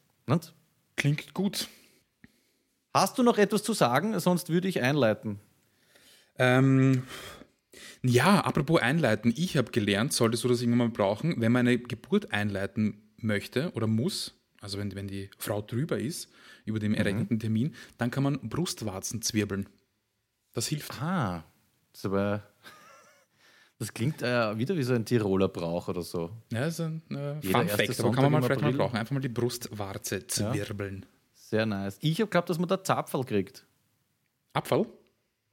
Klingt 0.96 1.34
gut. 1.34 1.68
Hast 2.92 3.16
du 3.16 3.22
noch 3.22 3.38
etwas 3.38 3.62
zu 3.62 3.74
sagen? 3.74 4.18
Sonst 4.18 4.48
würde 4.48 4.66
ich 4.66 4.82
einleiten. 4.82 5.38
Ähm, 6.36 7.04
ja, 8.02 8.40
apropos 8.40 8.80
einleiten. 8.80 9.32
Ich 9.36 9.56
habe 9.56 9.70
gelernt, 9.70 10.12
solltest 10.12 10.44
du 10.44 10.48
das 10.48 10.60
irgendwann 10.60 10.88
mal 10.88 10.90
brauchen, 10.90 11.40
wenn 11.40 11.52
man 11.52 11.66
eine 11.66 11.78
Geburt 11.78 12.32
einleiten 12.32 13.02
möchte 13.16 13.72
oder 13.72 13.86
muss, 13.86 14.34
also 14.60 14.78
wenn, 14.78 14.94
wenn 14.94 15.08
die 15.08 15.30
Frau 15.38 15.62
drüber 15.62 15.98
ist, 15.98 16.28
über 16.64 16.78
dem 16.78 16.94
errechneten 16.94 17.38
Termin, 17.38 17.74
dann 17.98 18.10
kann 18.10 18.22
man 18.22 18.38
Brustwarzen 18.48 19.22
zwirbeln. 19.22 19.68
Das 20.52 20.66
hilft. 20.68 21.00
Ah, 21.00 21.44
das 21.92 22.04
aber. 22.04 22.42
Das 23.78 23.92
klingt 23.92 24.22
äh, 24.22 24.56
wieder 24.56 24.76
wie 24.76 24.84
so 24.84 24.94
ein 24.94 25.04
Tiroler 25.04 25.48
Brauch 25.48 25.88
oder 25.88 26.02
so. 26.02 26.30
Ja, 26.52 26.60
das 26.60 26.74
ist 26.74 26.80
ein 26.82 27.02
äh, 27.10 27.40
Jeder 27.40 27.58
Fun 27.58 27.68
Fact, 27.68 27.98
aber 27.98 28.12
kann 28.12 28.22
man 28.22 28.32
mal 28.32 28.42
vielleicht 28.42 28.60
mal 28.60 28.72
brauchen. 28.72 28.96
Einfach 28.96 29.10
mal 29.10 29.18
die 29.18 29.28
Brustwarze 29.28 30.24
zwirbeln. 30.28 31.04
Sehr 31.32 31.66
nice. 31.66 31.98
Ich 32.00 32.20
habe 32.20 32.28
geglaubt, 32.28 32.48
dass 32.48 32.60
man 32.60 32.68
da 32.68 32.84
Zapferl 32.84 33.24
kriegt. 33.24 33.66
Abfall? 34.52 34.86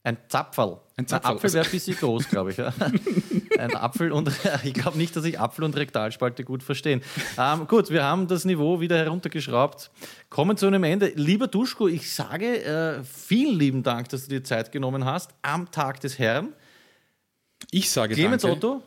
Ein 0.04 0.18
Zapferl. 0.30 0.80
Ein 0.96 1.08
Zapferl. 1.08 1.36
Apfel 1.36 1.54
wäre 1.54 1.66
ein 1.66 1.72
bisschen 1.72 1.98
groß, 1.98 2.30
glaube 2.30 2.52
ich. 2.52 2.58
Ja. 2.58 2.74
Ein 3.60 3.76
Apfel 3.76 4.14
und 4.14 4.32
ich 4.64 4.74
glaube 4.74 4.98
nicht, 4.98 5.14
dass 5.16 5.26
ich 5.26 5.40
Apfel 5.40 5.66
und 5.66 5.76
Rektalspalte 5.76 6.46
gut 6.46 6.64
verstehen. 6.64 7.02
Ähm, 7.38 7.68
gut, 7.68 7.90
wir 7.90 8.04
haben 8.04 8.28
das 8.28 8.46
Niveau 8.46 8.80
wieder 8.80 8.98
heruntergeschraubt. 8.98 9.92
Kommen 10.30 10.56
zu 10.56 10.68
einem 10.68 10.84
Ende. 10.86 11.12
Lieber 11.16 11.48
Duschko, 11.48 11.90
ich 11.90 12.14
sage 12.14 12.64
äh, 12.64 13.04
vielen 13.04 13.60
lieben 13.60 13.84
Dank, 13.84 14.08
dass 14.10 14.24
du 14.24 14.30
dir 14.30 14.44
Zeit 14.44 14.72
genommen 14.72 15.04
hast 15.04 15.32
am 15.42 15.70
Tag 15.72 16.00
des 16.00 16.18
Herrn. 16.18 16.54
Ich 17.72 17.92
sage 17.92 18.14
Clemens 18.16 18.44
danke. 18.44 18.58
Otto 18.58 18.84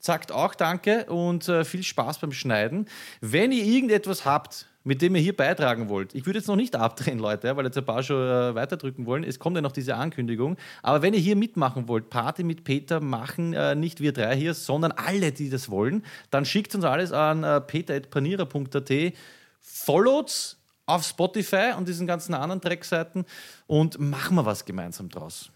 sagt 0.00 0.32
auch 0.32 0.54
Danke 0.54 1.04
und 1.06 1.48
äh, 1.48 1.64
viel 1.64 1.82
Spaß 1.82 2.18
beim 2.18 2.32
Schneiden. 2.32 2.86
Wenn 3.20 3.52
ihr 3.52 3.64
irgendetwas 3.64 4.24
habt, 4.24 4.66
mit 4.82 5.02
dem 5.02 5.14
ihr 5.14 5.20
hier 5.20 5.36
beitragen 5.36 5.88
wollt, 5.88 6.14
ich 6.14 6.24
würde 6.26 6.38
jetzt 6.38 6.48
noch 6.48 6.56
nicht 6.56 6.74
abdrehen, 6.74 7.18
Leute, 7.18 7.56
weil 7.56 7.66
jetzt 7.66 7.76
ein 7.76 7.84
paar 7.84 8.02
schon 8.02 8.16
äh, 8.16 8.54
weiterdrücken 8.54 9.06
wollen. 9.06 9.24
Es 9.24 9.38
kommt 9.38 9.56
ja 9.56 9.62
noch 9.62 9.72
diese 9.72 9.96
Ankündigung. 9.96 10.56
Aber 10.82 11.02
wenn 11.02 11.12
ihr 11.12 11.20
hier 11.20 11.36
mitmachen 11.36 11.86
wollt, 11.88 12.08
Party 12.08 12.44
mit 12.44 12.64
Peter 12.64 13.00
machen 13.00 13.52
äh, 13.52 13.74
nicht 13.74 14.00
wir 14.00 14.12
drei 14.12 14.36
hier, 14.36 14.54
sondern 14.54 14.92
alle, 14.92 15.32
die 15.32 15.50
das 15.50 15.70
wollen, 15.70 16.04
dann 16.30 16.44
schickt 16.44 16.74
uns 16.74 16.84
alles 16.84 17.12
an 17.12 17.44
äh, 17.44 17.60
peter.panierer.at. 17.60 18.90
Followt 19.60 20.56
auf 20.86 21.04
Spotify 21.04 21.72
und 21.76 21.86
diesen 21.86 22.06
ganzen 22.06 22.34
anderen 22.34 22.60
Dreckseiten 22.60 23.24
und 23.66 24.00
machen 24.00 24.34
wir 24.34 24.46
was 24.46 24.64
gemeinsam 24.64 25.08
draus. 25.08 25.50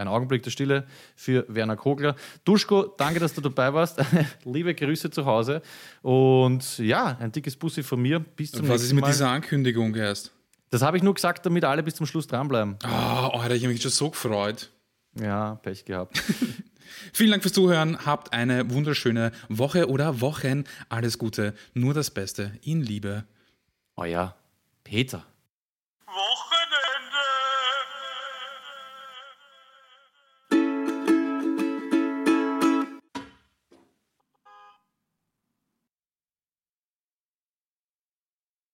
Ein 0.00 0.08
Augenblick 0.08 0.42
der 0.42 0.50
Stille 0.50 0.86
für 1.14 1.44
Werner 1.48 1.76
Kogler. 1.76 2.16
Duschko, 2.44 2.94
danke, 2.96 3.20
dass 3.20 3.34
du 3.34 3.42
dabei 3.42 3.74
warst. 3.74 4.00
Liebe 4.44 4.74
Grüße 4.74 5.10
zu 5.10 5.26
Hause. 5.26 5.60
Und 6.00 6.78
ja, 6.78 7.18
ein 7.20 7.30
dickes 7.30 7.54
Bussi 7.54 7.82
von 7.82 8.00
mir. 8.00 8.18
Bis 8.18 8.52
zum 8.52 8.66
Was 8.68 8.76
ist 8.76 8.80
nächsten 8.80 8.94
mit 8.96 9.02
Mal. 9.02 9.10
dieser 9.12 9.28
Ankündigung 9.28 9.94
erst? 9.94 10.32
Das 10.70 10.82
habe 10.82 10.96
ich 10.96 11.02
nur 11.02 11.14
gesagt, 11.14 11.44
damit 11.44 11.64
alle 11.64 11.82
bis 11.82 11.96
zum 11.96 12.06
Schluss 12.06 12.26
dranbleiben. 12.26 12.76
Ah, 12.82 13.28
oh, 13.28 13.38
Alter, 13.40 13.54
ich 13.54 13.62
habe 13.62 13.72
mich 13.72 13.82
schon 13.82 13.90
so 13.90 14.10
gefreut. 14.10 14.70
Ja, 15.20 15.56
Pech 15.56 15.84
gehabt. 15.84 16.22
Vielen 17.12 17.30
Dank 17.30 17.42
fürs 17.42 17.52
Zuhören. 17.52 18.06
Habt 18.06 18.32
eine 18.32 18.70
wunderschöne 18.70 19.32
Woche 19.48 19.88
oder 19.90 20.20
Wochen. 20.20 20.64
Alles 20.88 21.18
Gute. 21.18 21.54
Nur 21.74 21.92
das 21.92 22.10
Beste. 22.10 22.52
In 22.62 22.80
Liebe. 22.80 23.24
Euer 23.96 24.34
Peter. 24.84 25.26